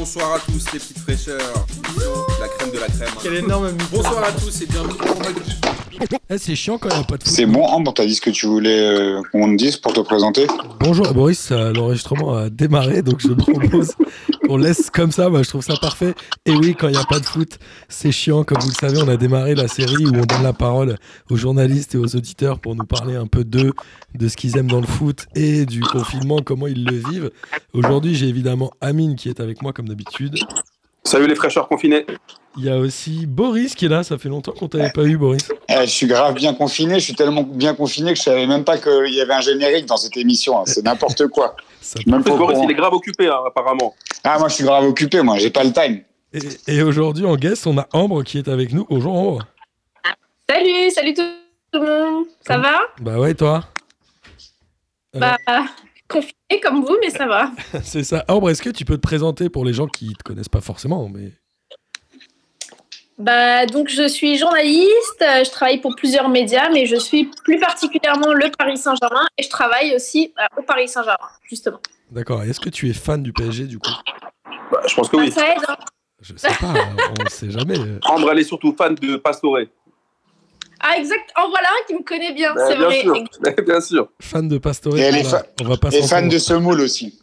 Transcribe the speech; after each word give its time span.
bonsoir 0.00 0.32
à 0.32 0.38
tous 0.38 0.72
les 0.72 0.78
petites 0.78 0.98
fraîcheurs. 0.98 1.66
La 2.40 2.48
crème 2.48 2.70
de 2.70 2.78
la 2.78 2.86
crème. 2.86 3.10
Quel 3.22 3.34
énorme 3.34 3.76
Bonsoir 3.92 4.24
à 4.24 4.32
tous 4.32 4.62
et 4.62 4.66
bienvenue 4.66 4.96
pour 4.96 5.20
Eh, 5.92 6.38
c'est 6.38 6.54
chiant 6.54 6.78
quand 6.78 6.88
il 6.90 6.94
n'y 6.96 7.00
a 7.00 7.04
pas 7.04 7.16
de 7.16 7.24
foot. 7.24 7.32
C'est 7.32 7.46
bon, 7.46 7.64
Ambre, 7.64 7.92
t'as 7.92 8.06
dit 8.06 8.14
ce 8.14 8.20
que 8.20 8.30
tu 8.30 8.46
voulais 8.46 8.78
euh, 8.80 9.20
qu'on 9.32 9.50
te 9.50 9.56
dise 9.56 9.76
pour 9.76 9.92
te 9.92 10.00
présenter 10.00 10.46
Bonjour 10.78 11.12
Boris, 11.12 11.50
euh, 11.50 11.72
l'enregistrement 11.72 12.34
a 12.34 12.50
démarré 12.50 13.02
donc 13.02 13.20
je 13.20 13.32
propose 13.32 13.94
qu'on 14.46 14.56
laisse 14.56 14.90
comme 14.90 15.10
ça, 15.10 15.28
moi 15.28 15.42
je 15.42 15.48
trouve 15.48 15.64
ça 15.64 15.76
parfait. 15.80 16.14
Et 16.46 16.52
oui, 16.52 16.76
quand 16.78 16.88
il 16.88 16.92
n'y 16.92 16.98
a 16.98 17.04
pas 17.04 17.20
de 17.20 17.26
foot, 17.26 17.58
c'est 17.88 18.12
chiant. 18.12 18.44
Comme 18.44 18.58
vous 18.60 18.68
le 18.68 18.74
savez, 18.74 19.02
on 19.02 19.08
a 19.08 19.16
démarré 19.16 19.54
la 19.54 19.68
série 19.68 20.06
où 20.06 20.10
on 20.14 20.24
donne 20.24 20.42
la 20.42 20.52
parole 20.52 20.96
aux 21.30 21.36
journalistes 21.36 21.94
et 21.94 21.98
aux 21.98 22.16
auditeurs 22.16 22.60
pour 22.60 22.74
nous 22.74 22.86
parler 22.86 23.16
un 23.16 23.26
peu 23.26 23.44
d'eux, 23.44 23.72
de 24.14 24.28
ce 24.28 24.36
qu'ils 24.36 24.56
aiment 24.56 24.70
dans 24.70 24.80
le 24.80 24.86
foot 24.86 25.26
et 25.34 25.66
du 25.66 25.80
confinement, 25.80 26.40
comment 26.44 26.66
ils 26.66 26.84
le 26.84 26.96
vivent. 26.96 27.30
Aujourd'hui, 27.72 28.14
j'ai 28.14 28.28
évidemment 28.28 28.70
Amine 28.80 29.16
qui 29.16 29.28
est 29.28 29.40
avec 29.40 29.62
moi 29.62 29.72
comme 29.72 29.88
d'habitude. 29.88 30.36
Salut 31.04 31.26
les 31.26 31.34
fraîcheurs 31.34 31.66
confinés. 31.68 32.04
Il 32.56 32.64
y 32.64 32.70
a 32.70 32.76
aussi 32.76 33.26
Boris 33.26 33.74
qui 33.74 33.86
est 33.86 33.88
là, 33.88 34.02
ça 34.02 34.18
fait 34.18 34.28
longtemps 34.28 34.52
qu'on 34.52 34.68
t'avait 34.68 34.90
pas 34.90 35.04
eu 35.04 35.16
Boris. 35.16 35.48
Eh, 35.68 35.80
Je 35.82 35.86
suis 35.90 36.06
grave 36.06 36.34
bien 36.34 36.52
confiné, 36.54 36.94
je 36.94 37.04
suis 37.04 37.14
tellement 37.14 37.42
bien 37.42 37.74
confiné 37.74 38.12
que 38.12 38.18
je 38.18 38.22
savais 38.24 38.46
même 38.46 38.64
pas 38.64 38.76
qu'il 38.76 39.14
y 39.14 39.20
avait 39.20 39.32
un 39.34 39.40
générique 39.40 39.86
dans 39.86 39.96
cette 39.96 40.16
émission. 40.16 40.58
hein. 40.58 40.64
C'est 40.66 40.84
n'importe 40.84 41.26
quoi. 41.28 41.56
Même 42.06 42.22
pas 42.22 42.36
Boris, 42.36 42.58
il 42.62 42.70
est 42.70 42.74
grave 42.74 42.92
occupé 42.92 43.26
hein, 43.28 43.38
apparemment. 43.46 43.94
Ah, 44.22 44.38
moi 44.38 44.48
je 44.48 44.54
suis 44.54 44.64
grave 44.64 44.84
occupé, 44.84 45.22
moi, 45.22 45.38
j'ai 45.38 45.50
pas 45.50 45.64
le 45.64 45.72
time. 45.72 46.02
Et, 46.32 46.40
et 46.76 46.82
aujourd'hui 46.82 47.24
en 47.24 47.36
guest, 47.36 47.66
on 47.66 47.76
a 47.78 47.88
Ambre 47.92 48.22
qui 48.22 48.38
est 48.38 48.48
avec 48.48 48.72
nous. 48.72 48.86
Bonjour 48.90 49.14
Ambre. 49.16 49.46
Salut, 50.48 50.90
salut 50.90 51.14
tout 51.14 51.22
le 51.74 51.80
monde. 51.80 52.26
Ça 52.46 52.58
va? 52.58 52.80
Bah 53.00 53.18
ouais, 53.18 53.34
toi? 53.34 53.64
Bah, 55.14 55.36
confiné 56.10 56.60
comme 56.62 56.84
vous, 56.84 56.96
mais 57.00 57.10
ça 57.10 57.26
va. 57.26 57.50
C'est 57.82 58.02
ça. 58.04 58.24
Ambre, 58.28 58.50
est-ce 58.50 58.62
que 58.62 58.70
tu 58.70 58.84
peux 58.84 58.96
te 58.96 59.02
présenter 59.02 59.48
pour 59.48 59.64
les 59.64 59.72
gens 59.72 59.86
qui 59.86 60.12
te 60.14 60.22
connaissent 60.24 60.48
pas 60.48 60.60
forcément 60.60 61.08
mais... 61.08 61.32
Bah, 63.18 63.66
donc 63.66 63.88
je 63.88 64.08
suis 64.08 64.38
journaliste, 64.38 65.20
euh, 65.22 65.44
je 65.44 65.50
travaille 65.50 65.78
pour 65.78 65.94
plusieurs 65.94 66.30
médias, 66.30 66.70
mais 66.72 66.86
je 66.86 66.96
suis 66.96 67.24
plus 67.44 67.58
particulièrement 67.60 68.32
le 68.32 68.50
Paris 68.58 68.78
Saint-Germain 68.78 69.26
et 69.36 69.42
je 69.42 69.50
travaille 69.50 69.94
aussi 69.94 70.32
euh, 70.38 70.60
au 70.60 70.62
Paris 70.62 70.88
Saint-Germain, 70.88 71.28
justement. 71.46 71.80
D'accord. 72.10 72.42
Est-ce 72.44 72.60
que 72.60 72.70
tu 72.70 72.88
es 72.88 72.94
fan 72.94 73.22
du 73.22 73.34
PSG 73.34 73.64
du 73.64 73.78
coup? 73.78 73.90
Bah, 74.72 74.80
je 74.86 74.94
pense 74.94 75.10
que 75.10 75.16
Bah, 75.16 75.22
oui. 75.24 75.30
ça 75.32 75.46
aide. 75.52 75.58
hein. 75.68 75.76
Je 76.22 76.34
sais 76.36 76.48
pas, 76.48 76.74
on 77.18 77.24
ne 77.24 77.28
sait 77.28 77.50
jamais. 77.50 77.76
Ambre, 78.04 78.30
elle 78.32 78.38
est 78.38 78.44
surtout 78.44 78.74
fan 78.76 78.94
de 78.94 79.16
Pastore. 79.16 79.58
Ah, 80.80 80.96
exact. 80.96 81.30
En 81.36 81.48
voilà 81.50 81.68
un 81.68 81.86
qui 81.86 81.94
me 81.94 82.02
connaît 82.02 82.32
bien, 82.32 82.54
Bah, 82.54 82.62
c'est 82.68 82.76
bien 82.76 82.86
vrai. 82.86 83.00
sûr. 83.02 83.64
bien 83.64 83.80
sûr. 83.80 84.08
Fan 84.20 84.48
de 84.48 84.58
Pastore. 84.58 84.96
Et 84.96 85.02
est 85.02 85.22
va- 85.22 85.28
fa- 85.40 85.46
on 85.60 85.64
va 85.64 85.76
pas 85.76 85.88
Et 85.90 86.02
fan 86.02 86.28
de 86.28 86.38
semoule 86.38 86.80
aussi. 86.80 87.18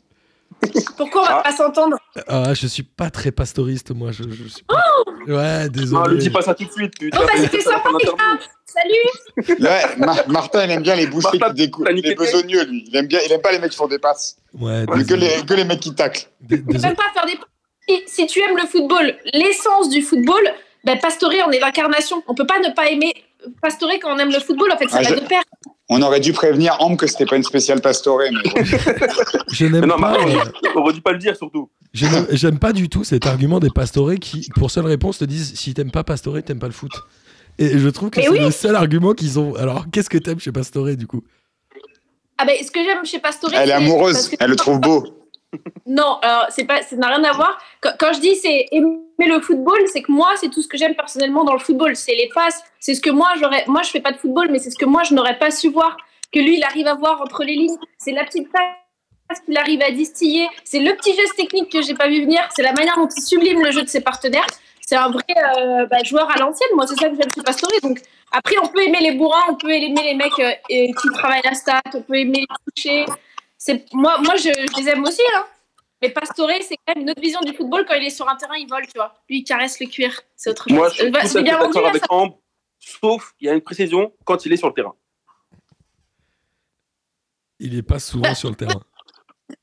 Pourquoi 0.98 1.22
on 1.22 1.26
va 1.26 1.38
Ah. 1.40 1.44
pas 1.44 1.56
s'entendre? 1.56 1.98
Ah, 2.28 2.54
je 2.54 2.66
suis 2.68 2.84
pas 2.84 3.10
très 3.10 3.32
pastoriste 3.32 3.92
moi. 3.92 4.12
Je, 4.12 4.24
je 4.30 4.48
suis 4.48 4.64
pas... 4.64 4.82
Ouais, 5.28 5.64
Non, 5.66 5.68
désolé. 5.70 6.16
ne 6.16 6.20
dis 6.20 6.30
pas 6.30 6.42
ça 6.42 6.56
tout 6.56 6.66
de 6.66 6.72
suite. 6.72 6.98
putain. 6.98 7.20
Oh, 7.22 7.26
bah, 7.26 7.34
c'était 7.40 7.62
sympa, 7.62 7.90
les. 7.92 8.10
Salut 8.66 9.60
Ouais, 9.60 9.82
Mar- 9.98 10.28
Martin, 10.30 10.66
il 10.66 10.72
aime 10.72 10.82
bien 10.82 10.96
les 10.96 11.08
bouchers 11.08 11.38
Martin, 11.40 11.54
qui 11.54 11.62
les 11.94 12.02
le 12.02 12.10
mec. 12.10 12.18
besogneux, 12.18 12.64
lui. 12.66 12.86
Il 12.88 12.96
aime, 12.96 13.08
bien, 13.08 13.20
il 13.26 13.32
aime 13.32 13.42
pas 13.42 13.52
les 13.52 13.60
mecs 13.60 13.72
qui 13.72 13.78
font 13.78 13.88
des 13.88 14.00
passes. 14.00 14.38
Ouais, 14.60 14.86
Que 14.88 15.14
les, 15.14 15.46
que 15.46 15.54
les 15.54 15.64
mecs 15.64 15.80
qui 15.80 15.94
taclent. 15.96 16.28
Désolé. 16.42 16.80
même 16.80 16.96
pas 16.96 17.04
faire 17.14 17.26
des... 17.26 17.38
Si, 17.88 18.04
si 18.08 18.28
tu 18.28 18.40
aimes 18.42 18.58
le 18.58 18.66
football, 18.68 19.16
l'essence 19.34 19.90
du 19.90 20.02
football, 20.02 20.42
ben 20.84 20.98
Pastore, 21.00 21.32
on 21.48 21.52
est 21.52 21.60
l'incarnation. 21.60 22.22
On 22.28 22.36
peut 22.36 22.46
pas 22.48 22.60
ne 22.60 22.74
pas 22.74 22.90
aimer 22.90 23.14
Pastore 23.62 23.90
quand 24.02 24.14
on 24.16 24.18
aime 24.20 24.32
le 24.32 24.40
football, 24.40 24.72
en 24.72 24.78
fait, 24.78 24.88
ça 24.90 24.98
Ah, 25.00 25.04
va 25.04 25.10
je- 25.16 25.22
de 25.22 25.28
pair. 25.28 25.42
On 25.90 26.02
aurait 26.02 26.20
dû 26.20 26.34
prévenir 26.34 26.76
Ambre 26.80 26.98
que 26.98 27.08
c'était 27.08 27.26
pas 27.26 27.38
une 27.38 27.44
spéciale 27.44 27.80
pastorée, 27.82 28.30
mais. 28.32 28.64
Je 29.54 29.66
n'aime 29.68 29.86
non, 29.86 29.98
pas. 29.98 30.18
mais- 30.26 30.36
euh, 30.36 30.40
On 30.76 30.80
aurait 30.82 30.94
dû 30.94 31.02
pas 31.02 31.14
le 31.14 31.18
dire 31.18 31.36
surtout. 31.38 31.70
je 31.94 32.06
n'aime- 32.08 32.28
J'aime 32.32 32.60
pas 32.60 32.74
du 32.74 32.90
tout 32.90 33.04
cet 33.06 33.26
argument 33.26 33.60
des 33.60 33.70
pastorés 33.70 34.18
qui, 34.18 34.50
pour 34.56 34.70
seule 34.72 34.86
réponse, 34.86 35.20
te 35.20 35.26
disent 35.26 35.54
si 35.56 35.74
t'aimes 35.74 35.92
pas 35.92 36.04
Pastore, 36.04 36.42
t'aimes 36.44 36.60
pas 36.60 36.68
le 36.68 36.74
foot. 36.74 36.92
Et 37.60 37.78
je 37.80 37.90
trouve 37.90 38.10
que 38.10 38.22
c'est 38.22 38.30
oui. 38.30 38.40
le 38.40 38.52
seul 38.52 38.76
argument 38.76 39.14
qu'ils 39.14 39.40
ont. 39.40 39.56
Alors, 39.56 39.86
qu'est-ce 39.92 40.10
que 40.10 40.18
t'aimes 40.18 40.40
chez 40.40 40.52
Pastore 40.52 40.96
du 40.96 41.08
coup? 41.08 41.24
Ah 42.38 42.46
ben, 42.46 42.54
ce 42.64 42.70
que 42.70 42.84
j'aime 42.84 43.04
chez 43.06 43.20
Pastore, 43.20 43.52
elle 43.54 43.70
est 43.70 43.74
amoureuse, 43.74 44.30
elle 44.40 44.50
le 44.50 44.56
trouve 44.56 44.80
beau. 44.80 45.08
Non, 45.86 46.20
c'est 46.50 46.66
pas, 46.66 46.82
ça 46.82 46.96
n'a 46.96 47.08
rien 47.08 47.24
à 47.24 47.32
voir. 47.32 47.58
Quand, 47.82 48.14
je 48.14 48.20
dis 48.20 48.36
c'est 48.36 48.68
aimer 48.72 49.00
le 49.20 49.40
football, 49.40 49.80
c'est 49.88 50.02
que 50.02 50.12
moi, 50.12 50.32
c'est 50.36 50.50
tout 50.50 50.62
ce 50.62 50.68
que 50.68 50.78
j'aime 50.78 50.96
personnellement 50.96 51.44
dans 51.44 51.54
le 51.54 51.60
football. 51.60 51.96
C'est 51.96 52.16
les 52.16 52.30
passes, 52.34 52.62
c'est 52.80 52.94
ce 52.94 53.02
que 53.02 53.10
moi 53.10 53.30
j'aurais. 53.40 53.64
Moi, 53.68 53.82
je 53.84 53.90
fais 53.90 54.02
pas 54.02 54.12
de 54.12 54.18
football, 54.18 54.50
mais 54.52 54.60
c'est 54.60 54.70
ce 54.70 54.78
que 54.78 54.86
moi 54.86 55.04
je 55.04 55.14
n'aurais 55.14 55.38
pas 55.40 55.52
su 55.52 55.70
voir, 55.70 55.98
que 56.34 56.40
lui 56.40 56.58
il 56.58 56.64
arrive 56.64 56.88
à 56.88 56.96
voir 56.96 57.22
entre 57.22 57.44
les 57.44 57.56
lignes. 57.56 57.78
C'est 57.98 58.12
la 58.12 58.26
petite 58.26 58.52
passe 58.52 59.40
qu'il 59.46 59.58
arrive 59.58 59.82
à 59.82 59.92
distiller. 59.92 60.48
C'est 60.64 60.80
le 60.80 60.94
petit 60.96 61.16
geste 61.16 61.36
technique 61.36 61.72
que 61.72 61.82
j'ai 61.82 61.94
pas 61.94 62.08
vu 62.08 62.22
venir. 62.22 62.42
C'est 62.56 62.64
la 62.64 62.74
manière 62.74 62.98
dont 62.98 63.08
il 63.08 63.22
sublime 63.22 63.64
le 63.64 63.72
jeu 63.72 63.84
de 63.84 63.90
ses 63.90 64.02
partenaires. 64.02 64.48
C'est 64.82 64.96
un 64.96 65.10
vrai 65.10 65.24
euh, 65.58 65.86
bah, 65.86 65.98
joueur 66.04 66.30
à 66.32 66.40
l'ancienne. 66.40 66.70
Moi, 66.76 66.88
c'est 66.88 66.96
ça 66.96 67.10
que 67.10 67.16
j'aime 67.16 67.30
chez 67.34 67.42
Pastore. 67.42 67.70
Donc 67.84 68.00
après, 68.32 68.56
on 68.62 68.68
peut 68.68 68.84
aimer 68.84 69.00
les 69.02 69.12
bourrins, 69.12 69.44
on 69.50 69.56
peut 69.56 69.72
aimer 69.72 70.02
les 70.04 70.14
mecs 70.14 70.40
euh, 70.40 70.52
qui 70.70 71.10
travaillent 71.14 71.42
la 71.44 71.54
stat, 71.54 71.82
on 71.94 72.02
peut 72.02 72.16
aimer 72.16 72.40
les 72.40 72.74
touchés. 72.74 73.06
C'est 73.68 73.84
moi, 73.94 74.18
moi, 74.20 74.38
je, 74.38 74.44
je 74.44 74.82
les 74.82 74.90
aime 74.90 75.04
aussi. 75.04 75.22
Hein. 75.36 75.46
Mais 76.02 76.10
Pastore, 76.10 76.50
c'est 76.62 76.78
quand 76.78 76.96
même 76.96 77.04
une 77.04 77.10
autre 77.10 77.22
vision 77.22 77.42
du 77.42 77.54
football. 77.54 77.86
Quand 77.86 77.96
il 77.96 78.06
est 78.06 78.12
sur 78.12 78.30
un 78.30 78.38
terrain, 78.38 78.56
il 78.56 78.66
vole, 78.66 78.86
tu 78.88 78.94
vois. 78.96 79.14
Lui, 79.30 79.40
il 79.40 79.44
caresse 79.44 79.78
le 79.82 79.88
cuir. 79.88 80.22
C'est 80.38 80.52
autre 80.52 80.70
chose. 80.70 80.78
Moi, 80.78 80.88
je 80.88 81.02
suis 81.02 81.12
bah, 81.12 81.28
tout 81.30 81.38
à 81.40 81.42
bien 81.42 81.60
d'accord 81.60 81.86
avec 81.86 82.02
ça. 82.02 82.08
Ambre. 82.10 82.40
Sauf, 82.80 83.34
il 83.42 83.48
y 83.48 83.50
a 83.50 83.54
une 83.54 83.62
précision 83.62 84.14
quand 84.24 84.46
il 84.46 84.54
est 84.54 84.58
sur 84.58 84.70
le 84.70 84.74
terrain. 84.74 84.94
Il 87.60 87.78
est 87.78 87.84
pas 87.84 88.00
souvent 88.00 88.34
sur 88.34 88.50
le 88.50 88.56
terrain. 88.56 88.80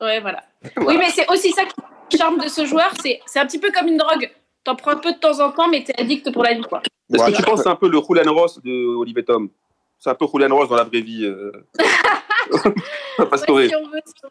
Ouais, 0.00 0.20
voilà. 0.20 0.44
Oui, 0.78 0.98
mais 0.98 1.08
c'est 1.08 1.26
aussi 1.30 1.50
ça 1.52 1.64
qui 1.64 1.70
est 1.80 2.12
le 2.12 2.18
charme 2.18 2.38
de 2.38 2.48
ce 2.48 2.66
joueur. 2.66 2.92
C'est 3.00 3.20
c'est 3.24 3.38
un 3.38 3.46
petit 3.46 3.60
peu 3.60 3.70
comme 3.72 3.86
une 3.86 3.96
drogue. 3.96 4.30
T'en 4.62 4.74
prends 4.74 4.90
un 4.90 4.96
peu 4.96 5.12
de 5.12 5.18
temps 5.18 5.40
en 5.40 5.50
temps, 5.50 5.68
mais 5.68 5.82
t'es 5.82 5.98
addict 5.98 6.30
pour 6.30 6.42
la 6.42 6.52
vie, 6.52 6.60
quoi. 6.62 6.82
Est-ce 7.10 7.24
que 7.24 7.36
tu 7.36 7.42
penses 7.42 7.60
que 7.60 7.62
c'est 7.62 7.70
un 7.70 7.76
peu 7.76 7.88
le 7.88 8.00
Julian 8.06 8.34
Ross 8.34 8.60
de 8.60 8.96
Olivier 8.96 9.24
Tom 9.24 9.48
C'est 9.98 10.10
un 10.10 10.14
peu 10.14 10.26
Julian 10.32 10.54
Ross 10.54 10.68
dans 10.68 10.76
la 10.76 10.84
vraie 10.84 11.00
vie. 11.00 11.24
Euh... 11.24 11.50
Pastore. 13.30 13.56
Ouais, 13.56 13.68
si 13.68 13.74
on 13.76 13.88
veut, 13.88 14.00
si 14.04 14.14
on- 14.24 14.28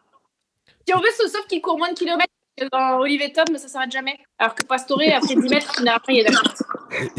si 0.85 0.93
on 0.93 0.99
veut, 0.99 1.07
sauf 1.29 1.47
qu'il 1.47 1.61
court 1.61 1.77
moins 1.77 1.89
de 1.91 1.97
kilomètres 1.97 2.29
que 2.57 2.65
dans 2.71 2.99
Olivier 2.99 3.31
Tom, 3.31 3.45
ça 3.57 3.67
s'arrête 3.67 3.91
jamais. 3.91 4.17
Alors 4.37 4.53
que 4.53 4.63
Pastore, 4.65 4.99
après 5.15 5.35
10 5.35 5.49
mètres, 5.49 5.73
généralement, 5.77 6.03
il 6.09 6.19
est 6.19 6.23
d'accord. 6.25 6.53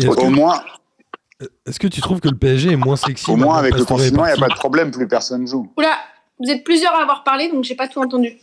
Au 0.07 0.15
que, 0.15 0.27
moins, 0.27 0.63
est-ce 1.67 1.81
que 1.81 1.87
tu 1.89 2.01
trouves 2.01 2.21
que 2.21 2.29
le 2.29 2.37
PSG 2.37 2.73
est 2.73 2.77
moins 2.77 2.97
sexy 2.97 3.31
au 3.31 3.37
moins 3.37 3.57
avec 3.59 3.75
le 3.75 3.85
confinement, 3.85 4.27
il 4.27 4.33
n'y 4.35 4.39
a 4.39 4.47
pas 4.49 4.53
de 4.55 4.59
problème, 4.59 4.91
plus 4.91 5.09
personne 5.09 5.47
joue. 5.49 5.73
Oula, 5.77 5.99
vous 6.39 6.51
êtes 6.51 6.63
plusieurs 6.63 6.95
à 6.95 7.03
avoir 7.03 7.25
parlé, 7.25 7.51
donc 7.51 7.65
j'ai 7.65 7.75
pas 7.75 7.89
tout 7.89 8.01
entendu. 8.01 8.39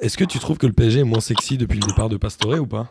Est-ce 0.00 0.16
que 0.16 0.24
tu 0.24 0.38
trouves 0.38 0.58
que 0.58 0.66
le 0.66 0.72
PSG 0.72 1.00
est 1.00 1.04
moins 1.04 1.20
sexy 1.20 1.58
depuis 1.58 1.78
le 1.78 1.86
départ 1.86 2.08
de 2.08 2.16
Pastore 2.16 2.58
ou 2.60 2.66
pas? 2.66 2.88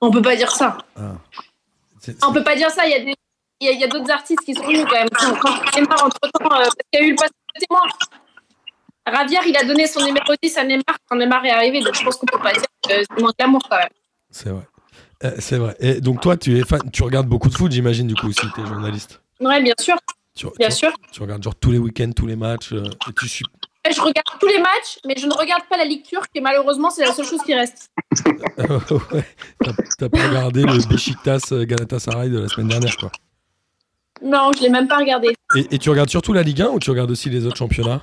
On 0.00 0.10
peut 0.10 0.22
pas 0.22 0.34
dire 0.34 0.50
ça. 0.50 0.76
C'est- 2.00 2.22
On 2.24 2.32
peut 2.32 2.42
pas 2.42 2.56
dire 2.56 2.70
ça. 2.70 2.84
Il 2.86 2.90
y 2.90 2.94
a 2.94 3.04
des, 3.04 3.14
il 3.70 3.80
y 3.80 3.84
a, 3.84 3.86
d'autres 3.88 4.10
artistes 4.10 4.40
qui 4.44 4.54
sont 4.54 4.64
venus 4.64 4.84
quand 4.88 4.96
même. 4.96 5.08
Neymar 5.76 6.04
entre 6.04 6.18
temps, 6.20 6.48
parce 6.48 6.68
qu'il 6.92 7.00
y 7.00 7.04
a 7.04 7.06
eu 7.06 7.10
le 7.10 7.16
passé 7.16 7.32
de 7.54 7.60
témoin. 7.66 7.80
Ravière, 9.06 9.42
il 9.46 9.56
a 9.56 9.64
donné 9.64 9.86
son 9.86 10.04
numéro 10.04 10.32
10 10.42 10.56
à 10.58 10.64
Neymar 10.64 10.96
quand 11.08 11.16
Neymar 11.16 11.44
est 11.44 11.50
arrivé. 11.50 11.80
Donc 11.80 11.94
je 11.94 12.04
pense 12.04 12.16
qu'on 12.16 12.26
peut 12.26 12.38
pas 12.38 12.52
dire 12.52 12.62
que 12.88 12.94
c'est 12.94 13.20
moins 13.20 13.32
d'amour 13.38 13.60
quand 13.68 13.78
même. 13.78 13.88
C'est 14.30 14.48
vrai. 14.50 14.62
Euh, 15.24 15.32
c'est 15.38 15.58
vrai. 15.58 15.76
Et 15.80 16.00
donc 16.00 16.20
toi, 16.20 16.36
tu 16.36 16.56
es 16.58 16.62
fan, 16.64 16.80
tu 16.92 17.02
regardes 17.02 17.26
beaucoup 17.28 17.48
de 17.48 17.54
foot, 17.54 17.70
j'imagine 17.72 18.06
du 18.06 18.14
coup 18.14 18.32
si 18.32 18.40
tu 18.54 18.60
es 18.60 18.66
journaliste. 18.66 19.20
Ouais, 19.40 19.60
bien 19.62 19.74
sûr, 19.80 19.96
Tu, 20.36 20.46
bien 20.58 20.68
tu- 20.68 20.76
sûr. 20.76 20.92
tu 21.12 21.20
regardes 21.22 21.42
genre 21.42 21.54
tous 21.56 21.70
les 21.72 21.78
week-ends, 21.78 22.10
tous 22.14 22.26
les 22.26 22.36
matchs, 22.36 22.72
euh, 22.72 22.84
et 23.08 23.12
tu 23.18 23.28
suis. 23.28 23.44
Je 23.88 24.00
regarde 24.00 24.38
tous 24.40 24.46
les 24.46 24.58
matchs, 24.60 24.98
mais 25.04 25.14
je 25.18 25.26
ne 25.26 25.34
regarde 25.34 25.62
pas 25.68 25.76
la 25.76 25.84
Ligue 25.84 26.04
turque 26.04 26.30
et 26.36 26.40
malheureusement 26.40 26.90
c'est 26.90 27.04
la 27.04 27.12
seule 27.12 27.24
chose 27.26 27.42
qui 27.42 27.54
reste. 27.54 27.90
ouais. 28.58 29.24
T'as- 29.98 30.08
pas 30.08 30.28
regardé 30.28 30.62
le 30.62 30.88
Besiktas 30.88 31.48
euh, 31.52 31.64
Galatasaray 31.64 32.28
de 32.30 32.38
la 32.40 32.48
semaine 32.48 32.68
dernière, 32.68 32.96
quoi. 32.96 33.10
Non, 34.22 34.50
je 34.56 34.62
l'ai 34.62 34.68
même 34.68 34.88
pas 34.88 34.98
regardé. 34.98 35.34
Et, 35.56 35.66
et 35.74 35.78
tu 35.78 35.90
regardes 35.90 36.10
surtout 36.10 36.32
la 36.32 36.42
Ligue 36.42 36.62
1 36.62 36.68
ou 36.68 36.78
tu 36.78 36.90
regardes 36.90 37.10
aussi 37.10 37.28
les 37.30 37.44
autres 37.46 37.56
championnats? 37.56 38.00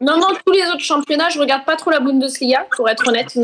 Non, 0.00 0.16
non, 0.18 0.28
tous 0.46 0.52
les 0.52 0.66
autres 0.68 0.80
championnats, 0.80 1.28
je 1.28 1.38
regarde 1.38 1.64
pas 1.64 1.76
trop 1.76 1.90
la 1.90 2.00
Bundesliga, 2.00 2.66
pour 2.74 2.88
être 2.88 3.06
honnête. 3.06 3.38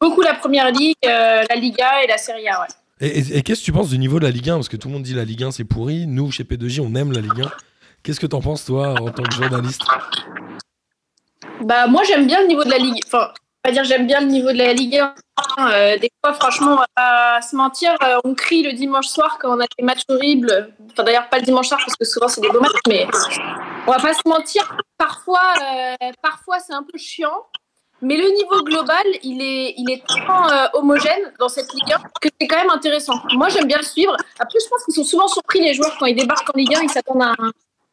Beaucoup 0.00 0.20
la 0.20 0.34
Première 0.34 0.70
Ligue, 0.70 0.94
euh, 1.06 1.42
la 1.48 1.56
Liga 1.56 2.02
et 2.04 2.06
la 2.06 2.18
Serie 2.18 2.46
A, 2.48 2.60
ouais. 2.60 2.66
Et, 3.00 3.18
et- 3.18 3.38
et 3.38 3.42
qu'est-ce 3.42 3.60
que 3.60 3.64
tu 3.64 3.72
penses 3.72 3.88
du 3.88 3.98
niveau 3.98 4.18
de 4.18 4.24
la 4.24 4.30
Ligue 4.30 4.50
1 4.50 4.54
Parce 4.56 4.68
que 4.68 4.76
tout 4.76 4.88
le 4.88 4.94
monde 4.94 5.02
dit 5.02 5.14
la 5.14 5.24
Ligue 5.24 5.42
1 5.42 5.50
c'est 5.50 5.64
pourri. 5.64 6.06
Nous, 6.06 6.30
chez 6.30 6.44
P2J, 6.44 6.80
on 6.80 6.94
aime 6.94 7.12
la 7.12 7.20
Ligue 7.20 7.40
1. 7.44 7.50
Qu'est-ce 8.02 8.20
que 8.20 8.26
t'en 8.26 8.40
penses, 8.40 8.64
toi, 8.64 8.94
en 9.00 9.10
tant 9.10 9.22
que 9.22 9.34
journaliste? 9.34 9.82
Bah, 11.62 11.86
moi, 11.86 12.02
j'aime 12.06 12.26
bien 12.26 12.40
le 12.42 12.46
niveau 12.48 12.64
de 12.64 12.70
la 12.70 12.78
Ligue. 12.78 13.00
Enfin, 13.06 13.28
va 13.64 13.72
dire 13.72 13.84
j'aime 13.84 14.06
bien 14.06 14.20
le 14.20 14.26
niveau 14.26 14.52
de 14.52 14.58
la 14.58 14.72
Ligue 14.72 14.96
1. 14.96 15.14
Euh, 15.58 15.98
des 15.98 16.10
fois, 16.20 16.34
franchement, 16.34 16.72
on 16.72 16.76
va 16.76 16.86
pas 16.94 17.42
se 17.42 17.54
mentir, 17.54 17.94
euh, 18.02 18.18
on 18.24 18.34
crie 18.34 18.62
le 18.62 18.72
dimanche 18.72 19.06
soir 19.06 19.38
quand 19.40 19.56
on 19.56 19.60
a 19.60 19.66
des 19.78 19.84
matchs 19.84 20.02
horribles. 20.08 20.72
Enfin, 20.90 21.04
d'ailleurs, 21.04 21.28
pas 21.28 21.38
le 21.38 21.44
dimanche 21.44 21.68
soir 21.68 21.80
parce 21.84 21.96
que 21.96 22.04
souvent 22.04 22.28
c'est 22.28 22.40
des 22.40 22.48
beaux 22.48 22.60
matchs, 22.60 22.72
mais 22.88 23.06
on 23.86 23.92
va 23.92 23.98
pas 23.98 24.14
se 24.14 24.28
mentir. 24.28 24.76
Parfois, 24.98 25.54
euh, 25.62 26.10
parfois 26.22 26.58
c'est 26.60 26.72
un 26.72 26.82
peu 26.82 26.98
chiant. 26.98 27.46
Mais 28.04 28.16
le 28.16 28.28
niveau 28.34 28.64
global, 28.64 29.04
il 29.22 29.40
est, 29.40 29.74
il 29.76 29.88
est 29.88 30.04
tellement 30.04 30.48
homogène 30.72 31.32
dans 31.38 31.48
cette 31.48 31.72
Ligue 31.72 31.92
1 31.92 31.98
que 32.20 32.28
c'est 32.40 32.48
quand 32.48 32.56
même 32.56 32.70
intéressant. 32.70 33.14
Moi, 33.34 33.48
j'aime 33.48 33.68
bien 33.68 33.78
le 33.78 33.84
suivre. 33.84 34.16
Après, 34.40 34.58
je 34.58 34.68
pense 34.68 34.84
qu'ils 34.84 34.94
sont 34.94 35.04
souvent 35.04 35.28
surpris, 35.28 35.60
les 35.60 35.72
joueurs, 35.72 35.96
quand 36.00 36.06
ils 36.06 36.16
débarquent 36.16 36.50
en 36.52 36.58
Ligue 36.58 36.74
1, 36.74 36.80
ils 36.80 36.90
s'attendent 36.90 37.22
à 37.22 37.32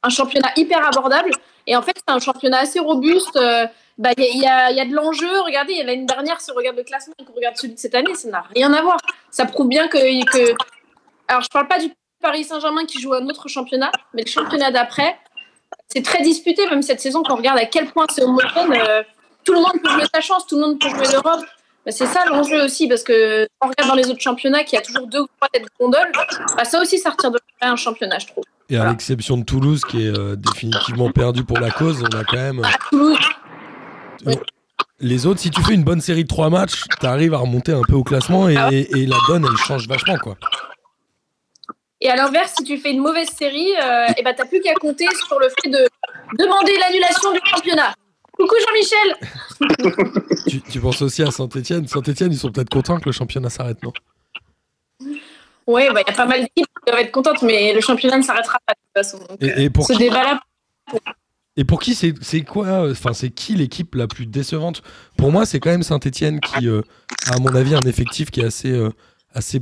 un 0.02 0.10
championnat 0.10 0.50
hyper 0.56 0.84
abordable. 0.84 1.30
Et 1.68 1.76
en 1.76 1.84
fait, 1.84 1.96
c'est 1.96 2.12
un 2.12 2.18
championnat 2.18 2.62
assez 2.62 2.80
robuste. 2.80 3.38
Euh, 4.00 4.04
bah, 4.04 4.12
il 4.18 4.42
y, 4.42 4.46
a- 4.46 4.72
y 4.72 4.72
a, 4.72 4.72
y 4.72 4.80
a 4.80 4.86
de 4.86 4.94
l'enjeu. 4.94 5.28
Regardez, 5.46 5.74
il 5.74 5.80
y 5.80 5.82
a 5.82 5.86
l'année 5.86 6.06
dernière, 6.06 6.40
si 6.42 6.52
on 6.52 6.56
regarde 6.56 6.78
le 6.78 6.84
classement 6.84 7.14
et 7.20 7.26
qu'on 7.26 7.34
regarde 7.34 7.58
celui 7.58 7.74
de 7.74 7.80
cette 7.80 7.96
année, 7.96 8.16
ça 8.16 8.30
n'a 8.30 8.44
rien 8.56 8.72
à 8.74 8.82
voir. 8.82 8.98
Ça 9.32 9.46
prouve 9.46 9.68
bien 9.68 9.88
que, 9.88 9.98
que. 10.32 10.54
Alors, 11.28 11.42
je 11.44 11.50
parle 11.50 11.68
pas 11.68 11.80
du 11.80 11.92
Paris 12.22 12.44
Saint-Germain 12.44 12.86
qui 12.86 13.00
joue 13.00 13.14
un 13.14 13.26
autre 13.28 13.48
championnat, 13.48 13.92
mais 14.14 14.24
le 14.24 14.30
championnat 14.30 14.72
d'après, 14.72 15.18
c'est 15.94 16.04
très 16.04 16.22
disputé, 16.22 16.68
même 16.70 16.82
cette 16.82 17.00
saison, 17.00 17.24
quand 17.24 17.34
on 17.34 17.38
regarde 17.38 17.60
à 17.60 17.66
quel 17.66 17.88
point 17.88 18.06
c'est 18.14 18.24
homogène. 18.24 18.74
euh, 18.74 19.04
tout 19.46 19.54
le 19.54 19.60
monde 19.60 19.82
peut 19.84 19.90
jouer 19.90 20.04
sa 20.14 20.22
chance, 20.22 20.46
tout 20.48 20.56
le 20.56 20.62
monde 20.62 20.80
peut 20.80 20.90
jouer 20.90 21.08
l'Europe. 21.12 21.46
Bah, 21.86 21.92
c'est 21.94 22.06
ça 22.08 22.26
l'enjeu 22.26 22.62
aussi, 22.64 22.88
parce 22.90 23.04
que 23.04 23.48
quand 23.60 23.68
on 23.68 23.70
regarde 23.70 23.90
dans 23.90 23.96
les 23.96 24.10
autres 24.10 24.20
championnats 24.22 24.64
qu'il 24.66 24.78
y 24.78 24.82
a 24.82 24.86
toujours 24.86 25.08
deux 25.08 25.22
ou 25.22 25.28
trois 25.38 25.48
têtes 25.50 25.64
de 25.64 25.70
gondole, 25.80 26.12
bah, 26.58 26.66
ça 26.66 26.82
aussi, 26.82 27.00
ça 27.00 27.12
retire 27.12 27.32
de 27.32 27.40
un 27.62 27.76
championnat, 27.76 28.20
je 28.20 28.28
trouve. 28.28 28.44
Et 28.70 28.78
à 28.78 28.90
l'exception 28.90 29.38
de 29.38 29.44
Toulouse, 29.44 29.84
qui 29.86 30.06
est 30.06 30.16
euh, 30.18 30.36
définitivement 30.36 31.10
perdu 31.12 31.44
pour 31.44 31.58
la 31.60 31.72
cause, 31.72 32.04
on 32.04 32.18
a 32.18 32.24
quand 32.24 32.36
même. 32.38 32.64
À 32.64 32.72
Toulouse, 32.90 33.18
Les 35.00 35.26
autres, 35.26 35.40
si 35.40 35.50
tu 35.50 35.64
fais 35.64 35.74
une 35.74 35.84
bonne 35.84 36.02
série 36.02 36.24
de 36.24 36.28
trois 36.28 36.50
matchs, 36.50 36.84
t'arrives 37.00 37.34
à 37.34 37.38
remonter 37.38 37.72
un 37.72 37.82
peu 37.88 37.96
au 37.96 38.04
classement 38.04 38.50
et, 38.50 38.58
Ah 38.58 38.70
et 38.72 39.06
la 39.06 39.16
donne, 39.28 39.48
elle 39.50 39.58
change 39.58 39.88
vachement, 39.88 40.18
quoi. 40.18 40.36
Et 42.02 42.10
à 42.10 42.16
l'inverse, 42.16 42.54
si 42.58 42.64
tu 42.64 42.78
fais 42.78 42.92
une 42.92 43.02
mauvaise 43.02 43.30
série, 43.30 43.74
euh, 43.82 44.08
et 44.18 44.24
ben 44.24 44.34
t'as 44.34 44.46
plus 44.46 44.62
qu'à 44.62 44.74
compter 44.74 45.06
sur 45.28 45.40
le 45.40 45.48
fait 45.50 45.70
de 45.70 45.88
demander 46.38 46.74
l'annulation 46.80 47.32
du 47.34 47.40
championnat. 47.44 47.94
Coucou 48.38 48.56
Jean-Michel 48.66 49.16
tu, 50.48 50.62
tu 50.62 50.80
penses 50.80 51.02
aussi 51.02 51.24
à 51.24 51.32
Saint-Etienne. 51.32 51.88
Saint-Etienne, 51.88 52.32
ils 52.32 52.38
sont 52.38 52.52
peut-être 52.52 52.70
contents 52.70 53.00
que 53.00 53.06
le 53.06 53.12
championnat 53.12 53.50
s'arrête, 53.50 53.84
non? 53.84 53.92
Ouais, 55.68 55.92
bah, 55.92 56.02
il 56.06 56.10
y 56.10 56.14
a 56.14 56.16
pas 56.16 56.26
mal 56.26 56.40
d'équipes 56.42 56.66
qui 56.66 56.88
doivent 56.88 57.02
être 57.02 57.12
contentes, 57.12 57.42
mais 57.42 57.74
le 57.74 57.82
championnat 57.82 58.18
ne 58.18 58.24
s'arrêtera 58.24 58.60
pas 58.66 58.74
de 58.74 58.80
toute 58.80 59.12
façon. 59.12 59.18
Donc, 59.28 59.42
et, 59.42 59.64
et 59.66 59.70
pour 59.70 59.86
ce 59.86 59.94
débat-là, 59.94 60.40
et 61.60 61.66
pour 61.66 61.82
qui 61.82 61.94
c'est 61.94 62.42
quoi 62.44 62.68
euh, 62.68 62.92
Enfin, 62.94 63.12
c'est 63.12 63.32
qui 63.32 63.54
l'équipe 63.54 63.94
la 63.94 64.08
plus 64.08 64.26
décevante? 64.26 64.82
Pour 65.18 65.30
moi, 65.30 65.46
c'est 65.46 65.60
quand 65.60 65.70
même 65.70 65.84
Saint-Etienne 65.84 66.40
qui, 66.40 66.70
euh, 66.70 66.82
a, 67.28 67.36
à 67.36 67.40
mon 67.40 67.54
avis, 67.54 67.76
un 67.76 67.82
effectif 67.82 68.32
qui 68.32 68.40
est 68.40 68.46
assez, 68.46 68.72
euh, 68.72 68.92
assez 69.34 69.62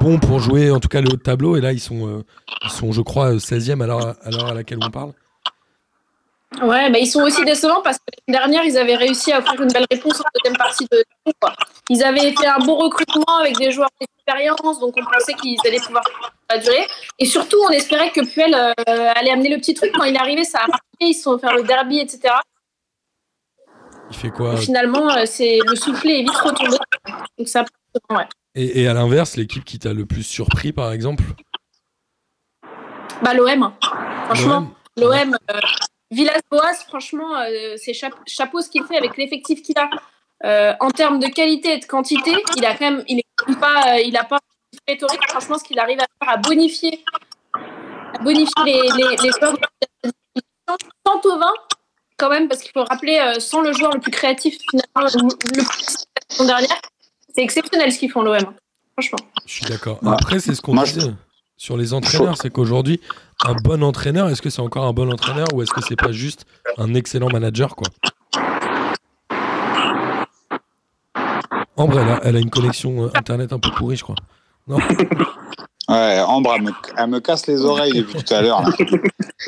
bon 0.00 0.20
pour 0.20 0.38
jouer, 0.38 0.70
en 0.70 0.78
tout 0.78 0.86
cas 0.86 1.00
le 1.00 1.08
haut 1.08 1.16
de 1.16 1.22
tableau. 1.22 1.56
Et 1.56 1.60
là, 1.60 1.72
ils 1.72 1.80
sont, 1.80 2.24
ils 2.62 2.70
sont 2.70 2.92
je 2.92 3.00
crois, 3.00 3.32
16e 3.34 3.82
à 3.82 3.86
l'heure 3.88 4.16
à, 4.22 4.30
l'heure 4.30 4.46
à 4.46 4.54
laquelle 4.54 4.78
on 4.80 4.90
parle. 4.92 5.12
Ouais, 6.62 6.90
bah, 6.90 6.98
ils 6.98 7.06
sont 7.06 7.22
aussi 7.22 7.44
décevants 7.44 7.82
parce 7.82 7.98
que 7.98 8.04
l'année 8.26 8.38
dernière, 8.38 8.64
ils 8.64 8.76
avaient 8.78 8.96
réussi 8.96 9.32
à 9.32 9.38
offrir 9.38 9.60
une 9.62 9.72
belle 9.72 9.86
réponse 9.90 10.20
en 10.20 10.24
deuxième 10.34 10.56
partie 10.56 10.86
de 10.90 11.04
quoi. 11.40 11.52
Ils 11.88 12.02
avaient 12.02 12.32
fait 12.32 12.46
un 12.46 12.58
bon 12.58 12.76
recrutement 12.76 13.38
avec 13.40 13.56
des 13.58 13.70
joueurs 13.70 13.90
d'expérience, 14.00 14.80
donc 14.80 14.94
on 14.96 15.04
pensait 15.04 15.34
qu'ils 15.34 15.58
allaient 15.66 15.80
pouvoir 15.80 16.04
la 16.50 16.58
durée. 16.58 16.86
Et 17.18 17.26
surtout, 17.26 17.58
on 17.68 17.70
espérait 17.70 18.10
que 18.10 18.24
Puel 18.24 18.54
euh, 18.54 18.72
allait 19.14 19.30
amener 19.30 19.50
le 19.50 19.56
petit 19.58 19.74
truc. 19.74 19.92
Quand 19.94 20.04
il 20.04 20.14
est 20.14 20.20
arrivé, 20.20 20.44
ça 20.44 20.58
a 20.60 20.66
marché, 20.66 20.82
ils 21.00 21.14
se 21.14 21.22
sont 21.22 21.38
fait 21.38 21.52
le 21.52 21.62
derby, 21.62 21.98
etc. 21.98 22.34
Il 24.10 24.16
fait 24.16 24.30
quoi? 24.30 24.54
Et 24.54 24.56
finalement, 24.56 25.10
euh, 25.10 25.24
c'est 25.26 25.58
le 25.66 25.76
soufflet 25.76 26.20
est 26.20 26.22
vite 26.22 26.36
retombé. 26.36 26.76
Donc 27.38 27.48
ça, 27.48 27.64
ouais. 28.10 28.26
et, 28.54 28.82
et 28.82 28.88
à 28.88 28.94
l'inverse, 28.94 29.36
l'équipe 29.36 29.64
qui 29.64 29.78
t'a 29.78 29.92
le 29.92 30.06
plus 30.06 30.22
surpris, 30.22 30.72
par 30.72 30.92
exemple? 30.92 31.24
Bah 33.22 33.34
l'OM. 33.34 33.72
Franchement, 34.26 34.70
l'OM 34.96 35.10
l'OM, 35.10 35.36
euh, 35.50 35.60
Villas-Boas, 36.14 36.74
franchement, 36.88 37.36
euh, 37.36 37.74
c'est 37.76 37.92
cha- 37.94 38.10
chapeau 38.26 38.60
ce 38.60 38.68
qu'il 38.70 38.84
fait 38.84 38.96
avec 38.96 39.16
l'effectif 39.16 39.62
qu'il 39.62 39.78
a. 39.78 39.88
Euh, 40.44 40.74
en 40.80 40.90
termes 40.90 41.18
de 41.18 41.26
qualité 41.28 41.74
et 41.74 41.78
de 41.78 41.84
quantité, 41.86 42.32
il 42.56 42.64
a 42.66 42.74
quand 42.76 42.90
même, 42.90 43.04
il 43.08 43.18
est 43.20 43.54
pas, 43.60 43.94
euh, 43.96 44.00
il 44.00 44.16
a 44.16 44.24
pas 44.24 44.38
rhétorique. 44.86 45.20
Franchement, 45.28 45.58
ce 45.58 45.64
qu'il 45.64 45.78
arrive 45.78 45.98
à 46.00 46.06
faire, 46.22 46.34
à 46.34 46.36
bonifier, 46.36 47.04
à 47.54 48.22
bonifier 48.22 48.64
les, 48.64 48.72
les, 48.82 49.16
les 49.22 49.30
joueurs 49.32 49.56
division. 50.04 50.76
sans 51.06 51.18
Thauvin, 51.20 51.52
quand 52.18 52.28
même, 52.28 52.48
parce 52.48 52.60
qu'il 52.62 52.72
faut 52.72 52.84
rappeler, 52.84 53.18
euh, 53.18 53.40
sans 53.40 53.60
le 53.60 53.72
joueur 53.72 53.92
le 53.94 54.00
plus 54.00 54.10
créatif 54.10 54.58
finalement, 54.70 55.10
le, 55.16 55.58
le 55.58 55.64
plus 55.64 56.06
la 56.40 56.44
dernière, 56.46 56.80
c'est 57.34 57.42
exceptionnel 57.42 57.92
ce 57.92 57.98
qu'ils 57.98 58.10
font 58.10 58.22
l'OM. 58.22 58.54
Franchement. 58.92 59.18
Je 59.46 59.52
suis 59.52 59.64
d'accord. 59.66 59.98
Après, 60.06 60.38
c'est 60.40 60.54
ce 60.54 60.60
qu'on 60.60 60.74
disait 60.82 61.12
sur 61.56 61.76
les 61.76 61.94
entraîneurs, 61.94 62.36
c'est 62.36 62.50
qu'aujourd'hui, 62.50 63.00
un 63.44 63.54
bon 63.54 63.82
entraîneur, 63.82 64.28
est-ce 64.28 64.42
que 64.42 64.50
c'est 64.50 64.62
encore 64.62 64.84
un 64.84 64.92
bon 64.92 65.10
entraîneur 65.12 65.46
ou 65.54 65.62
est-ce 65.62 65.72
que 65.72 65.80
c'est 65.80 65.96
pas 65.96 66.12
juste 66.12 66.46
un 66.78 66.94
excellent 66.94 67.28
manager, 67.32 67.76
quoi? 67.76 67.86
Ambre, 71.76 71.98
elle 72.00 72.08
a, 72.08 72.20
elle 72.24 72.36
a 72.36 72.38
une 72.38 72.50
connexion 72.50 73.04
euh, 73.04 73.10
internet 73.14 73.52
un 73.52 73.58
peu 73.58 73.70
pourrie, 73.70 73.96
je 73.96 74.04
crois. 74.04 74.14
Non? 74.68 74.78
Ouais, 75.88 76.20
Ambre, 76.20 76.54
elle 76.56 76.62
me, 76.62 76.70
elle 76.96 77.08
me 77.08 77.20
casse 77.20 77.46
les 77.46 77.62
oreilles 77.64 77.92
depuis 77.92 78.22
tout 78.22 78.32
à 78.34 78.40
l'heure. 78.42 78.62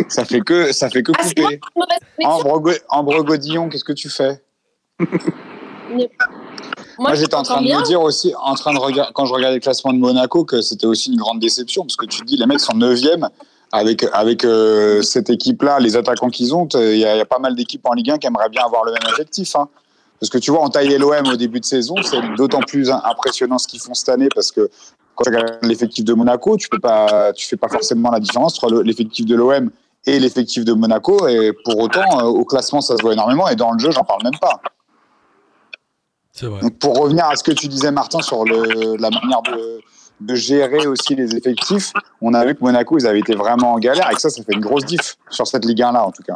Ça 0.08 0.24
fait 0.24 0.40
que, 0.40 0.72
ça 0.72 0.90
fait 0.90 1.02
que 1.02 1.12
Ah, 1.18 1.22
couper. 1.22 1.60
Ambre, 2.24 2.72
Ambre 2.90 3.22
Godillon, 3.22 3.68
qu'est-ce 3.68 3.84
que 3.84 3.92
tu 3.94 4.10
fais? 4.10 4.42
Moi, 6.98 7.14
j'étais 7.14 7.34
en 7.34 7.42
train 7.42 7.60
de 7.60 7.66
bien. 7.66 7.80
me 7.80 7.84
dire 7.84 8.00
aussi, 8.00 8.32
en 8.40 8.54
train 8.54 8.72
de 8.72 8.78
regarder, 8.78 9.12
quand 9.14 9.26
je 9.26 9.32
regardais 9.34 9.56
le 9.56 9.60
classement 9.60 9.92
de 9.92 9.98
Monaco, 9.98 10.44
que 10.44 10.60
c'était 10.62 10.86
aussi 10.86 11.10
une 11.10 11.16
grande 11.18 11.38
déception, 11.40 11.82
parce 11.82 11.96
que 11.96 12.06
tu 12.06 12.20
te 12.22 12.26
dis, 12.26 12.36
les 12.36 12.46
mecs 12.46 12.60
sont 12.60 12.74
9e, 12.74 13.28
avec, 13.72 14.06
avec 14.12 14.44
euh, 14.44 15.02
cette 15.02 15.28
équipe-là, 15.28 15.78
les 15.80 15.96
attaquants 15.96 16.30
qu'ils 16.30 16.54
ont, 16.54 16.66
il 16.74 16.98
y, 16.98 17.04
a 17.04 17.14
il 17.14 17.18
y 17.18 17.20
a 17.20 17.24
pas 17.26 17.38
mal 17.38 17.54
d'équipes 17.54 17.84
en 17.84 17.92
Ligue 17.92 18.10
1 18.12 18.18
qui 18.18 18.26
aimeraient 18.26 18.48
bien 18.48 18.64
avoir 18.64 18.84
le 18.84 18.92
même 18.92 19.02
effectif. 19.12 19.56
hein. 19.56 19.68
Parce 20.20 20.30
que 20.30 20.38
tu 20.38 20.50
vois, 20.50 20.62
on 20.64 20.68
taillait 20.70 20.96
l'OM 20.98 21.28
au 21.28 21.36
début 21.36 21.60
de 21.60 21.64
saison, 21.66 21.96
c'est 22.02 22.22
d'autant 22.36 22.62
plus 22.62 22.90
im- 22.90 23.02
impressionnant 23.04 23.58
ce 23.58 23.66
qu'ils 23.68 23.80
font 23.80 23.92
cette 23.92 24.08
année, 24.08 24.28
parce 24.34 24.50
que 24.50 24.70
quand 25.14 25.24
tu 25.24 25.30
regardes 25.30 25.64
l'effectif 25.64 26.04
de 26.04 26.14
Monaco, 26.14 26.56
tu 26.56 26.68
peux 26.70 26.78
pas, 26.78 27.32
tu 27.34 27.46
fais 27.46 27.56
pas 27.56 27.68
forcément 27.68 28.10
la 28.10 28.20
différence 28.20 28.54
entre 28.56 28.70
le- 28.72 28.82
l'effectif 28.82 29.26
de 29.26 29.34
l'OM 29.34 29.70
et 30.06 30.18
l'effectif 30.18 30.64
de 30.64 30.72
Monaco, 30.72 31.26
et 31.28 31.52
pour 31.64 31.78
autant, 31.80 32.20
euh, 32.20 32.24
au 32.24 32.44
classement, 32.44 32.80
ça 32.80 32.96
se 32.96 33.02
voit 33.02 33.12
énormément, 33.12 33.48
et 33.48 33.56
dans 33.56 33.72
le 33.72 33.78
jeu, 33.78 33.90
j'en 33.90 34.04
parle 34.04 34.22
même 34.22 34.38
pas. 34.40 34.60
Vrai. 36.42 36.60
Donc 36.60 36.78
pour 36.78 36.98
revenir 36.98 37.24
à 37.26 37.36
ce 37.36 37.42
que 37.44 37.52
tu 37.52 37.66
disais 37.68 37.90
Martin 37.90 38.20
sur 38.22 38.44
le, 38.44 38.96
la 39.00 39.10
manière 39.10 39.42
de, 39.42 39.80
de 40.20 40.34
gérer 40.34 40.86
aussi 40.86 41.14
les 41.14 41.34
effectifs, 41.36 41.92
on 42.20 42.34
a 42.34 42.44
vu 42.44 42.54
que 42.54 42.60
Monaco 42.62 42.98
ils 42.98 43.06
avaient 43.06 43.20
été 43.20 43.34
vraiment 43.34 43.72
en 43.74 43.78
galère 43.78 44.10
et 44.10 44.14
que 44.14 44.20
ça 44.20 44.28
ça 44.30 44.42
fait 44.42 44.52
une 44.54 44.60
grosse 44.60 44.84
diff 44.84 45.16
sur 45.30 45.46
cette 45.46 45.64
Ligue 45.64 45.82
1 45.82 45.92
là 45.92 46.04
en 46.06 46.12
tout 46.12 46.22
cas. 46.22 46.34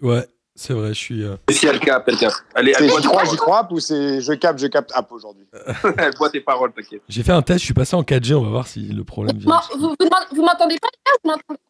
Ouais, 0.00 0.26
c'est 0.54 0.72
vrai, 0.74 0.88
je 0.88 0.92
suis. 0.94 1.24
euh, 1.24 1.36
Si 1.50 1.66
elle 1.66 1.80
capte, 1.80 2.08
elle 2.08 2.16
capte. 2.16 2.44
Allez, 2.54 2.72
C'est 2.74 2.84
elle 2.84 2.90
boit 2.90 3.00
j'y 3.00 3.02
tes 3.02 3.08
crois, 3.08 3.24
j'y 3.24 3.36
paroles. 3.36 3.64
crois 3.64 3.68
ou 3.72 3.80
c'est 3.80 4.20
je 4.20 4.32
capte, 4.32 4.58
je 4.60 4.66
capte 4.68 4.92
app 4.94 5.10
aujourd'hui. 5.10 5.46
Elle 5.98 6.14
boit 6.14 6.30
tes 6.30 6.40
paroles, 6.40 6.72
t'inquiète. 6.72 7.02
J'ai 7.08 7.22
fait 7.22 7.32
un 7.32 7.42
test, 7.42 7.60
je 7.60 7.64
suis 7.64 7.74
passé 7.74 7.96
en 7.96 8.02
4G, 8.02 8.34
on 8.34 8.42
va 8.42 8.50
voir 8.50 8.66
si 8.68 8.80
le 8.80 9.02
problème 9.04 9.36
vient. 9.38 9.60
Vous, 9.74 9.88
vous, 9.88 9.94
demandez- 9.98 10.26
vous 10.34 10.42
m'entendez 10.44 10.76
pas 10.80 10.88
là 11.06 11.12
vous 11.24 11.30
m'entendez 11.30 11.60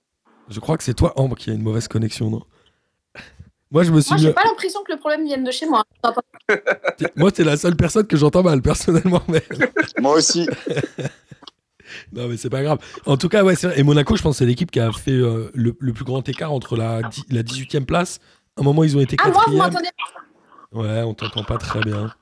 Je 0.48 0.60
crois 0.60 0.76
que 0.76 0.84
c'est 0.84 0.94
toi, 0.94 1.12
Ambre, 1.16 1.36
qui 1.36 1.50
a 1.50 1.54
une 1.54 1.62
mauvaise 1.62 1.88
connexion, 1.88 2.28
non? 2.30 2.42
Moi, 3.70 3.82
je 3.84 3.90
me 3.92 4.00
suis 4.00 4.10
Moi, 4.12 4.16
mis- 4.16 4.22
j'ai 4.22 4.32
pas 4.32 4.44
l'impression 4.44 4.82
que 4.82 4.92
le 4.92 4.98
problème 4.98 5.24
vienne 5.26 5.44
de 5.44 5.50
chez 5.50 5.66
moi. 5.66 5.84
T'es- 6.96 7.12
Moi, 7.16 7.30
t'es 7.30 7.44
la 7.44 7.56
seule 7.58 7.76
personne 7.76 8.06
que 8.06 8.16
j'entends 8.16 8.42
mal, 8.42 8.62
personnellement. 8.62 9.22
Mais... 9.28 9.42
Moi 10.00 10.14
aussi. 10.14 10.48
non, 12.12 12.28
mais 12.28 12.36
c'est 12.38 12.48
pas 12.50 12.62
grave. 12.62 12.78
En 13.04 13.16
tout 13.18 13.28
cas, 13.28 13.44
ouais, 13.44 13.54
c'est 13.56 13.66
vrai. 13.68 13.78
Et 13.78 13.82
Monaco, 13.82 14.16
je 14.16 14.22
pense 14.22 14.36
que 14.36 14.38
c'est 14.38 14.46
l'équipe 14.46 14.70
qui 14.70 14.80
a 14.80 14.90
fait 14.92 15.10
euh, 15.10 15.50
le, 15.54 15.76
le 15.78 15.92
plus 15.92 16.04
grand 16.04 16.26
écart 16.28 16.52
entre 16.52 16.76
la, 16.76 17.02
dix- 17.02 17.24
la 17.30 17.42
18e 17.42 17.84
place. 17.84 18.20
À 18.56 18.62
un 18.62 18.64
moment, 18.64 18.84
ils 18.84 18.96
ont 18.96 19.00
été 19.00 19.16
Ah, 19.22 19.28
moi, 19.30 19.42
vous 19.46 19.56
4 19.58 19.64
m'entendez 19.72 19.88
Ouais, 20.72 21.02
on 21.02 21.12
t'entend 21.14 21.44
pas 21.44 21.58
très 21.58 21.80
bien. 21.80 22.12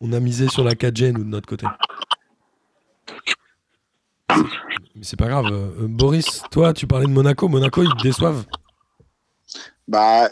On 0.00 0.12
a 0.12 0.18
misé 0.20 0.48
sur 0.48 0.64
la 0.64 0.74
4G, 0.74 1.12
nous, 1.12 1.22
de 1.24 1.28
notre 1.28 1.48
côté. 1.48 1.66
Mais 4.30 5.02
c'est 5.02 5.16
pas 5.18 5.28
grave. 5.28 5.46
Euh, 5.52 5.70
Boris, 5.88 6.42
toi, 6.50 6.72
tu 6.72 6.86
parlais 6.86 7.06
de 7.06 7.10
Monaco. 7.12 7.48
Monaco, 7.48 7.82
ils 7.82 7.90
te 7.94 8.02
déçoivent. 8.02 8.44
Bah, 9.86 10.28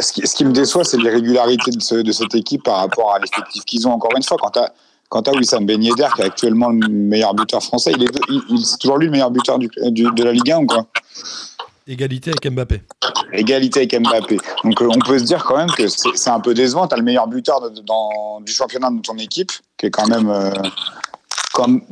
ce, 0.00 0.12
qui, 0.12 0.26
ce 0.26 0.34
qui 0.34 0.44
me 0.44 0.52
déçoit, 0.52 0.82
c'est 0.84 0.96
l'irrégularité 0.96 1.70
de, 1.70 1.80
ce- 1.80 1.94
de 2.02 2.10
cette 2.12 2.34
équipe 2.34 2.64
par 2.64 2.78
rapport 2.78 3.14
à 3.14 3.18
l'effectif 3.20 3.64
qu'ils 3.64 3.86
ont. 3.86 3.92
Encore 3.92 4.10
une 4.16 4.22
fois, 4.24 4.36
quand 5.08 5.22
tu 5.22 5.30
as, 5.30 5.32
Wissam 5.34 5.64
Ben 5.66 5.80
Yedder, 5.82 6.08
qui 6.16 6.22
est 6.22 6.24
actuellement 6.26 6.70
le 6.70 6.88
meilleur 6.88 7.32
buteur 7.32 7.62
français, 7.62 7.92
il 7.96 8.02
est, 8.04 8.10
il- 8.28 8.42
il- 8.50 8.64
c'est 8.66 8.78
toujours 8.78 8.98
lui 8.98 9.06
le 9.06 9.12
meilleur 9.12 9.30
buteur 9.30 9.58
du- 9.58 9.70
du- 9.92 10.10
de 10.10 10.24
la 10.24 10.32
Ligue 10.32 10.50
1 10.50 10.58
ou 10.58 10.66
quoi? 10.66 10.84
Égalité 11.86 12.30
avec 12.32 12.52
Mbappé. 12.52 12.82
Égalité 13.32 13.80
avec 13.80 13.98
Mbappé. 13.98 14.36
Donc 14.64 14.82
euh, 14.82 14.88
on 14.94 14.98
peut 14.98 15.18
se 15.18 15.24
dire 15.24 15.42
quand 15.44 15.56
même 15.56 15.70
que 15.70 15.86
c'est 15.88 16.28
un 16.30 16.40
peu 16.40 16.52
décevant. 16.52 16.86
Tu 16.86 16.94
as 16.94 16.98
le 16.98 17.04
meilleur 17.04 17.28
buteur 17.28 17.70
de- 17.70 17.80
dans, 17.80 18.40
du 18.42 18.52
championnat 18.52 18.90
de 18.90 19.00
ton 19.00 19.16
équipe, 19.16 19.52
qui 19.78 19.86
est 19.86 19.90
quand 19.90 20.06
même, 20.08 20.28
euh, 20.28 20.50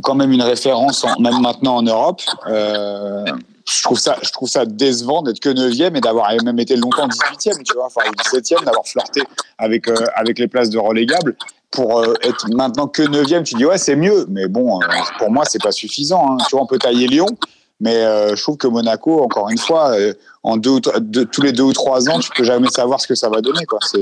quand 0.03 0.15
même 0.15 0.33
une 0.33 0.43
référence, 0.43 1.05
en- 1.05 1.19
même 1.21 1.41
maintenant 1.41 1.77
en 1.77 1.83
Europe. 1.83 2.21
Euh, 2.49 3.25
je, 3.69 3.83
trouve 3.83 3.99
ça, 3.99 4.17
je 4.23 4.31
trouve 4.31 4.49
ça 4.49 4.65
décevant 4.65 5.23
d'être 5.23 5.41
que 5.41 5.49
9e 5.49 5.97
et 5.97 6.01
d'avoir 6.01 6.31
même 6.45 6.59
été 6.59 6.77
longtemps 6.77 7.09
18e, 7.09 7.63
tu 7.63 7.75
vois, 7.75 7.87
enfin, 7.87 8.03
ou 8.09 8.13
17e, 8.37 8.65
d'avoir 8.65 8.87
flirté 8.87 9.23
avec, 9.59 9.89
euh, 9.89 9.95
avec 10.15 10.39
les 10.39 10.49
places 10.49 10.71
de 10.71 10.79
relégables. 10.79 11.37
Pour 11.73 11.99
euh, 12.01 12.15
être 12.23 12.49
maintenant 12.55 12.87
que 12.87 13.03
9e, 13.03 13.43
tu 13.43 13.57
dis 13.57 13.67
ouais, 13.67 13.77
c'est 13.79 13.97
mieux. 13.97 14.25
Mais 14.31 14.47
bon, 14.47 14.81
euh, 14.81 14.87
pour 15.19 15.31
moi, 15.31 15.45
c'est 15.45 15.61
pas 15.63 15.73
suffisant. 15.73 16.33
hein. 16.33 16.37
Tu 16.49 16.55
vois, 16.57 16.63
on 16.63 16.67
peut 16.67 16.79
tailler 16.79 17.07
Lyon. 17.09 17.27
Mais 17.81 17.97
euh, 17.97 18.35
je 18.35 18.43
trouve 18.43 18.57
que 18.57 18.67
Monaco, 18.69 19.23
encore 19.23 19.51
une 19.51 19.59
fois, 19.59 19.91
euh, 19.91 20.15
en 20.43 20.57
deux, 20.57 20.71
ou 20.71 20.81
tro- 20.81 20.99
deux- 20.99 21.27
tous 21.27 21.43
les 21.43 21.53
deux 21.53 21.65
ou 21.65 21.73
trois 21.75 22.09
ans, 22.09 22.19
tu 22.21 22.31
peux 22.35 22.45
jamais 22.45 22.69
savoir 22.69 23.01
ce 23.01 23.07
que 23.07 23.15
ça 23.15 23.29
va 23.29 23.43
donner. 23.43 23.67
Quoi. 23.67 23.81
C'est... 23.83 23.99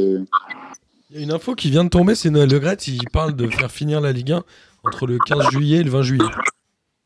Il 1.11 1.17
y 1.17 1.19
a 1.19 1.23
une 1.23 1.33
info 1.33 1.55
qui 1.57 1.71
vient 1.71 1.83
de 1.85 1.89
tomber, 1.89 2.15
c'est 2.15 2.31
Noël 2.31 2.49
Le 2.51 2.59
Gret. 2.61 2.77
Il 2.87 3.09
parle 3.11 3.35
de 3.35 3.49
faire 3.49 3.71
finir 3.73 4.01
la 4.01 4.13
Ligue 4.13 4.31
1 4.33 4.43
entre 4.87 5.07
le 5.07 5.19
15 5.27 5.51
juillet 5.51 5.79
et 5.79 5.83
le 5.83 5.91
20 5.91 6.03
juillet. 6.03 6.25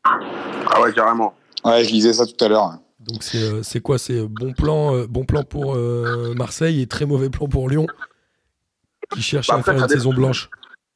Ah 0.03 0.81
ouais, 0.81 0.93
carrément. 0.93 1.33
Ouais, 1.65 1.83
je 1.83 1.91
lisais 1.91 2.13
ça 2.13 2.25
tout 2.25 2.43
à 2.43 2.47
l'heure. 2.47 2.73
Donc 2.99 3.23
c'est 3.23 3.41
euh, 3.41 3.63
c'est 3.63 3.79
quoi? 3.81 3.97
C'est 3.97 4.21
bon 4.27 4.53
plan, 4.53 4.95
euh, 4.95 5.07
bon 5.07 5.23
plan 5.25 5.43
pour 5.43 5.75
euh, 5.75 6.33
Marseille 6.35 6.81
et 6.81 6.87
très 6.87 7.05
mauvais 7.05 7.29
plan 7.29 7.47
pour 7.47 7.69
Lyon 7.69 7.87
qui 9.11 9.21
cherche 9.21 9.47
Bah, 9.47 9.55
à 9.55 9.63
faire 9.63 9.75
une 9.81 9.87
saison 9.89 10.13
blanche. 10.13 10.49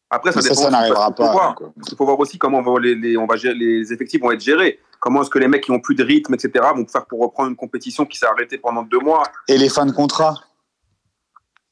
Après, 0.09 0.31
ça 0.31 0.41
Ça, 0.41 0.49
dépend. 0.49 0.61
ça 0.61 0.69
n'arrivera 0.69 1.11
pas. 1.11 1.31
voir. 1.31 1.55
Il 1.89 1.95
faut 1.97 2.05
voir 2.05 2.19
aussi 2.19 2.37
comment 2.37 2.59
on 2.59 2.61
va 2.73 2.79
les, 2.79 2.93
les- 2.93 3.17
on 3.17 3.25
va 3.25 3.35
gérer- 3.35 3.55
les 3.55 3.91
effectifs 3.91 4.21
vont 4.21 4.31
être 4.31 4.41
gérés. 4.41 4.79
Comment 4.99 5.21
est-ce 5.23 5.29
que 5.31 5.39
les 5.39 5.47
mecs 5.47 5.63
qui 5.63 5.71
ont 5.71 5.79
plus 5.79 5.95
de 5.95 6.03
rythme, 6.03 6.35
etc., 6.35 6.51
vont 6.75 6.85
faire 6.85 7.05
pour 7.07 7.19
reprendre 7.21 7.49
une 7.49 7.55
compétition 7.55 8.05
qui 8.05 8.17
s'est 8.19 8.27
arrêtée 8.27 8.57
pendant 8.59 8.83
deux 8.83 8.99
mois? 8.99 9.23
Et 9.47 9.57
les 9.57 9.69
fins 9.69 9.85
de 9.87 9.91
contrat? 9.91 10.35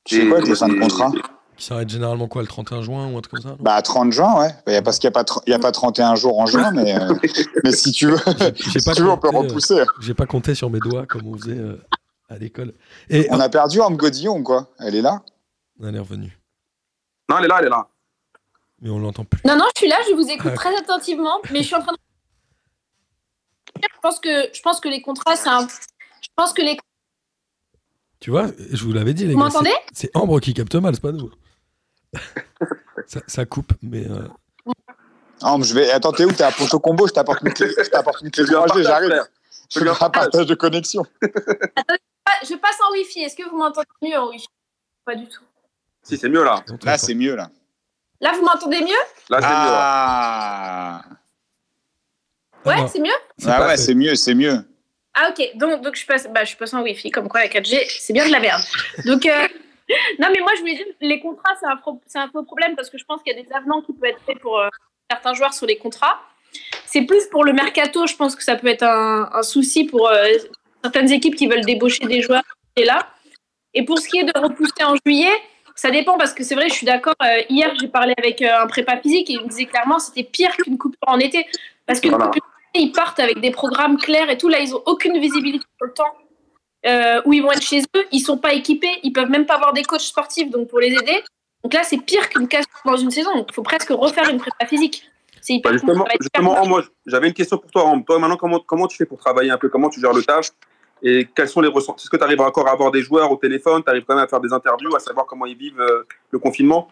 Tu 0.06 0.16
sais 0.22 0.28
quoi 0.28 0.40
les 0.42 0.56
fins 0.56 0.68
de 0.70 0.76
et- 0.76 0.80
contrat? 0.80 1.12
Qui 1.62 1.68
s'arrête 1.68 1.90
généralement 1.90 2.28
quoi 2.28 2.42
le 2.42 2.48
31 2.48 2.82
juin 2.82 3.06
ou 3.12 3.18
un 3.20 3.22
truc 3.22 3.34
comme 3.40 3.52
ça 3.52 3.56
Bah, 3.60 3.80
30 3.84 4.12
juin, 4.12 4.40
ouais. 4.40 4.50
Bah, 4.66 4.72
y 4.72 4.76
a, 4.78 4.82
parce 4.82 4.98
qu'il 4.98 5.08
n'y 5.12 5.16
a, 5.16 5.24
pas 5.24 5.42
y 5.46 5.54
a 5.54 5.60
pas 5.60 5.72
31 5.72 6.16
jours 6.16 6.40
en 6.40 6.48
juin, 6.48 6.72
mais, 6.72 7.00
euh, 7.00 7.14
mais 7.64 7.72
si 7.72 7.92
tu 7.92 8.08
veux, 8.08 8.18
si 8.18 8.84
pas 8.84 8.96
tu 8.96 9.04
veux 9.04 9.12
on 9.12 9.18
peut 9.20 9.30
compté, 9.30 9.46
euh, 9.46 9.50
repousser. 9.50 9.84
J'ai 10.00 10.16
pas 10.16 10.26
compté 10.26 10.56
sur 10.56 10.72
mes 10.72 10.80
doigts 10.80 11.06
comme 11.06 11.28
on 11.28 11.38
faisait 11.38 11.60
euh, 11.60 11.80
à 12.30 12.40
l'école. 12.40 12.74
Et 13.12 13.28
On 13.30 13.40
a 13.40 13.48
perdu 13.48 13.80
Anne 13.80 13.96
Godillon, 13.96 14.42
quoi? 14.42 14.72
Elle 14.80 14.96
est 14.96 15.04
là? 15.04 15.22
Elle 15.84 15.96
est 15.96 16.00
revenue, 16.00 16.36
Non, 17.30 17.38
elle 17.38 17.46
est 17.46 17.48
là, 17.48 17.58
elle 17.60 17.68
est 17.68 17.70
là. 17.70 17.88
mais 18.82 18.90
on 18.90 18.98
l'entend 18.98 19.24
plus. 19.24 19.40
Non, 19.46 19.56
non, 19.56 19.66
je 19.76 19.82
suis 19.82 19.88
là, 19.88 19.98
je 20.10 20.16
vous 20.16 20.28
écoute 20.32 20.50
Ah. 20.54 20.58
très 20.58 20.76
attentivement, 20.76 21.42
mais 21.52 21.60
je 21.62 21.68
suis 21.68 21.76
en 21.76 21.82
train 21.84 21.92
de. 21.94 21.98
Je 23.84 24.00
pense 24.02 24.20
que, 24.20 24.50
je 24.52 24.62
pense 24.64 24.80
que 24.80 24.90
les 24.90 25.04
contrats, 25.04 25.36
c'est 25.36 25.50
un. 25.50 25.68
Je 25.68 26.28
pense 26.36 26.54
que 26.54 26.64
les. 26.64 26.76
Tu 28.20 28.32
vois, 28.32 28.48
je 28.72 28.84
vous 28.84 28.94
l'avais 28.94 29.14
dit 29.14 29.28
les 29.28 29.34
Vous 29.34 29.40
gars. 29.40 29.46
m'entendez? 29.46 29.70
c'est- 29.94 30.08
C'est 30.08 30.18
Ambre 30.18 30.40
qui 30.40 30.56
capte 30.56 30.74
mal, 30.74 30.96
c'est 30.96 31.02
pas 31.02 31.12
nous. 31.12 31.30
Ça, 33.08 33.20
ça 33.28 33.46
coupe, 33.46 33.74
mais 33.82 34.06
euh, 34.10 34.28
Ah, 35.42 35.58
mais 35.58 35.64
je 35.64 35.74
vais... 35.74 35.90
Attends, 35.92 36.12
t'es 36.12 36.26
où? 36.26 36.32
T'es 36.32 36.44
à 36.44 36.52
Ponto 36.52 36.80
Combo 36.80 37.08
Je 37.08 37.14
t'apporte 37.14 37.42
une 37.44 37.54
clé, 37.54 37.68
je 37.78 37.90
t'apporte 37.90 38.22
une 38.22 38.32
clé 38.32 38.44
Je 38.46 38.50
lui 38.50 38.56
en 38.58 38.66
3G, 38.66 38.68
partage, 38.68 38.84
j'arrive. 38.86 39.24
Je 39.74 39.80
fais 39.80 39.90
un 39.90 40.10
partage 40.10 40.46
de 40.46 40.56
connexion. 40.56 41.04
Ah, 42.26 42.34
je 42.44 42.56
passe 42.56 42.78
en 42.88 42.92
Wi-Fi. 42.94 43.22
Est-ce 43.24 43.36
que 43.36 43.50
vous 43.50 43.58
m'entendez 43.58 43.88
mieux 44.02 44.18
en 44.18 44.30
Wi-Fi? 44.30 44.48
Pas 45.06 45.16
du 45.16 45.28
tout. 45.28 45.44
Si, 46.04 46.18
c'est 46.18 46.30
mieux 46.30 46.44
là. 46.44 46.64
Là, 46.84 46.98
c'est 46.98 47.14
mieux, 47.16 47.36
là. 47.36 47.50
Là, 48.20 48.34
vous 48.36 48.44
m'entendez 48.44 48.82
mieux? 48.82 48.88
Là, 49.30 49.40
c'est 49.42 49.48
mieux. 49.48 49.72
là. 49.72 49.80
Ah, 49.80 51.04
Ouais, 52.64 52.78
non, 52.78 52.88
c'est 52.88 53.00
mieux? 53.00 53.10
c'est 53.40 53.50
ah 53.50 53.66
ouais, 53.68 53.78
c'est 53.78 53.96
mieux, 53.96 54.14
c'est 54.16 54.36
mieux. 54.36 54.64
Ah, 55.16 55.30
ok. 55.32 55.52
Donc, 55.56 55.82
donc 55.82 55.96
je, 55.96 56.06
passe, 56.06 56.28
bah, 56.32 56.44
je 56.44 56.56
passe 56.56 56.74
en 56.76 56.82
Wi-Fi, 56.84 57.10
comme 57.10 57.28
quoi 57.28 57.40
la 57.42 57.48
4G, 57.48 57.80
c'est 58.00 58.14
bien 58.14 58.26
de 58.28 58.32
la 58.32 58.40
merde. 58.40 58.62
Donc, 59.06 59.26
euh, 59.26 59.48
non, 60.20 60.28
mais 60.34 60.40
moi, 60.40 60.52
je 60.56 60.62
voulais 60.62 60.76
dire, 60.76 60.86
les 61.02 61.20
contrats, 61.20 61.54
c'est 61.60 61.68
un, 61.68 61.78
pro- 61.78 62.02
c'est 62.08 62.20
un 62.20 62.28
peu 62.28 62.44
problème 62.44 62.76
parce 62.76 62.90
que 62.90 62.98
je 62.98 63.06
pense 63.06 63.22
qu'il 63.24 63.36
y 63.36 63.40
a 63.40 63.42
des 63.42 63.52
avenants 63.54 63.82
qui 63.82 63.94
peuvent 63.94 64.10
être 64.10 64.22
faits 64.26 64.40
pour 64.40 64.60
euh, 64.60 64.70
certains 65.10 65.34
joueurs 65.34 65.54
sur 65.54 65.66
les 65.68 65.78
contrats. 65.78 66.20
C'est 66.86 67.04
plus 67.04 67.26
pour 67.28 67.44
le 67.46 67.54
mercato, 67.54 68.08
je 68.08 68.16
pense 68.16 68.36
que 68.36 68.44
ça 68.44 68.56
peut 68.56 68.68
être 68.68 68.84
un, 68.84 69.30
un 69.34 69.44
souci 69.44 69.86
pour 69.86 70.10
euh, 70.10 70.26
certaines 70.84 71.12
équipes 71.12 71.36
qui 71.36 71.48
veulent 71.48 71.66
débaucher 71.66 72.06
des 72.06 72.22
joueurs 72.22 72.44
et 72.76 72.84
là. 72.86 73.08
Et 73.74 73.86
pour 73.86 74.00
ce 74.00 74.08
qui 74.10 74.18
est 74.20 74.24
de 74.26 74.38
repousser 74.38 74.84
en 74.84 74.96
juillet, 75.06 75.32
ça 75.76 75.90
dépend 75.92 76.18
parce 76.18 76.34
que 76.34 76.44
c'est 76.44 76.56
vrai, 76.56 76.68
je 76.68 76.74
suis 76.74 76.86
d'accord. 76.86 77.16
euh, 77.24 77.42
hier, 77.50 77.74
j'ai 77.80 77.88
parlé 77.88 78.14
avec 78.18 78.42
un 78.42 78.68
prépa 78.68 78.98
physique 78.98 79.30
et 79.30 79.34
il 79.34 79.42
me 79.44 79.48
disait 79.48 79.66
clairement 79.66 80.00
c'était 80.00 80.24
pire 80.24 80.56
qu'une 80.58 80.78
coupure 80.78 81.00
en 81.08 81.20
été. 81.20 81.48
Parce 81.86 82.02
qu'une 82.02 82.12
Voilà. 82.12 82.26
coupure 82.26 82.44
en 82.44 82.70
été, 82.80 82.86
ils 82.86 82.92
partent 82.92 83.20
avec 83.20 83.40
des 83.40 83.52
programmes 83.52 83.98
clairs 83.98 84.30
et 84.30 84.38
tout. 84.38 84.50
Là, 84.50 84.60
ils 84.60 84.76
ont 84.76 84.84
aucune 84.86 85.18
visibilité 85.20 85.66
sur 85.78 85.86
le 85.88 85.94
temps 85.94 86.14
euh, 86.86 87.22
où 87.26 87.34
ils 87.34 87.42
vont 87.42 87.52
être 87.52 87.64
chez 87.64 87.82
eux. 87.96 88.06
Ils 88.12 88.22
sont 88.22 88.38
pas 88.38 88.54
équipés. 88.54 89.00
Ils 89.04 89.14
peuvent 89.14 89.30
même 89.30 89.46
pas 89.46 89.56
avoir 89.56 89.74
des 89.74 89.84
coachs 89.84 90.02
sportifs 90.02 90.50
donc 90.50 90.68
pour 90.68 90.80
les 90.80 90.94
aider. 90.94 91.24
Donc 91.64 91.74
là, 91.74 91.84
c'est 91.84 91.98
pire 91.98 92.28
qu'une 92.30 92.48
casse 92.48 92.66
dans 92.86 92.98
une 92.98 93.12
saison. 93.12 93.36
Donc 93.36 93.48
il 93.50 93.54
faut 93.54 93.64
presque 93.64 93.90
refaire 93.90 94.30
une 94.30 94.40
prépa 94.40 94.66
physique. 94.66 95.04
C'est 95.42 95.54
hyper 95.54 95.72
Bah, 95.72 95.78
justement, 95.78 96.06
justement 96.20 96.68
moi, 96.68 96.84
j'avais 97.06 97.28
une 97.28 97.34
question 97.34 97.58
pour 97.58 97.72
toi. 97.72 97.84
Ram. 97.84 98.04
Toi, 98.04 98.20
maintenant, 98.20 98.38
comment, 98.38 98.60
comment 98.60 98.88
tu 98.88 98.98
fais 98.98 99.06
pour 99.06 99.18
travailler 99.18 99.52
un 99.52 99.58
peu? 99.58 99.70
Comment 99.70 99.90
tu 99.90 100.00
gères 100.00 100.14
le 100.14 100.24
taf? 100.24 100.50
Et 101.04 101.28
quels 101.36 101.48
sont 101.48 101.62
les 101.62 101.68
ressentis? 101.68 102.04
Est-ce 102.04 102.10
que 102.12 102.18
tu 102.18 102.24
arrives 102.24 102.42
encore 102.42 102.68
à 102.68 102.72
avoir 102.72 102.92
des 102.92 103.02
joueurs 103.02 103.32
au 103.32 103.36
téléphone? 103.38 103.84
Tu 103.84 103.90
arrives 103.90 104.04
quand 104.06 104.14
même 104.16 104.24
à 104.24 104.28
faire 104.28 104.40
des 104.40 104.54
interviews, 104.54 104.96
à 104.96 105.00
savoir 105.00 105.26
comment 105.26 105.48
ils 105.48 105.58
vivent 105.58 105.82
euh, 105.82 106.06
le 106.30 106.38
confinement? 106.38 106.90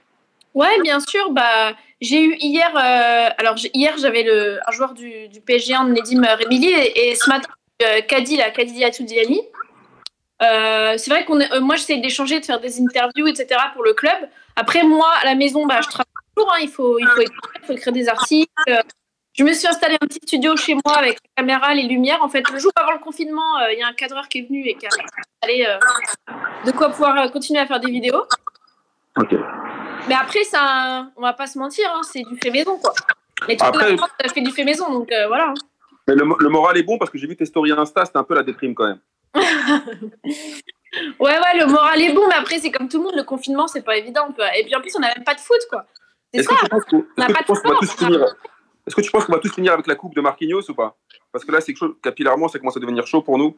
Ouais, 0.56 0.82
bien 0.82 1.00
sûr. 1.00 1.30
Bah, 1.32 1.74
j'ai 2.02 2.24
eu 2.24 2.36
hier. 2.40 2.72
euh, 2.76 3.30
alors 3.38 3.56
hier, 3.72 3.96
j'avais 4.00 4.24
le 4.24 4.60
un 4.68 4.72
joueur 4.72 4.94
du, 4.96 5.28
du 5.28 5.42
PSG, 5.42 5.76
Nedim 5.88 6.24
Remili, 6.24 6.70
et, 6.72 7.10
et 7.10 7.16
ce 7.16 7.30
matin, 7.30 7.50
euh, 7.84 8.02
Kadi, 8.08 8.38
la 8.38 8.50
Kadi 8.50 8.74
Diatoudiani. 8.74 9.42
Euh, 10.42 10.94
c'est 10.98 11.10
vrai 11.12 11.26
qu'on 11.26 11.40
est, 11.40 11.52
euh, 11.54 11.60
moi 11.60 11.76
j'essaie 11.76 11.98
d'échanger, 11.98 12.40
de 12.40 12.46
faire 12.46 12.60
des 12.60 12.82
interviews, 12.82 13.28
etc. 13.28 13.60
pour 13.74 13.84
le 13.84 13.94
club. 13.94 14.16
Après 14.56 14.84
moi 14.84 15.10
à 15.22 15.26
la 15.26 15.36
maison, 15.36 15.66
bah, 15.66 15.80
je 15.82 15.88
travaille 15.90 16.06
toujours. 16.36 16.54
hein, 16.54 16.60
il 16.62 16.70
faut, 16.70 16.98
il 17.00 17.08
faut, 17.08 17.22
écrire, 17.22 17.40
il 17.62 17.66
faut 17.66 17.74
écrire 17.74 17.94
des 17.94 18.08
articles. 18.08 18.52
Je 19.34 19.44
me 19.44 19.54
suis 19.54 19.68
installé 19.68 19.96
un 20.02 20.08
petit 20.08 20.20
studio 20.24 20.56
chez 20.58 20.74
moi 20.74 20.98
avec 20.98 21.14
la 21.14 21.44
caméra, 21.44 21.74
les 21.74 21.84
lumières. 21.84 22.22
En 22.22 22.30
fait, 22.30 22.50
le 22.50 22.60
jour 22.60 22.72
avant 22.76 22.94
le 22.94 23.00
confinement, 23.00 23.58
euh, 23.60 23.72
il 23.74 23.80
y 23.80 23.84
a 23.84 23.88
un 23.88 23.94
cadreur 23.94 24.28
qui 24.28 24.40
est 24.40 24.48
venu 24.48 24.66
et 24.68 24.76
qui 24.76 24.86
a 24.86 24.90
installé 24.90 25.66
euh, 25.66 25.78
de 26.66 26.72
quoi 26.72 26.90
pouvoir 26.90 27.32
continuer 27.32 27.60
à 27.60 27.66
faire 27.68 27.80
des 27.80 27.92
vidéos. 27.92 28.24
Ok. 29.18 29.36
Mais 30.08 30.16
après, 30.16 30.44
ça, 30.44 31.08
on 31.16 31.22
va 31.22 31.34
pas 31.34 31.48
se 31.48 31.60
mentir, 31.60 31.90
hein, 31.94 32.02
c'est 32.04 32.24
du 32.24 32.38
fait 32.42 32.50
maison, 32.50 32.78
quoi. 32.80 32.94
Les 33.48 33.56
trucs 33.56 33.76
Après- 33.76 33.92
la 33.92 33.98
France, 33.98 34.10
fait 34.34 34.42
du 34.42 34.52
fait 34.52 34.64
maison, 34.66 34.92
donc 34.92 35.10
voilà. 35.28 35.54
Mais 36.08 36.16
le, 36.16 36.26
le 36.40 36.50
moral 36.50 36.78
est 36.78 36.84
bon 36.84 36.98
parce 36.98 37.12
que 37.12 37.18
j'ai 37.18 37.28
vu 37.28 37.38
tes 37.38 37.46
stories 37.46 37.72
Insta, 37.72 38.06
c'était 38.06 38.18
un 38.18 38.24
peu 38.24 38.34
la 38.36 38.44
déprime 38.44 38.74
quand 38.74 38.88
même. 38.88 39.00
Ouais, 41.20 41.38
ouais, 41.38 41.60
le 41.60 41.68
moral 41.68 42.02
est 42.02 42.14
bon, 42.14 42.24
mais 42.28 42.34
après, 42.36 42.58
c'est 42.58 42.72
comme 42.72 42.90
tout 42.90 42.98
le 42.98 43.04
monde, 43.04 43.14
le 43.16 43.24
confinement, 43.24 43.68
c'est 43.68 43.84
pas 43.84 43.96
évident. 43.96 44.32
quoi. 44.36 44.46
Et 44.58 44.64
puis 44.64 44.76
en 44.76 44.82
plus, 44.82 44.92
on 44.98 45.00
n'a 45.00 45.14
même 45.14 45.24
pas 45.24 45.36
de 45.36 45.40
foot, 45.40 45.60
quoi. 45.70 45.86
C'est 46.34 46.40
Est-ce 46.40 46.50
ça. 46.50 46.56
que 46.56 46.62
tu 46.64 46.70
penses 46.70 46.84
qu'on 46.86 46.98
on 46.98 47.22
n'a 47.22 47.26
est-ce 47.28 47.34
que 47.34 47.34
pas 47.34 47.40
tu 47.40 47.46
penses 47.46 47.58
de 47.58 47.64
qu'on 47.64 47.70
va 47.74 47.80
tous 47.80 47.92
finir 47.92 48.36
Est-ce 48.88 48.96
que 48.96 49.02
tu 49.02 49.12
penses 49.12 49.26
qu'on 49.26 49.34
va 49.34 49.40
tous 49.40 49.54
finir 49.54 49.74
avec 49.74 49.86
la 49.86 49.94
coupe 49.96 50.16
de 50.16 50.22
Marquinhos 50.22 50.68
ou 50.70 50.74
pas? 50.74 50.98
Parce 51.32 51.46
que 51.46 51.52
là, 51.52 51.60
c'est 51.62 51.68
quelque 51.74 51.78
chose, 51.78 51.96
capillairement, 52.02 52.48
ça 52.48 52.58
commence 52.58 52.76
à 52.76 52.80
devenir 52.80 53.06
chaud 53.06 53.22
pour 53.22 53.38
nous. 53.38 53.56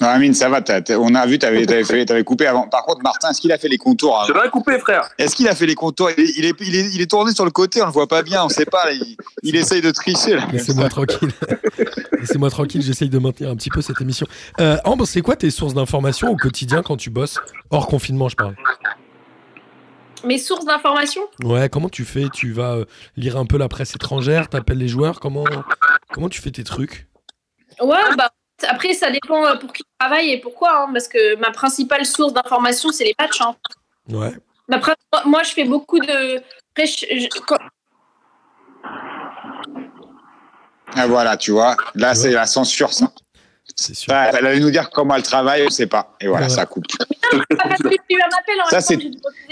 Non, 0.00 0.08
Amine, 0.08 0.34
ça 0.34 0.48
va. 0.48 0.60
on 0.98 1.14
a 1.14 1.26
vu, 1.26 1.38
t'avais 1.38 1.70
avais 1.70 2.24
coupé 2.24 2.46
avant. 2.46 2.68
Par 2.68 2.84
contre, 2.84 3.02
Martin, 3.02 3.30
est-ce 3.30 3.40
qu'il 3.40 3.52
a 3.52 3.58
fait 3.58 3.68
les 3.68 3.78
contours 3.78 4.24
J'ai 4.26 4.32
avant? 4.32 4.42
Rien 4.42 4.50
coupé, 4.50 4.78
frère. 4.78 5.08
Est-ce 5.18 5.34
qu'il 5.36 5.48
a 5.48 5.54
fait 5.54 5.64
les 5.66 5.74
contours? 5.74 6.10
Il 6.16 6.20
est, 6.24 6.32
il, 6.38 6.44
est, 6.46 6.54
il, 6.60 6.74
est, 6.76 6.94
il 6.94 7.00
est 7.02 7.10
tourné 7.10 7.32
sur 7.32 7.44
le 7.46 7.50
côté, 7.50 7.82
on 7.82 7.86
le 7.86 7.92
voit 7.92 8.06
pas 8.06 8.22
bien, 8.22 8.44
on 8.44 8.48
sait 8.50 8.66
pas. 8.66 8.84
là, 8.86 8.92
il, 8.92 9.16
il 9.42 9.56
essaye 9.56 9.80
de 9.82 9.90
tricher. 9.90 10.36
Là. 10.36 10.46
Laissez-moi 10.52 10.88
tranquille. 10.90 11.30
Laissez-moi 12.26 12.50
tranquille, 12.50 12.82
j'essaye 12.82 13.08
de 13.08 13.18
maintenir 13.20 13.50
un 13.50 13.54
petit 13.56 13.70
peu 13.70 13.80
cette 13.80 14.00
émission. 14.00 14.26
Euh, 14.60 14.78
Ambre, 14.84 15.06
c'est 15.06 15.20
quoi 15.22 15.36
tes 15.36 15.50
sources 15.52 15.74
d'informations 15.74 16.28
au 16.28 16.36
quotidien 16.36 16.82
quand 16.82 16.96
tu 16.96 17.08
bosses 17.08 17.38
Hors 17.70 17.86
confinement, 17.86 18.28
je 18.28 18.34
parle? 18.34 18.56
Mes 20.24 20.38
sources 20.38 20.64
d'information 20.64 21.22
Ouais, 21.44 21.68
comment 21.68 21.88
tu 21.88 22.04
fais? 22.04 22.28
Tu 22.30 22.50
vas 22.52 22.72
euh, 22.72 22.84
lire 23.16 23.36
un 23.36 23.46
peu 23.46 23.58
la 23.58 23.68
presse 23.68 23.94
étrangère, 23.94 24.48
t'appelles 24.48 24.78
les 24.78 24.88
joueurs, 24.88 25.20
comment, 25.20 25.44
comment 26.12 26.28
tu 26.28 26.40
fais 26.40 26.50
tes 26.50 26.64
trucs? 26.64 27.06
Ouais, 27.80 28.00
bah. 28.18 28.30
Après, 28.66 28.94
ça 28.94 29.10
dépend 29.10 29.44
euh, 29.46 29.54
pour 29.56 29.70
qui 29.72 29.82
je 29.84 30.04
travaille 30.04 30.30
et 30.30 30.40
pourquoi, 30.40 30.84
hein, 30.84 30.88
parce 30.92 31.06
que 31.08 31.36
ma 31.36 31.50
principale 31.52 32.06
source 32.06 32.32
d'information, 32.32 32.90
c'est 32.90 33.04
les 33.04 33.14
matchs. 33.20 33.40
hein. 33.42 33.54
Ouais. 34.08 34.32
Ma 34.68 34.78
prin- 34.78 34.94
Moi, 35.26 35.42
je 35.44 35.50
fais 35.50 35.64
beaucoup 35.64 36.00
de. 36.00 36.38
Après, 36.72 36.86
je- 36.86 37.06
je- 37.20 37.40
quand- 37.46 37.58
Ah, 40.94 41.06
voilà, 41.06 41.36
tu 41.36 41.50
vois. 41.50 41.76
Là, 41.94 42.14
c'est 42.14 42.30
la 42.30 42.46
censure, 42.46 42.92
ça. 42.92 43.12
C'est 43.74 43.94
sûr. 43.94 44.12
Bah, 44.12 44.30
elle 44.32 44.46
allait 44.46 44.60
nous 44.60 44.70
dire 44.70 44.88
comment 44.90 45.16
elle 45.16 45.22
travaille, 45.22 45.64
on 45.66 45.70
sait 45.70 45.86
pas. 45.88 46.14
Et 46.20 46.28
voilà, 46.28 46.46
Ouais. 46.46 46.52
ça 46.52 46.64
coupe. 46.64 46.84
Ça, 48.70 48.80
c'est-. 48.80 48.98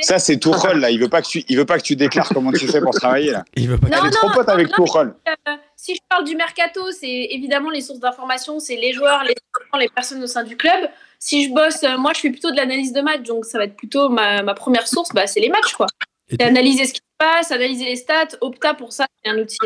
Ça, 0.01 0.19
c'est 0.19 0.39
Tourelle, 0.39 0.79
là. 0.79 0.91
Il 0.91 1.01
veut 1.01 1.09
pas 1.09 1.21
que 1.21 1.27
tu, 1.27 1.45
il 1.49 1.57
veut 1.57 1.65
pas 1.67 1.77
que 1.79 1.83
tu 1.83 1.97
déclares 1.97 2.29
comment 2.29 2.53
tu 2.53 2.67
fais 2.69 2.81
pour 2.81 2.95
travailler, 2.95 3.33
là. 3.33 3.45
Il 3.57 3.69
veut 3.69 3.77
pas 3.79 3.89
Non, 3.89 3.99
Elle 4.03 4.09
est 4.09 4.11
trop 4.13 4.29
non, 4.29 4.35
pote 4.35 4.49
avec 4.49 4.69
non, 4.69 4.85
Tourelle. 4.87 5.15
Euh, 5.29 5.53
si 5.77 5.95
je 5.95 6.01
parle 6.09 6.25
du 6.25 6.37
mercato, 6.37 6.81
c'est 6.93 7.07
évidemment 7.31 7.71
les 7.71 7.81
sources 7.83 8.01
d'information, 8.01 8.61
c'est 8.61 8.77
les 8.77 8.93
joueurs, 8.93 9.25
les, 9.25 9.35
les 9.79 9.89
personnes 9.89 10.23
au 10.23 10.27
sein 10.27 10.45
du 10.45 10.57
club. 10.57 10.89
Si 11.19 11.45
je 11.45 11.53
bosse, 11.53 11.83
euh, 11.83 11.99
moi 11.99 12.13
je 12.15 12.21
fais 12.21 12.31
plutôt 12.31 12.51
de 12.51 12.57
l'analyse 12.57 12.93
de 12.93 13.01
match, 13.03 13.23
donc 13.23 13.45
ça 13.45 13.59
va 13.59 13.65
être 13.65 13.77
plutôt 13.77 14.09
ma, 14.09 14.43
ma 14.43 14.55
première 14.55 14.87
source, 14.87 15.11
bah, 15.13 15.27
c'est 15.27 15.41
les 15.41 15.49
matchs 15.51 15.73
quoi. 15.75 15.87
Et 16.31 16.43
analyser 16.43 16.87
ce 16.87 16.93
qui 16.95 17.01
se 17.01 17.17
passe, 17.19 17.51
analyser 17.51 17.85
les 17.85 17.97
stats. 17.97 18.29
Opta 18.41 18.73
pour 18.75 18.93
ça, 18.93 19.07
c'est 19.23 19.31
un 19.31 19.39
outil. 19.39 19.59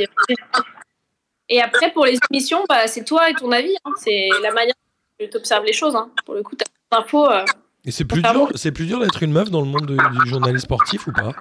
Et 1.49 1.61
après 1.62 1.90
pour 1.93 2.05
les 2.07 2.19
émissions, 2.31 2.64
bah, 2.69 2.87
c'est 2.87 3.05
toi 3.05 3.31
et 3.31 3.35
ton 3.35 3.50
avis, 3.52 3.75
hein. 3.85 3.90
c'est 3.97 4.28
la 4.43 4.52
manière 4.52 4.75
dont 5.21 5.26
tu 5.31 5.37
observes 5.37 5.64
les 5.64 5.73
choses. 5.73 5.97
hein. 5.97 6.11
Pour 6.25 6.35
le 6.35 6.43
coup, 6.43 6.55
tu 6.57 6.64
as 6.90 6.99
infos. 6.99 7.28
euh. 7.31 7.45
Et 7.85 7.90
c'est 7.90 8.05
plus 8.05 8.21
dur, 8.23 8.49
c'est 8.55 8.73
plus 8.73 8.87
dur 8.87 9.00
d'être 9.00 9.23
une 9.23 9.33
meuf 9.33 9.50
dans 9.50 9.61
le 9.61 9.67
monde 9.67 9.87
de- 9.87 10.21
du 10.23 10.28
journalisme 10.28 10.64
sportif 10.64 11.07
ou 11.07 11.12
pas? 11.12 11.33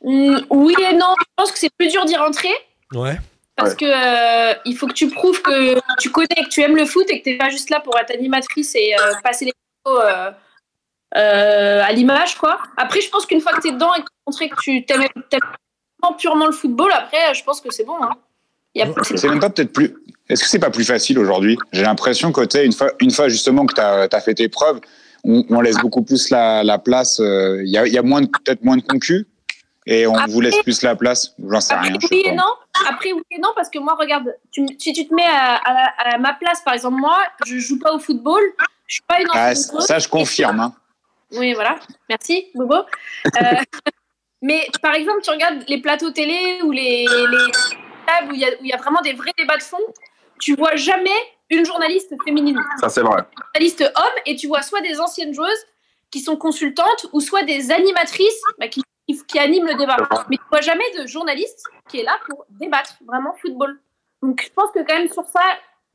Oui 0.00 0.74
et 0.78 0.92
non, 0.94 1.14
je 1.18 1.24
pense 1.36 1.50
que 1.52 1.58
c'est 1.58 1.70
plus 1.76 1.88
dur 1.90 2.04
d'y 2.04 2.16
rentrer. 2.16 2.52
Ouais. 2.92 3.18
Parce 3.56 3.70
Ouais. 3.70 3.76
que 3.76 3.84
euh, 3.86 4.54
il 4.64 4.76
faut 4.76 4.86
que 4.86 4.92
tu 4.92 5.08
prouves 5.10 5.42
que 5.42 5.76
tu 5.98 6.10
connais, 6.10 6.28
que 6.44 6.48
tu 6.48 6.60
aimes 6.62 6.76
le 6.76 6.86
foot 6.86 7.04
et 7.10 7.18
que 7.18 7.24
tu 7.24 7.30
n'es 7.32 7.38
pas 7.38 7.50
juste 7.50 7.70
là 7.70 7.80
pour 7.80 7.98
être 7.98 8.12
animatrice 8.12 8.74
et 8.76 8.94
euh, 8.94 9.14
passer 9.24 9.46
les 9.46 9.52
photos 9.84 10.04
euh, 10.04 10.30
euh, 11.16 11.82
à 11.82 11.92
l'image. 11.92 12.36
quoi. 12.36 12.60
Après, 12.76 13.00
je 13.00 13.10
pense 13.10 13.26
qu'une 13.26 13.40
fois 13.40 13.52
que 13.52 13.60
tu 13.60 13.68
es 13.68 13.72
dedans 13.72 13.92
et 13.94 14.00
que 14.00 14.04
tu 14.04 14.12
as 14.12 14.30
montré 14.30 14.48
que 14.48 14.60
tu 14.62 14.84
t'aimes 14.86 15.08
t'aimes 15.28 15.40
purement 16.18 16.46
le 16.46 16.52
football, 16.52 16.90
après, 16.92 17.34
je 17.34 17.42
pense 17.44 17.60
que 17.60 17.72
c'est 17.72 17.84
bon. 17.84 17.96
Hein. 18.02 18.12
C'est- 19.02 19.24
même 19.28 19.40
pas 19.40 19.50
peut-être 19.50 19.72
plus. 19.72 19.94
Est-ce 20.28 20.42
que 20.44 20.48
c'est 20.48 20.58
pas 20.58 20.70
plus 20.70 20.84
facile 20.84 21.18
aujourd'hui? 21.18 21.58
J'ai 21.72 21.82
l'impression 21.82 22.30
que 22.32 22.42
tu 22.42 22.58
sais, 22.58 22.64
une 22.66 22.72
fois, 22.72 22.90
une 23.00 23.10
fois 23.10 23.28
justement 23.28 23.66
que 23.66 23.74
tu 23.74 23.80
as, 23.80 24.20
fait 24.20 24.34
tes 24.34 24.48
preuves, 24.48 24.80
on, 25.24 25.44
on 25.50 25.60
laisse 25.60 25.78
beaucoup 25.78 26.02
plus 26.02 26.30
la, 26.30 26.62
la 26.62 26.78
place. 26.78 27.18
euh, 27.18 27.60
Il 27.64 27.70
y, 27.70 27.78
a, 27.78 27.86
il 27.86 27.92
y 27.92 27.98
a 27.98 28.02
moins 28.02 28.20
de- 28.20 28.26
peut-être 28.28 28.62
moins 28.62 28.76
de 28.76 28.82
concus. 28.82 29.26
et 29.86 30.06
on 30.06 30.14
Après- 30.14 30.30
vous 30.30 30.40
laisse 30.42 30.58
plus 30.62 30.82
la 30.82 30.94
place? 30.94 31.34
J'en 31.50 31.60
sais 31.60 31.72
Après, 31.74 31.88
rien. 31.88 31.98
oui 32.10 32.22
et 32.26 32.32
non. 32.32 32.44
Après, 32.88 33.12
oui 33.12 33.22
et 33.32 33.40
non, 33.40 33.48
parce 33.56 33.70
que 33.70 33.78
moi, 33.80 33.96
regarde, 33.98 34.32
tu, 34.52 34.64
si 34.78 34.92
tu 34.92 35.08
te 35.08 35.14
mets 35.14 35.24
à, 35.26 35.56
à- 35.56 36.14
à 36.14 36.18
ma 36.18 36.34
place, 36.34 36.60
par 36.64 36.74
exemple, 36.74 37.00
moi, 37.00 37.18
je 37.46 37.56
joue 37.58 37.78
pas 37.80 37.92
au 37.94 37.98
football, 37.98 38.42
je 38.86 38.94
suis 38.94 39.02
pas 39.08 39.20
une 39.20 39.26
Ah, 39.32 39.54
ça, 39.54 39.98
je 39.98 40.06
confirme. 40.08 40.60
hein. 40.60 40.72
Oui, 41.32 41.52
voilà. 41.54 41.78
Merci, 42.08 42.46
Bobo. 42.54 42.74
Euh, 42.74 42.80
mais 44.42 44.66
par 44.82 44.94
exemple, 44.94 45.20
tu 45.22 45.30
regardes 45.30 45.64
les 45.68 45.80
plateaux 45.80 46.10
télé 46.10 46.60
ou 46.62 46.70
les, 46.70 47.06
les 47.06 47.52
tables 48.06 48.32
où 48.32 48.34
il 48.34 48.40
y, 48.40 48.44
a- 48.44 48.54
y 48.62 48.78
vraiment 48.78 49.00
des 49.02 49.12
vrais 49.14 49.32
débats 49.36 49.56
de 49.56 49.62
fond, 49.62 49.78
tu 50.40 50.54
vois 50.54 50.76
jamais 50.76 51.10
une 51.50 51.64
journaliste 51.64 52.14
féminine, 52.24 52.60
Ça, 52.80 52.88
c'est 52.88 53.00
vrai. 53.00 53.18
une 53.20 53.42
journaliste 53.54 53.92
homme, 53.96 54.22
et 54.26 54.36
tu 54.36 54.46
vois 54.48 54.62
soit 54.62 54.80
des 54.82 55.00
anciennes 55.00 55.32
joueuses 55.34 55.64
qui 56.10 56.20
sont 56.20 56.36
consultantes 56.36 57.06
ou 57.12 57.20
soit 57.20 57.42
des 57.42 57.70
animatrices 57.70 58.42
bah, 58.58 58.68
qui, 58.68 58.82
animent 59.38 59.66
le 59.66 59.74
débat. 59.74 59.96
Mais 60.30 60.36
tu 60.36 60.42
vois 60.50 60.60
jamais 60.60 60.84
de 60.98 61.06
journaliste 61.06 61.62
qui 61.88 62.00
est 62.00 62.02
là 62.02 62.18
pour 62.28 62.44
débattre 62.50 62.94
vraiment 63.06 63.34
football. 63.40 63.80
Donc 64.22 64.42
je 64.42 64.50
pense 64.54 64.70
que 64.72 64.80
quand 64.80 64.94
même 64.98 65.08
sur 65.10 65.24
ça, 65.24 65.40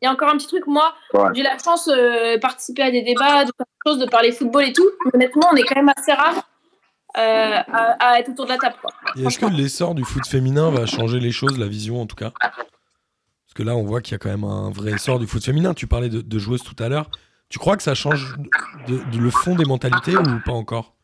il 0.01 0.05
y 0.05 0.07
a 0.07 0.12
encore 0.12 0.29
un 0.29 0.38
petit 0.38 0.47
truc. 0.47 0.65
Moi, 0.67 0.93
Ouais. 1.13 1.29
j'ai 1.33 1.43
la 1.43 1.57
chance 1.57 1.88
euh, 1.88 2.35
de 2.35 2.39
participer 2.39 2.81
à 2.83 2.91
des 2.91 3.01
débats, 3.03 3.45
de 3.45 3.51
de 3.95 4.09
parler 4.09 4.31
football 4.31 4.63
et 4.65 4.73
tout. 4.73 4.89
Mais 5.05 5.12
honnêtement, 5.15 5.50
on 5.51 5.55
est 5.55 5.63
quand 5.63 5.75
même 5.75 5.91
assez 5.95 6.13
rare 6.13 6.47
à, 7.13 7.62
à 8.00 8.20
être 8.20 8.29
autour 8.29 8.46
de 8.46 8.51
la 8.51 8.58
table. 8.58 8.75
Est-ce 9.17 9.38
que 9.38 9.46
l'essor 9.46 9.96
du 9.96 10.03
foot 10.03 10.25
féminin 10.25 10.72
va 10.72 10.86
changer 10.86 11.20
les 11.20 11.32
choses, 11.32 11.58
la 11.60 11.67
vision 11.67 12.01
en 12.01 12.05
tout 12.05 12.15
cas? 12.15 12.32
Parce 12.39 13.53
que 13.55 13.63
là, 13.63 13.75
on 13.75 13.84
voit 13.84 14.01
qu'il 14.01 14.13
y 14.13 14.15
a 14.15 14.17
quand 14.17 14.29
même 14.29 14.43
un 14.43 14.72
vrai 14.72 14.93
essor 14.93 15.20
du 15.20 15.27
foot 15.27 15.43
féminin. 15.43 15.74
Tu 15.74 15.86
parlais 15.86 16.10
de, 16.10 16.22
de 16.22 16.39
joueuses 16.39 16.63
tout 16.63 16.82
à 16.84 16.89
l'heure. 16.89 17.10
Tu 17.50 17.60
crois 17.60 17.77
que 17.77 17.84
ça 17.84 17.93
change 17.93 18.36
de, 18.88 18.98
de- 18.98 19.17
le 19.20 19.29
fond 19.29 19.53
des 19.53 19.65
mentalités 19.65 20.17
ou 20.17 20.39
pas 20.39 20.53
encore? 20.53 20.96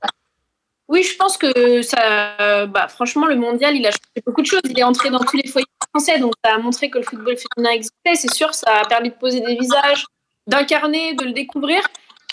Oui, 0.87 1.03
je 1.03 1.15
pense 1.15 1.37
que 1.37 1.83
ça, 1.83 2.35
euh, 2.41 2.65
bah, 2.65 2.87
franchement, 2.87 3.27
le 3.27 3.35
mondial, 3.35 3.75
il 3.75 3.85
a 3.85 3.91
changé 3.91 4.23
beaucoup 4.25 4.41
de 4.41 4.47
choses. 4.47 4.61
Il 4.67 4.79
est 4.79 4.83
entré 4.83 5.11
dans 5.11 5.19
tous 5.19 5.37
les 5.37 5.47
foyers 5.47 5.67
français, 5.93 6.17
donc 6.17 6.33
ça 6.43 6.55
a 6.55 6.57
montré 6.57 6.89
que 6.89 6.97
le 6.97 7.03
football 7.03 7.35
féminin 7.37 7.75
existait. 7.75 8.15
C'est 8.15 8.33
sûr, 8.33 8.51
ça 8.55 8.81
a 8.81 8.85
permis 8.87 9.09
de 9.09 9.15
poser 9.15 9.41
des 9.41 9.55
visages, 9.55 10.07
d'incarner, 10.47 11.13
de 11.13 11.25
le 11.25 11.33
découvrir 11.33 11.81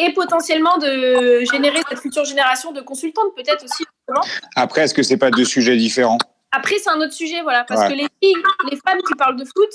et 0.00 0.12
potentiellement 0.12 0.78
de 0.78 1.42
générer 1.52 1.80
cette 1.88 2.00
future 2.00 2.24
génération 2.24 2.72
de 2.72 2.80
consultantes, 2.80 3.34
peut-être 3.34 3.64
aussi. 3.64 3.84
justement. 4.08 4.26
Après, 4.54 4.82
est-ce 4.82 4.94
que 4.94 5.02
c'est 5.02 5.16
pas 5.16 5.30
deux 5.30 5.44
sujets 5.44 5.76
différents? 5.76 6.18
Après, 6.52 6.76
c'est 6.78 6.90
un 6.90 7.00
autre 7.00 7.12
sujet, 7.12 7.42
voilà, 7.42 7.64
parce 7.64 7.80
Ouais. 7.82 7.88
que 7.88 7.92
les 7.94 8.06
filles, 8.22 8.36
les 8.70 8.78
femmes 8.86 8.98
qui 9.06 9.14
parlent 9.14 9.36
de 9.36 9.44
foot, 9.44 9.70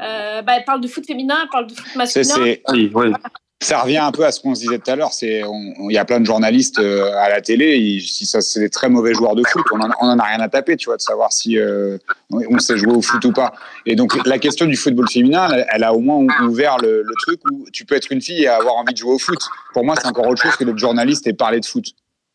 euh, 0.00 0.42
bah, 0.42 0.54
elles 0.56 0.64
parlent 0.64 0.80
de 0.80 0.88
foot 0.88 1.04
féminin, 1.06 1.38
elles 1.42 1.48
parlent 1.50 1.66
de 1.66 1.74
foot 1.74 1.84
C'est- 1.92 1.98
masculin. 1.98 2.24
c'est- 2.34 2.62
Oui, 2.70 2.90
oui. 2.94 3.12
Ça 3.62 3.82
revient 3.82 3.98
un 3.98 4.10
peu 4.10 4.24
à 4.24 4.32
ce 4.32 4.40
qu'on 4.40 4.54
se 4.54 4.60
disait 4.62 4.78
tout 4.78 4.90
à 4.90 4.96
l'heure. 4.96 5.12
C'est, 5.12 5.42
il 5.42 5.92
y 5.92 5.98
a 5.98 6.04
plein 6.06 6.18
de 6.18 6.24
journalistes 6.24 6.78
euh, 6.78 7.12
à 7.18 7.28
la 7.28 7.42
télé. 7.42 7.76
ils- 7.76 8.00
si 8.00 8.24
ça, 8.24 8.40
c'est 8.40 8.58
des 8.60 8.70
très 8.70 8.88
mauvais 8.88 9.12
joueurs 9.12 9.34
de 9.34 9.42
foot. 9.46 9.62
On 9.72 9.80
en, 9.80 9.90
a- 9.90 9.94
on 10.00 10.06
en 10.06 10.18
a 10.18 10.24
rien 10.24 10.40
à 10.40 10.48
taper, 10.48 10.78
tu 10.78 10.86
vois, 10.86 10.96
de 10.96 11.02
savoir 11.02 11.30
si 11.30 11.58
euh, 11.58 11.98
on 12.30 12.58
sait 12.58 12.78
jouer 12.78 12.94
au 12.94 13.02
foot 13.02 13.22
ou 13.26 13.32
pas. 13.32 13.52
Et 13.84 13.96
donc, 13.96 14.16
la 14.26 14.38
question 14.38 14.64
du 14.64 14.76
football 14.76 15.10
féminin, 15.10 15.48
elle, 15.52 15.66
elle 15.72 15.84
a 15.84 15.92
au 15.92 16.00
moins 16.00 16.24
ouvert 16.42 16.78
le, 16.78 17.02
le 17.02 17.14
truc 17.22 17.38
où 17.52 17.66
tu 17.70 17.84
peux 17.84 17.96
être 17.96 18.10
une 18.10 18.22
fille 18.22 18.44
et 18.44 18.48
avoir 18.48 18.76
envie 18.76 18.94
de 18.94 18.98
jouer 18.98 19.12
au 19.12 19.18
foot. 19.18 19.38
Pour 19.74 19.84
moi, 19.84 19.94
c'est 20.00 20.08
encore 20.08 20.26
autre 20.26 20.42
chose 20.42 20.56
que 20.56 20.64
d'être 20.64 20.78
journaliste 20.78 21.26
et 21.26 21.34
parler 21.34 21.60
de 21.60 21.66
foot. 21.66 21.84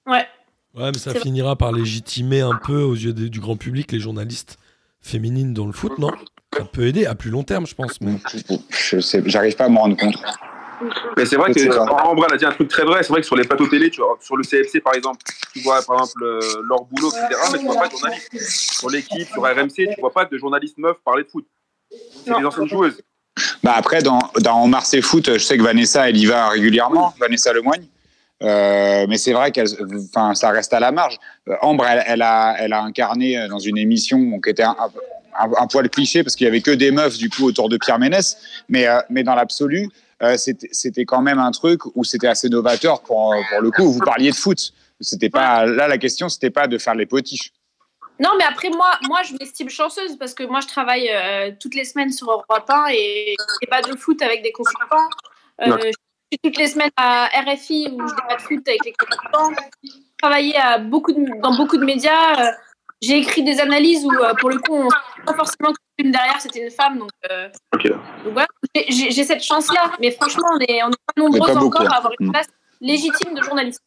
Ouais. 0.05 0.27
Ouais, 0.75 0.91
mais 0.94 1.00
ça 1.00 1.12
C'est- 1.13 1.22
finira 1.22 1.55
par 1.55 1.72
légitimer 1.72 2.41
un 2.41 2.60
peu 2.63 2.82
aux 2.84 2.94
yeux 2.94 3.13
du 3.13 3.39
grand 3.39 3.55
public 3.58 3.91
les 3.91 4.00
journalistes 4.00 4.58
féminines 5.01 5.53
dans 5.55 5.65
le 5.65 5.74
foot, 5.74 5.98
non? 5.98 6.12
Ça 6.55 6.65
peut 6.65 6.86
aider 6.86 7.08
à 7.08 7.15
plus 7.15 7.32
long 7.32 7.44
terme, 7.44 7.65
je 7.65 7.74
pense. 7.74 8.00
Mais... 8.00 8.13
Je 8.70 9.00
sais, 9.00 9.24
j'arrive 9.25 9.55
pas 9.55 9.65
à 9.65 9.70
me 9.70 9.77
rendre 9.79 9.98
compte. 9.98 10.15
Mais 11.17 11.25
c'est 11.25 11.36
vrai 11.36 11.53
que 11.53 11.67
pas. 11.67 11.84
en 11.84 12.15
vrai, 12.15 12.27
elle 12.29 12.36
a 12.36 12.38
dit 12.38 12.46
un 12.46 12.51
truc 12.51 12.67
très 12.67 12.84
vrai. 12.84 13.03
C'est 13.03 13.10
vrai 13.10 13.22
que 13.22 13.27
sur 13.27 13.36
les 13.36 13.44
plateaux 13.44 13.67
télé, 13.67 13.89
tu 13.89 14.01
vois, 14.01 14.17
sur 14.22 14.36
le 14.36 14.44
CFC 14.44 14.82
par 14.82 14.94
exemple, 14.94 15.20
tu 15.53 15.60
vois 15.60 15.82
par 15.82 15.98
exemple 15.98 16.24
euh, 16.24 16.39
leur 16.67 16.84
boulot, 16.86 17.10
etc. 17.10 17.27
Mais 17.53 17.60
tu 17.60 17.65
vois 17.65 17.75
pas 17.75 17.88
de 17.88 17.91
journalistes. 17.91 18.29
Sur 18.79 18.89
l'équipe, 18.89 19.27
sur 19.27 19.41
RMC, 19.44 19.94
tu 19.94 20.01
vois 20.01 20.12
pas 20.12 20.25
de 20.25 20.38
journalistes 20.38 20.77
meufs 20.77 20.98
parler 21.03 21.24
de 21.24 21.29
foot. 21.29 21.46
C'est 22.25 22.38
des 22.38 22.46
anciennes 22.46 22.67
joueuses. 22.67 23.01
Bah 23.63 23.74
après, 23.75 24.01
dans, 24.01 24.20
dans 24.39 24.65
Marseille 24.67 25.01
Foot, 25.01 25.34
je 25.34 25.38
sais 25.39 25.58
que 25.58 25.63
Vanessa, 25.63 26.10
elle 26.10 26.17
y 26.17 26.25
va 26.25 26.50
régulièrement, 26.50 27.13
Vanessa 27.20 27.51
Lemoigne. 27.51 27.86
Euh, 28.44 29.05
mais 29.08 29.17
c'est 29.17 29.34
vrai 29.34 29.51
qu'elle, 29.51 29.67
enfin, 30.10 30.36
ça 30.36 30.50
reste 30.51 30.74
à 30.74 30.79
la 30.79 30.91
marge. 30.91 31.17
Euh, 31.50 31.55
Ambre, 31.62 31.86
elle, 31.86 32.03
elle 32.05 32.22
a, 32.22 32.55
elle 32.59 32.74
a 32.74 32.81
incarné 32.81 33.48
dans 33.50 33.59
une 33.59 33.77
émission 33.77 34.20
bon, 34.20 34.40
qui 34.40 34.50
était 34.50 34.64
un, 34.64 34.75
un, 35.40 35.50
un 35.57 35.68
poil 35.68 35.90
cliché 35.90 36.24
parce 36.24 36.35
qu'il 36.35 36.46
y 36.46 36.48
avait 36.48 36.61
que 36.61 36.72
des 36.72 36.92
meufs 36.92 37.18
du 37.18 37.29
coup 37.29 37.46
autour 37.46 37.70
de 37.70 37.77
Pierre 37.77 38.00
Ménès. 38.00 38.38
Mais, 38.70 38.88
euh, 38.88 39.00
mais 39.09 39.24
dans 39.24 39.35
l'absolu, 39.35 39.90
euh, 40.24 40.38
c'était 40.38 41.06
quand 41.06 41.22
même 41.22 41.40
un 41.40 41.51
truc 41.51 41.82
où 41.96 42.04
c'était 42.04 42.28
assez 42.28 42.50
novateur 42.50 43.01
pour, 43.01 43.36
pour 43.50 43.62
le 43.62 43.72
coup. 43.72 43.92
Vous 43.92 44.00
parliez 44.00 44.32
de 44.32 44.36
foot. 44.36 44.72
C'était 45.01 45.30
pas 45.30 45.66
là 45.66 45.88
la 45.90 45.98
question, 45.98 46.30
c'était 46.30 46.50
pas 46.51 46.68
de 46.68 46.78
faire 46.78 46.96
les 46.96 47.06
potiches. 47.06 47.51
Non, 48.20 48.30
mais 48.38 48.46
après, 48.46 48.70
moi, 48.70 48.92
moi 49.08 49.24
je 49.24 49.34
m'estime 49.38 49.70
chanceuse 49.70 50.18
parce 50.18 50.34
que 50.34 50.44
moi, 50.46 50.62
je 50.62 50.68
travaille 50.68 51.10
euh, 51.12 51.51
toutes 51.60 51.75
les 51.75 51.84
semaines 51.84 52.12
sur 52.12 52.32
Europe 52.32 52.46
1 52.70 52.86
et 52.92 53.36
je 53.38 53.66
débat 53.66 53.82
de 53.82 53.98
foot 53.98 54.22
avec 54.22 54.42
des 54.42 54.54
consultants. 54.54 55.10
Euh, 55.62 55.78
je 55.80 55.92
suis 56.32 56.40
toutes 56.42 56.58
les 56.58 56.68
semaines 56.68 56.92
à 56.96 57.28
RFI 57.44 57.90
où 57.92 58.08
je 58.08 58.16
débat 58.16 58.36
de 58.38 58.42
foot 58.42 58.66
avec 58.68 58.86
les 58.86 58.94
consultants. 58.94 59.51
J'ai 59.84 59.90
travaillé 60.22 60.56
à 60.56 60.78
beaucoup 60.78 61.12
de- 61.12 61.42
dans 61.42 61.58
beaucoup 61.58 61.75
de 61.78 61.84
médias. 61.84 62.54
J'ai 63.05 63.18
écrit 63.20 63.44
des 63.44 63.59
analyses 63.59 64.03
où, 64.03 64.11
euh, 64.11 64.33
pour 64.33 64.50
le 64.50 64.57
coup, 64.57 64.74
on 64.74 64.85
ne 64.85 64.89
sait 64.89 65.24
pas 65.25 65.33
forcément 65.35 65.72
que 65.72 65.77
l'une 66.00 66.11
derrière, 66.11 66.41
c'était 66.41 66.63
une 66.63 66.72
femme. 66.72 66.98
Donc, 66.98 67.11
euh, 67.29 67.50
Ok. 67.74 67.87
donc 67.89 68.33
voilà, 68.33 68.48
J'ai- 68.89 69.24
cette 69.24 69.44
chance-là. 69.44 69.91
Mais 70.00 70.09
franchement, 70.11 70.48
on 70.53 70.57
n'est 70.57 70.81
on 70.83 70.89
est 70.89 70.96
pas 71.15 71.22
nombreux 71.22 71.53
pas 71.53 71.59
encore 71.63 71.81
à 71.83 71.85
hein. 71.85 71.98
avoir 71.98 72.13
une 72.20 72.27
Mm. 72.27 72.31
place 72.31 72.48
légitime 72.81 73.35
de 73.35 73.41
journaliste. 73.44 73.79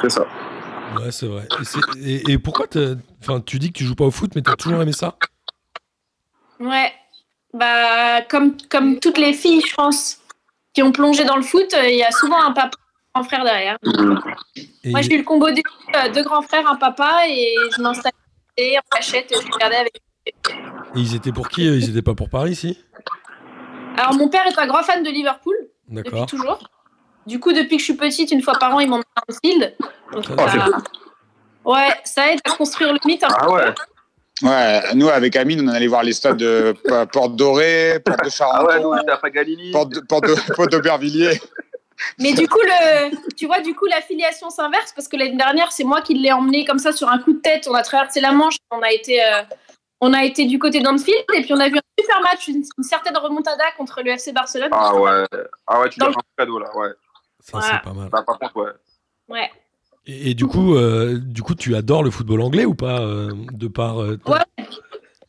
C'est 0.00 0.10
ça. 0.10 0.26
Ouais, 0.98 1.10
c'est 1.10 1.26
vrai. 1.26 1.46
Et, 1.60 1.64
c'est- 1.64 1.96
et- 2.06 2.32
et 2.32 2.38
pourquoi 2.38 2.66
enfin, 3.20 3.40
tu 3.40 3.58
dis 3.58 3.72
que 3.72 3.78
tu 3.78 3.84
joues 3.84 3.94
pas 3.94 4.04
au 4.04 4.10
foot, 4.10 4.32
mais 4.34 4.42
t'as 4.42 4.56
toujours 4.56 4.80
aimé 4.82 4.92
ça? 4.92 5.16
Ouais, 6.60 6.92
bah 7.54 8.22
comme 8.22 8.56
comme 8.68 8.98
toutes 9.00 9.18
les 9.18 9.32
filles, 9.32 9.62
je 9.66 9.74
pense, 9.74 10.20
qui 10.74 10.82
ont 10.82 10.92
plongé 10.92 11.24
dans 11.24 11.36
le 11.36 11.42
foot, 11.42 11.72
euh, 11.74 11.88
il 11.88 11.96
y 11.96 12.02
a 12.04 12.10
souvent 12.12 12.40
un 12.42 12.52
papa, 12.52 12.76
un 13.14 13.20
grand 13.20 13.28
frère 13.28 13.44
derrière. 13.44 13.78
et, 14.84 14.90
Moi, 14.90 15.02
j'ai 15.02 15.14
eu 15.14 15.18
le 15.18 15.24
combo 15.24 15.50
des 15.50 15.62
deux 16.14 16.22
grands 16.22 16.42
frères, 16.42 16.68
un 16.68 16.76
papa, 16.76 17.22
et 17.28 17.54
je 17.76 17.82
m'installais 17.82 18.12
en 18.58 18.96
cachette 18.96 19.30
et 19.32 19.36
je 19.36 19.52
regardais 19.52 19.76
avec. 19.76 19.92
et 20.26 20.32
ils 20.94 21.14
étaient 21.14 21.32
pour 21.32 21.48
qui 21.48 21.64
Ils 21.66 21.90
étaient 21.90 22.02
pas 22.02 22.14
pour 22.14 22.28
Paris, 22.30 22.54
si? 22.54 22.78
Alors 23.96 24.14
mon 24.14 24.28
père 24.28 24.46
est 24.46 24.58
un 24.58 24.66
grand 24.66 24.82
fan 24.82 25.02
de 25.02 25.10
Liverpool 25.10 25.54
depuis 25.88 26.10
D'accord. 26.10 26.26
toujours. 26.26 26.58
Du 27.26 27.38
coup, 27.38 27.52
depuis 27.52 27.76
que 27.76 27.80
je 27.80 27.84
suis 27.84 27.94
petite, 27.96 28.30
une 28.32 28.42
fois 28.42 28.54
par 28.58 28.74
an, 28.74 28.80
il 28.80 28.88
m'emmène 28.88 29.04
dans 29.16 29.22
le 29.28 29.34
field. 29.44 29.76
Donc, 30.12 30.24
Oh, 30.30 30.34
ça- 30.36 30.48
c'est 30.50 31.68
Ouais, 31.70 31.88
ça 32.04 32.32
aide 32.32 32.40
à 32.44 32.50
construire 32.50 32.92
le 32.92 32.98
mythe. 33.04 33.22
un 33.22 33.28
Ah 33.30 33.46
peu. 33.46 33.52
ouais. 33.52 33.74
Ouais, 34.42 34.94
nous 34.96 35.08
avec 35.08 35.36
Amine, 35.36 35.68
on 35.68 35.72
allait 35.72 35.86
voir 35.86 36.02
les 36.02 36.12
stades 36.14 36.38
de 36.38 36.74
Porte 37.12 37.36
Dorée, 37.36 38.00
Porte 38.04 38.18
de 38.24 38.26
Ah 38.26 38.30
Charenton, 38.30 38.90
ouais, 38.90 39.00
nous. 39.60 39.70
Porte 39.72 39.90
de- 39.90 40.00
Porte 40.00 40.24
de- 40.24 40.54
Porte 40.54 40.72
d'Aubervilliers. 40.72 41.40
Mais 42.18 42.32
du 42.34 42.48
coup, 42.48 42.58
le, 42.62 43.32
tu 43.34 43.46
vois, 43.46 43.60
du 43.60 43.74
coup, 43.74 43.86
l'affiliation 43.86 44.50
s'inverse 44.50 44.92
parce 44.94 45.08
que 45.08 45.16
l'année 45.16 45.36
dernière, 45.36 45.72
c'est 45.72 45.84
moi 45.84 46.00
qui 46.02 46.14
l'ai 46.14 46.32
emmené 46.32 46.64
comme 46.64 46.78
ça 46.78 46.92
sur 46.92 47.08
un 47.08 47.18
coup 47.18 47.32
de 47.32 47.40
tête. 47.40 47.66
On 47.70 47.74
a 47.74 47.82
traversé 47.82 48.20
la 48.20 48.32
Manche, 48.32 48.56
on 48.70 48.80
a 48.82 48.90
été, 48.92 49.22
euh, 49.22 49.42
on 50.00 50.12
a 50.12 50.24
été 50.24 50.46
du 50.46 50.58
côté 50.58 50.80
d'Anfield 50.80 51.24
et 51.34 51.42
puis 51.42 51.52
on 51.52 51.60
a 51.60 51.68
vu 51.68 51.76
un 51.78 52.00
super 52.00 52.20
match, 52.22 52.48
une, 52.48 52.62
une 52.78 52.84
certaine 52.84 53.16
remontada 53.16 53.64
contre 53.76 54.02
le 54.02 54.10
FC 54.12 54.32
Barcelone. 54.32 54.70
Ah 54.72 54.94
ouais. 54.96 55.24
Ah 55.66 55.80
ouais, 55.80 55.88
tu 55.90 55.98
donnes 56.00 56.14
un 56.16 56.20
cadeau 56.36 56.58
là. 56.58 56.76
Ouais. 56.76 56.88
Ça, 57.40 57.58
Voilà. 57.58 57.66
c'est 57.84 57.88
pas 57.90 57.94
mal. 57.94 58.08
Bah, 58.08 58.22
par 58.26 58.38
contre, 58.38 58.56
ouais. 58.56 58.70
Ouais. 59.28 59.50
Et, 60.06 60.30
et 60.30 60.34
du 60.34 60.46
coup, 60.46 60.74
euh, 60.76 61.18
du 61.20 61.42
coup, 61.42 61.54
tu 61.54 61.74
adores 61.76 62.02
le 62.02 62.10
football 62.10 62.40
anglais 62.40 62.64
ou 62.64 62.74
pas, 62.74 63.00
euh, 63.00 63.30
de 63.52 63.68
par 63.68 64.00
euh, 64.02 64.18
Ouais. 64.26 64.66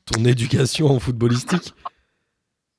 ton 0.05 0.25
éducation 0.25 0.87
en 0.87 0.99
footballistique? 0.99 1.73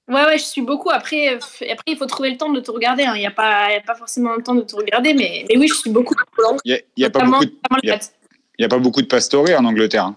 Ouais, 0.07 0.25
ouais, 0.27 0.39
je 0.39 0.45
suis 0.45 0.61
beaucoup. 0.61 0.91
Après, 0.91 1.29
après 1.35 1.75
il 1.87 1.97
faut 1.97 2.05
trouver 2.07 2.31
le 2.31 2.37
temps 2.37 2.51
de 2.51 2.61
tout 2.61 2.73
regarder. 2.73 3.05
hein. 3.05 3.15
Il 3.17 3.21
n'y 3.21 3.27
a, 3.27 3.31
pas- 3.31 3.73
y 3.73 3.77
a 3.77 3.81
pas 3.81 3.95
forcément 3.95 4.35
le 4.35 4.43
temps 4.43 4.55
de 4.55 4.61
tout 4.63 4.77
regarder, 4.77 5.15
mais, 5.15 5.47
mais 5.49 5.57
oui, 5.57 5.67
je 5.69 5.75
suis 5.75 5.91
beaucoup. 5.91 6.15
Il 6.65 6.79
n'y 6.99 7.05
a, 7.05 7.11
pas 7.11 7.25
beaucoup 7.25 7.45
de, 7.47 7.53
y 7.83 7.91
a- 7.91 7.99
y 8.59 8.69
pas 8.69 8.79
beaucoup 8.79 9.01
de 9.03 9.07
pastorés 9.07 9.57
en 9.57 9.65
Angleterre. 9.65 10.05
hein. 10.05 10.17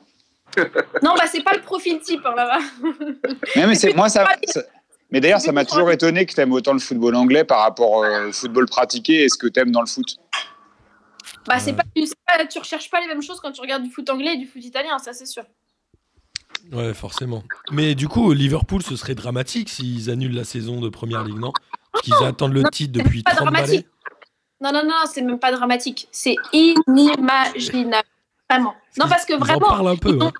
Non, 1.03 1.13
bah, 1.15 1.25
c'est 1.31 1.43
pas 1.43 1.53
le 1.53 1.61
profil 1.61 1.99
type 1.99 2.21
hein, 2.25 2.33
là-bas. 2.35 2.59
Mais, 3.55 3.67
mais 3.67 3.75
c'est, 3.75 3.93
moi, 3.93 4.09
ça, 4.09 4.25
ça- 4.47 4.63
mais 5.11 5.21
d'ailleurs, 5.21 5.39
ça 5.39 5.51
m'a 5.53 5.63
toujours 5.63 5.89
étonné 5.91 6.25
que 6.25 6.33
tu 6.33 6.41
aimes 6.41 6.51
autant 6.51 6.73
le 6.73 6.79
football 6.79 7.15
anglais 7.15 7.45
par 7.45 7.59
rapport 7.61 8.03
euh, 8.03 8.27
au 8.27 8.31
football 8.33 8.65
pratiqué 8.65 9.23
et 9.23 9.29
ce 9.29 9.37
que 9.37 9.47
tu 9.47 9.59
aimes 9.59 9.71
dans 9.71 9.79
le 9.81 9.87
foot. 9.87 10.17
Bah, 11.47 11.59
c'est 11.59 11.73
pas, 11.73 11.83
pas- 12.25 12.45
tu 12.45 12.59
recherches 12.59 12.89
pas 12.89 12.99
les 12.99 13.07
mêmes 13.07 13.21
choses 13.21 13.39
quand 13.39 13.51
tu 13.53 13.61
regardes 13.61 13.83
du 13.83 13.89
foot 13.89 14.09
anglais 14.09 14.33
et 14.33 14.37
du 14.37 14.47
foot 14.47 14.63
italien, 14.65 14.97
ça 14.99 15.13
c'est 15.13 15.25
sûr. 15.25 15.43
Ouais, 16.73 16.93
forcément. 16.93 17.43
Mais 17.71 17.95
du 17.95 18.07
coup, 18.07 18.33
Liverpool, 18.33 18.81
ce 18.83 18.95
serait 18.95 19.15
dramatique 19.15 19.69
s'ils 19.69 20.09
annulent 20.09 20.35
la 20.35 20.43
saison 20.43 20.81
de 20.81 20.89
Première 20.89 21.23
Ligue, 21.23 21.39
non? 21.39 21.51
Parce 21.91 22.03
qu'ils 22.03 22.13
attendent 22.25 22.53
le 22.53 22.61
non, 22.63 22.69
titre 22.69 22.93
c'est 22.95 23.03
depuis 23.03 23.23
pas 23.23 23.31
30 23.31 23.43
dramatique. 23.51 23.87
balais. 24.61 24.73
Non, 24.73 24.79
non, 24.81 24.87
non, 24.89 24.95
c'est 25.11 25.21
même 25.21 25.39
pas 25.39 25.51
dramatique. 25.51 26.07
C'est 26.11 26.35
inimaginable. 26.51 28.07
Vraiment. 28.49 28.75
Non, 28.97 29.07
parce 29.07 29.25
que 29.25 29.33
Ils 29.33 29.35
en 29.35 29.39
vraiment. 29.39 29.67
parlent 29.67 29.87
un 29.89 29.95
peu. 29.97 30.09
ils 30.09 30.21
ont- 30.23 30.27
hein. 30.27 30.31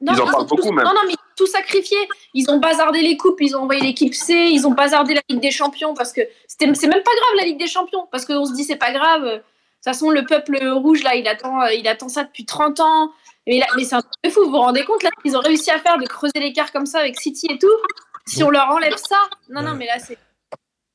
Non, 0.00 0.12
Ils 0.14 0.20
en 0.20 0.22
ont 0.22 0.26
parlent 0.30 0.46
tout- 0.46 0.56
beaucoup, 0.56 0.72
même. 0.72 0.84
Non, 0.84 0.92
non, 0.94 1.00
mais 1.06 1.12
ils 1.12 1.14
ont 1.14 1.34
tout 1.36 1.46
sacrifié. 1.46 1.96
Ils 2.34 2.48
ont 2.50 2.58
bazardé 2.58 3.00
les 3.00 3.16
coupes, 3.16 3.40
ils 3.40 3.56
ont 3.56 3.62
envoyé 3.62 3.80
l'équipe 3.82 4.14
C, 4.14 4.32
ils 4.52 4.66
ont 4.66 4.70
bazardé 4.72 5.14
la 5.14 5.20
Ligue 5.28 5.40
des 5.40 5.50
Champions 5.50 5.94
parce 5.94 6.12
que 6.12 6.20
c'était, 6.46 6.72
c'est 6.74 6.86
même 6.86 7.02
pas 7.02 7.10
grave 7.10 7.36
la 7.38 7.44
Ligue 7.46 7.58
des 7.58 7.66
Champions 7.66 8.06
parce 8.12 8.24
qu'on 8.24 8.44
se 8.44 8.54
dit 8.54 8.64
c'est 8.64 8.76
pas 8.76 8.92
grave. 8.92 9.42
Toute 9.84 9.92
façon, 9.94 10.10
le 10.10 10.24
peuple 10.24 10.58
rouge, 10.72 11.02
là, 11.02 11.14
il 11.14 11.26
attend, 11.28 11.62
euh, 11.62 11.72
il 11.72 11.86
attend 11.88 12.08
ça 12.08 12.24
depuis 12.24 12.44
30 12.44 12.80
ans. 12.80 13.10
Mais, 13.46 13.58
là- 13.58 13.66
mais 13.76 13.84
c'est 13.84 13.94
un 13.94 14.00
truc 14.02 14.12
de 14.24 14.30
fou, 14.30 14.44
vous 14.44 14.50
vous 14.50 14.58
rendez 14.58 14.84
compte, 14.84 15.02
là, 15.02 15.10
qu'ils 15.22 15.36
ont 15.36 15.40
réussi 15.40 15.70
à 15.70 15.78
faire 15.78 15.98
de 15.98 16.06
creuser 16.06 16.38
l'écart 16.40 16.70
comme 16.72 16.86
ça 16.86 16.98
avec 17.00 17.18
City 17.20 17.46
et 17.50 17.58
tout 17.58 17.66
Si 18.26 18.42
on 18.44 18.50
leur 18.50 18.68
enlève 18.70 18.96
ça, 18.96 19.16
non, 19.48 19.62
non, 19.62 19.74
mais 19.74 19.86
là, 19.86 19.98
c'est. 19.98 20.18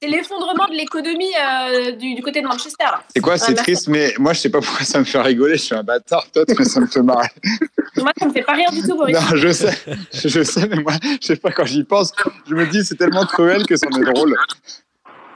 C'est 0.01 0.09
l'effondrement 0.09 0.65
de 0.67 0.73
l'économie 0.73 1.31
euh, 1.41 1.91
du, 1.93 2.13
du 2.13 2.21
côté 2.21 2.41
de 2.41 2.45
Manchester. 2.47 2.83
C'est 3.15 3.21
quoi, 3.21 3.37
c'est 3.37 3.53
Ouais, 3.53 3.55
triste, 3.55 3.87
mais 3.87 4.13
moi, 4.19 4.33
je 4.33 4.41
sais 4.41 4.49
pas 4.49 4.59
pourquoi 4.59 4.85
ça 4.85 4.99
me 4.99 5.05
fait 5.05 5.21
rigoler. 5.21 5.55
Je 5.55 5.61
suis 5.63 5.75
un 5.75 5.83
bâtard, 5.83 6.29
toi, 6.29 6.43
mais 6.59 6.65
ça 6.65 6.81
me 6.81 6.87
fait 6.87 7.01
marrer. 7.01 7.29
Moi, 7.95 8.11
ça 8.19 8.25
me 8.25 8.33
fait 8.33 8.41
pas 8.41 8.51
rire 8.51 8.69
du 8.71 8.81
tout, 8.81 8.97
Boris. 8.97 9.15
Non, 9.15 9.35
je 9.37 9.49
sais, 9.53 9.73
je 10.11 10.43
sais, 10.43 10.67
mais 10.67 10.81
moi, 10.83 10.91
je 11.21 11.25
sais 11.27 11.35
pas, 11.37 11.51
quand 11.51 11.63
j'y 11.63 11.85
pense, 11.85 12.11
je 12.49 12.53
me 12.53 12.65
dis, 12.65 12.83
c'est 12.83 12.95
tellement 12.95 13.25
cruel 13.25 13.65
que 13.65 13.77
c'en 13.77 13.87
est 13.91 14.03
drôle. 14.13 14.35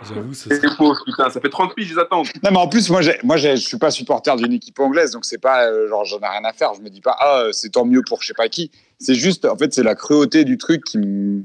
J'avoue, 0.03 0.33
c'est 0.33 0.53
C'est 0.53 0.69
faux, 0.75 0.93
putain, 1.05 1.29
ça 1.29 1.41
fait 1.41 1.49
30 1.49 1.75
piges, 1.75 1.91
ils 1.91 1.99
attendent. 1.99 2.27
Non, 2.43 2.51
mais 2.51 2.57
en 2.57 2.67
plus, 2.67 2.89
moi, 2.89 3.01
moi 3.23 3.37
je 3.37 3.55
suis 3.55 3.77
pas 3.77 3.91
supporter 3.91 4.35
d'une 4.35 4.53
équipe 4.53 4.79
anglaise, 4.79 5.11
donc 5.11 5.25
c'est 5.25 5.39
pas, 5.39 5.67
euh, 5.67 5.89
genre, 5.89 6.05
j'en 6.05 6.19
ai 6.19 6.27
rien 6.27 6.43
à 6.43 6.53
faire. 6.53 6.73
Je 6.75 6.81
me 6.81 6.89
dis 6.89 7.01
pas, 7.01 7.15
ah, 7.19 7.39
euh, 7.39 7.51
c'est 7.51 7.69
tant 7.69 7.85
mieux 7.85 8.01
pour 8.07 8.21
je 8.21 8.27
sais 8.27 8.33
pas 8.33 8.49
qui. 8.49 8.71
C'est 8.99 9.15
juste, 9.15 9.45
en 9.45 9.57
fait, 9.57 9.73
c'est 9.73 9.83
la 9.83 9.95
cruauté 9.95 10.43
du 10.43 10.57
truc 10.57 10.83
qui 10.83 10.97
me. 10.97 11.43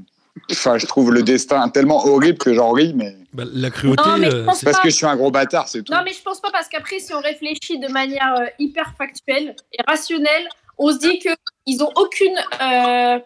Enfin, 0.51 0.77
je 0.77 0.85
trouve 0.85 1.11
le 1.13 1.23
destin 1.23 1.69
tellement 1.69 2.05
horrible 2.05 2.37
que 2.37 2.53
j'en 2.53 2.71
ris, 2.71 2.93
mais. 2.95 3.15
Bah, 3.33 3.43
la 3.51 3.69
cruauté, 3.69 4.03
Non, 4.05 4.17
mais 4.17 4.29
je 4.29 4.37
euh, 4.37 4.45
pense 4.45 4.63
Parce 4.63 4.79
que 4.79 4.89
je 4.89 4.95
suis 4.95 5.05
un 5.05 5.15
gros 5.15 5.31
bâtard, 5.31 5.67
c'est 5.67 5.83
tout. 5.83 5.93
Non, 5.93 6.01
mais 6.03 6.13
je 6.13 6.21
pense 6.21 6.39
pas 6.39 6.51
parce 6.51 6.67
qu'après, 6.67 6.99
si 6.99 7.13
on 7.13 7.21
réfléchit 7.21 7.79
de 7.79 7.91
manière 7.91 8.35
euh, 8.39 8.45
hyper 8.59 8.93
factuelle 8.97 9.55
et 9.71 9.81
rationnelle, 9.87 10.47
on 10.77 10.91
se 10.91 10.97
dit 10.97 11.19
qu'ils 11.19 11.83
ont 11.83 11.91
aucune, 11.95 12.35
euh, 12.61 13.19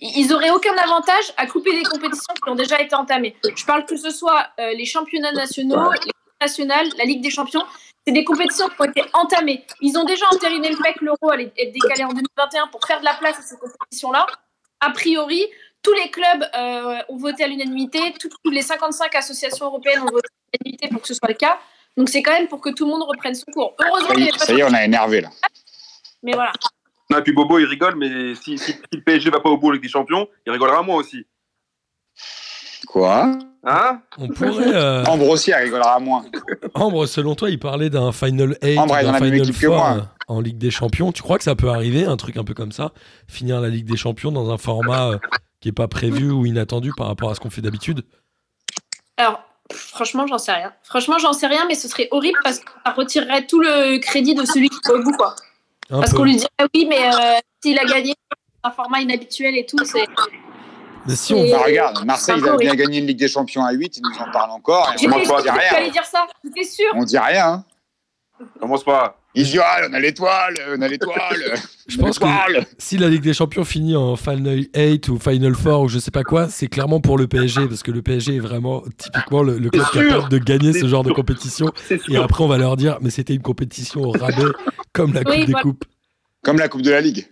ils 0.00 0.32
auraient 0.32 0.50
aucun 0.50 0.74
avantage 0.76 1.32
à 1.36 1.46
couper 1.46 1.72
des 1.72 1.82
compétitions 1.82 2.34
qui 2.42 2.50
ont 2.50 2.54
déjà 2.54 2.80
été 2.80 2.94
entamées. 2.94 3.36
Je 3.54 3.64
parle 3.64 3.84
que 3.84 3.96
ce 3.96 4.10
soit 4.10 4.48
euh, 4.58 4.72
les 4.72 4.86
championnats 4.86 5.32
nationaux, 5.32 5.92
les 5.92 6.12
nationales, 6.40 6.88
la 6.96 7.04
Ligue 7.04 7.20
des 7.20 7.30
Champions. 7.30 7.64
C'est 8.06 8.14
des 8.14 8.24
compétitions 8.24 8.68
qui 8.68 8.80
ont 8.80 8.84
été 8.84 9.04
entamées. 9.12 9.64
Ils 9.82 9.98
ont 9.98 10.04
déjà 10.04 10.24
entériné 10.32 10.70
le 10.70 10.76
fait 10.76 10.94
que 10.94 11.04
l'euro 11.04 11.30
allait 11.30 11.52
être 11.58 11.72
décalé 11.72 12.04
en 12.04 12.12
2021 12.12 12.68
pour 12.68 12.82
faire 12.86 13.00
de 13.00 13.04
la 13.04 13.14
place 13.14 13.38
à 13.38 13.42
ces 13.42 13.56
compétitions-là. 13.56 14.26
A 14.80 14.90
priori, 14.90 15.44
tous 15.82 15.92
les 15.92 16.10
clubs 16.10 16.48
euh, 16.54 17.02
ont 17.10 17.16
voté 17.16 17.44
à 17.44 17.46
l'unanimité, 17.46 18.14
toutes 18.18 18.32
les 18.46 18.62
55 18.62 19.14
associations 19.14 19.66
européennes 19.66 20.00
ont 20.00 20.10
voté 20.10 20.28
à 20.28 20.56
l'unanimité 20.64 20.88
pour 20.88 21.02
que 21.02 21.08
ce 21.08 21.14
soit 21.14 21.28
le 21.28 21.34
cas. 21.34 21.58
Donc 21.96 22.08
c'est 22.08 22.22
quand 22.22 22.32
même 22.32 22.48
pour 22.48 22.62
que 22.62 22.70
tout 22.70 22.86
le 22.86 22.90
monde 22.90 23.02
reprenne 23.02 23.34
son 23.34 23.50
cours. 23.52 23.74
Heureusement, 23.78 24.14
ça 24.38 24.54
y 24.54 24.60
est, 24.60 24.64
on 24.64 24.72
a 24.72 24.84
énervé, 24.84 25.20
là. 25.20 25.28
Mais 26.22 26.32
voilà. 26.32 26.52
Non, 27.10 27.18
et 27.18 27.22
puis 27.22 27.32
Bobo, 27.32 27.58
il 27.58 27.64
rigole, 27.66 27.96
mais 27.96 28.34
si, 28.36 28.56
si, 28.56 28.72
si 28.72 28.78
le 28.92 29.02
PSG 29.02 29.30
va 29.30 29.40
pas 29.40 29.48
au 29.50 29.58
bout 29.58 29.70
avec 29.70 29.82
des 29.82 29.88
champions, 29.88 30.28
il 30.46 30.52
rigolera 30.52 30.82
moi 30.82 30.96
aussi. 30.96 31.26
Quoi? 32.86 33.38
Hein? 33.64 34.00
On 34.18 34.28
pourrait. 34.28 34.74
euh, 34.74 35.04
Ambre 35.04 35.28
aussi, 35.28 35.50
elle 35.50 35.64
rigolera 35.64 35.98
moins. 36.00 36.24
Ambre, 36.74 37.06
selon 37.06 37.34
toi, 37.34 37.50
il 37.50 37.58
parlait 37.58 37.90
d'un 37.90 38.10
Final 38.12 38.56
8, 38.62 38.78
Ambre, 38.78 38.96
elle 38.96 39.02
est 39.02 39.06
dans 39.06 39.12
d'un 39.12 39.18
Final 39.18 39.38
équipe 39.40 39.54
que 39.56 39.60
4 39.60 39.70
moi. 39.70 39.96
euh, 39.96 40.00
en 40.28 40.40
Ligue 40.40 40.58
des 40.58 40.70
Champions. 40.70 41.12
Tu 41.12 41.22
crois 41.22 41.36
que 41.38 41.44
ça 41.44 41.54
peut 41.54 41.68
arriver, 41.68 42.06
un 42.06 42.16
truc 42.16 42.36
un 42.36 42.44
peu 42.44 42.54
comme 42.54 42.72
ça 42.72 42.92
Finir 43.28 43.60
la 43.60 43.68
Ligue 43.68 43.86
des 43.86 43.96
Champions 43.96 44.32
dans 44.32 44.50
un 44.50 44.56
format 44.58 45.10
euh, 45.10 45.18
qui 45.60 45.68
n'est 45.68 45.72
pas 45.72 45.88
prévu 45.88 46.30
ou 46.30 46.46
inattendu 46.46 46.92
par 46.96 47.06
rapport 47.08 47.30
à 47.30 47.34
ce 47.34 47.40
qu'on 47.40 47.50
fait 47.50 47.60
d'habitude? 47.60 48.02
Alors, 49.18 49.42
franchement, 49.70 50.26
j'en 50.26 50.38
sais 50.38 50.52
rien. 50.52 50.72
Franchement, 50.82 51.18
j'en 51.18 51.34
sais 51.34 51.46
rien, 51.46 51.66
mais 51.68 51.74
ce 51.74 51.86
serait 51.86 52.08
horrible 52.12 52.38
parce 52.42 52.60
que 52.60 52.70
ça 52.86 52.92
retirerait 52.92 53.46
tout 53.46 53.60
le 53.60 53.98
crédit 53.98 54.34
de 54.34 54.44
celui 54.46 54.70
qui 54.70 54.78
est 54.86 54.90
au 54.90 55.02
bout, 55.02 55.12
quoi. 55.18 55.36
Un 55.90 56.00
Parce 56.00 56.12
qu'on 56.12 56.24
lui 56.24 56.36
dirait 56.36 56.48
oui, 56.74 56.86
mais 56.88 57.12
euh, 57.12 57.38
s'il 57.62 57.78
a 57.78 57.84
gagné 57.84 58.14
un 58.62 58.70
format 58.70 59.00
inhabituel 59.00 59.56
et 59.56 59.66
tout, 59.66 59.78
c'est. 59.84 60.06
Mais 61.06 61.16
si 61.16 61.34
on 61.34 61.42
Bah, 61.50 61.62
regarde, 61.64 62.04
Marseille, 62.04 62.34
avaient 62.38 62.50
peu 62.50 62.56
bien 62.58 62.74
gagné 62.74 62.98
une 62.98 63.06
Ligue 63.06 63.18
des 63.18 63.28
Champions 63.28 63.64
à 63.64 63.72
8, 63.72 63.96
ils 63.96 64.02
nous 64.02 64.18
en 64.18 64.30
parlent 64.30 64.50
encore. 64.50 64.92
Et 65.00 65.06
on 65.06 65.24
sûre 65.24 65.42
dit 65.42 65.50
rien. 65.50 65.90
dire 65.90 66.04
ça. 66.04 66.26
On 66.94 67.04
dit 67.04 67.18
rien. 67.18 67.46
Hein. 67.46 67.64
Commence 68.60 68.84
pas. 68.84 69.19
Ils 69.34 69.44
disent, 69.44 69.60
ah, 69.62 69.82
on 69.88 69.92
a 69.94 70.00
l'étoile, 70.00 70.54
on 70.76 70.82
a 70.82 70.88
l'étoile. 70.88 71.54
Je 71.86 71.96
pense 71.98 72.18
que 72.18 72.24
l'étoile. 72.24 72.66
si 72.78 72.98
la 72.98 73.08
Ligue 73.08 73.22
des 73.22 73.32
Champions 73.34 73.64
finit 73.64 73.94
en 73.96 74.16
Final 74.16 74.64
8 74.74 75.08
ou 75.08 75.18
Final 75.20 75.52
4 75.54 75.80
ou 75.82 75.88
je 75.88 75.98
sais 76.00 76.10
pas 76.10 76.24
quoi, 76.24 76.48
c'est 76.48 76.66
clairement 76.66 77.00
pour 77.00 77.16
le 77.16 77.28
PSG 77.28 77.68
parce 77.68 77.82
que 77.84 77.92
le 77.92 78.02
PSG 78.02 78.36
est 78.36 78.40
vraiment 78.40 78.82
typiquement 78.98 79.42
le, 79.44 79.58
le 79.58 79.70
club 79.70 79.86
capable 79.92 80.28
de 80.30 80.38
gagner 80.38 80.72
ce 80.72 80.86
genre 80.88 81.04
de 81.04 81.12
compétition. 81.12 81.72
Et 82.08 82.16
après, 82.16 82.42
on 82.42 82.48
va 82.48 82.58
leur 82.58 82.76
dire, 82.76 82.98
mais 83.02 83.10
c'était 83.10 83.34
une 83.34 83.42
compétition 83.42 84.02
au 84.02 84.10
rabais 84.10 84.42
comme 84.92 85.12
la 85.12 85.22
Coupe 85.22 85.32
Oui, 85.34 85.40
des 85.46 85.52
voilà. 85.52 85.62
Coupes. 85.62 85.84
Comme 86.42 86.58
la 86.58 86.68
Coupe 86.68 86.82
de 86.82 86.90
la 86.90 87.00
Ligue. 87.00 87.28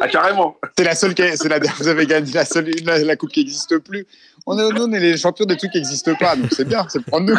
Ah, 0.00 0.08
carrément. 0.08 0.56
C'est 0.76 0.84
la 0.84 0.94
seule 0.94 1.14
qui 1.14 1.22
est- 1.22 1.36
c'est 1.36 1.48
la, 1.48 1.58
vous 1.58 1.88
avez 1.88 2.06
gagné 2.06 2.30
la, 2.32 2.44
seule, 2.44 2.70
la, 2.84 2.98
la 2.98 3.16
coupe 3.16 3.30
qui 3.32 3.40
n'existe 3.40 3.78
plus. 3.78 4.06
On 4.46 4.56
est, 4.58 4.72
nous, 4.74 4.82
on 4.82 4.92
est 4.92 5.00
les 5.00 5.16
champions 5.16 5.44
des 5.46 5.56
trucs 5.56 5.72
qui 5.72 5.78
n'existent 5.78 6.14
pas, 6.14 6.36
donc 6.36 6.50
c'est 6.52 6.66
bien, 6.68 6.86
c'est 6.88 7.02
prendre 7.04 7.26
nous. 7.32 7.38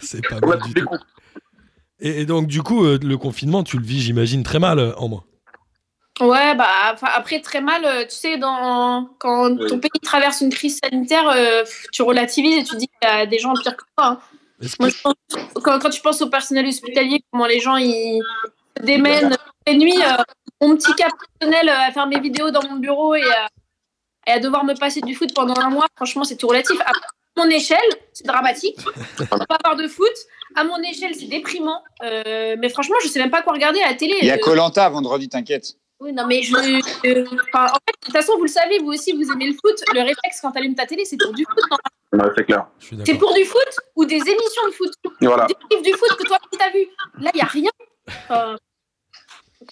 C'est 0.00 0.26
pas 0.26 0.40
mal 0.40 0.60
du 0.62 0.74
tout. 0.74 0.86
Et, 2.04 2.20
et 2.20 2.26
donc, 2.26 2.46
du 2.46 2.62
coup, 2.62 2.84
euh, 2.84 2.98
le 3.02 3.16
confinement, 3.16 3.64
tu 3.64 3.78
le 3.78 3.84
vis, 3.84 4.00
j'imagine, 4.02 4.42
très 4.42 4.58
mal, 4.58 4.78
euh, 4.78 4.94
en 4.96 5.08
moi. 5.08 5.24
Ouais, 6.20 6.54
bah 6.54 6.68
après 7.16 7.40
très 7.40 7.60
mal, 7.60 7.84
euh, 7.84 8.04
tu 8.04 8.14
sais, 8.14 8.38
dans 8.38 9.08
quand 9.18 9.50
Oui. 9.58 9.68
ton 9.68 9.80
pays 9.80 9.90
traverse 10.00 10.42
une 10.42 10.50
crise 10.50 10.78
sanitaire, 10.78 11.28
euh, 11.28 11.64
tu 11.92 12.02
relativises 12.02 12.58
et 12.58 12.62
tu 12.62 12.76
dis 12.76 12.86
qu'il 12.86 13.08
y 13.08 13.12
a 13.12 13.26
des 13.26 13.40
gens 13.40 13.52
pires 13.54 13.76
que 13.76 13.82
toi. 13.96 14.06
hein. 14.06 14.20
Moi, 14.78 14.90
je 14.90 14.94
pense, 15.02 15.14
quand, 15.54 15.80
quand 15.80 15.90
tu 15.90 16.00
penses 16.00 16.22
au 16.22 16.28
personnel 16.28 16.66
hospitalier, 16.68 17.20
comment 17.32 17.46
les 17.46 17.58
gens 17.58 17.76
ils 17.76 18.22
se 18.78 18.82
démènent 18.84 19.36
les 19.66 19.76
nuits, 19.76 20.00
euh, 20.04 20.22
mon 20.60 20.76
petit 20.76 20.94
cas 20.94 21.08
personnel 21.40 21.68
euh, 21.68 21.88
à 21.88 21.90
faire 21.90 22.06
mes 22.06 22.20
vidéos 22.20 22.52
dans 22.52 22.62
mon 22.62 22.76
bureau 22.76 23.16
et 23.16 23.24
à, 23.24 23.48
et 24.28 24.30
à 24.30 24.38
devoir 24.38 24.64
me 24.64 24.74
passer 24.74 25.00
du 25.00 25.16
foot 25.16 25.34
pendant 25.34 25.56
un 25.60 25.70
mois, 25.70 25.86
franchement, 25.96 26.22
c'est 26.22 26.36
tout 26.36 26.46
relatif. 26.46 26.80
À 26.82 26.92
mon 27.36 27.48
échelle, 27.50 27.78
c'est 28.12 28.26
dramatique. 28.26 28.78
On 29.32 29.36
va 29.36 29.46
pas 29.46 29.56
avoir 29.64 29.76
de 29.76 29.88
foot. 29.88 30.12
À 30.56 30.64
mon 30.64 30.78
échelle, 30.82 31.14
c'est 31.14 31.26
déprimant. 31.26 31.82
Euh, 32.02 32.56
mais 32.58 32.68
franchement, 32.68 32.96
je 33.02 33.08
sais 33.08 33.18
même 33.18 33.30
pas 33.30 33.42
quoi 33.42 33.52
regarder 33.54 33.80
à 33.80 33.88
la 33.90 33.94
télé. 33.94 34.14
Il 34.22 34.28
y 34.28 34.30
a 34.30 34.34
Euh, 34.34 34.38
Colanta 34.38 34.88
vendredi, 34.88 35.28
t'inquiète. 35.28 35.74
oui, 36.00 36.12
non, 36.12 36.26
mais 36.26 36.42
je. 36.42 36.54
euh, 36.54 36.58
en 36.60 37.04
fait, 37.04 37.10
de 37.24 38.00
toute 38.00 38.12
façon, 38.12 38.34
vous 38.36 38.44
le 38.44 38.48
savez, 38.48 38.78
vous 38.78 38.92
aussi, 38.92 39.12
vous 39.12 39.30
aimez 39.32 39.46
le 39.48 39.54
foot. 39.54 39.82
Le 39.92 40.00
réflexe 40.00 40.40
quand 40.40 40.52
tu 40.52 40.58
allumes 40.58 40.74
ta 40.76 40.86
télé, 40.86 41.04
c'est 41.04 41.16
pour 41.16 41.32
du 41.32 41.44
foot. 41.44 41.64
non 41.70 41.78
Ouais, 42.24 42.30
c'est 42.36 42.44
clair. 42.44 42.66
C'est 43.04 43.14
pour 43.18 43.34
du 43.34 43.44
foot 43.44 43.68
ou 43.96 44.04
des 44.04 44.14
émissions 44.16 44.66
de 44.68 44.72
foot 44.72 44.92
Et 45.20 45.26
voilà. 45.26 45.46
Des 45.46 45.54
livres 45.72 45.82
du 45.82 45.92
foot 45.92 46.16
que 46.16 46.26
toi, 46.28 46.38
tu 46.52 46.58
as 46.64 46.70
vu. 46.70 46.86
Là, 47.18 47.30
il 47.34 47.36
n'y 47.38 47.42
a 47.42 47.46
rien. 47.46 47.70
Enfin, 48.28 48.56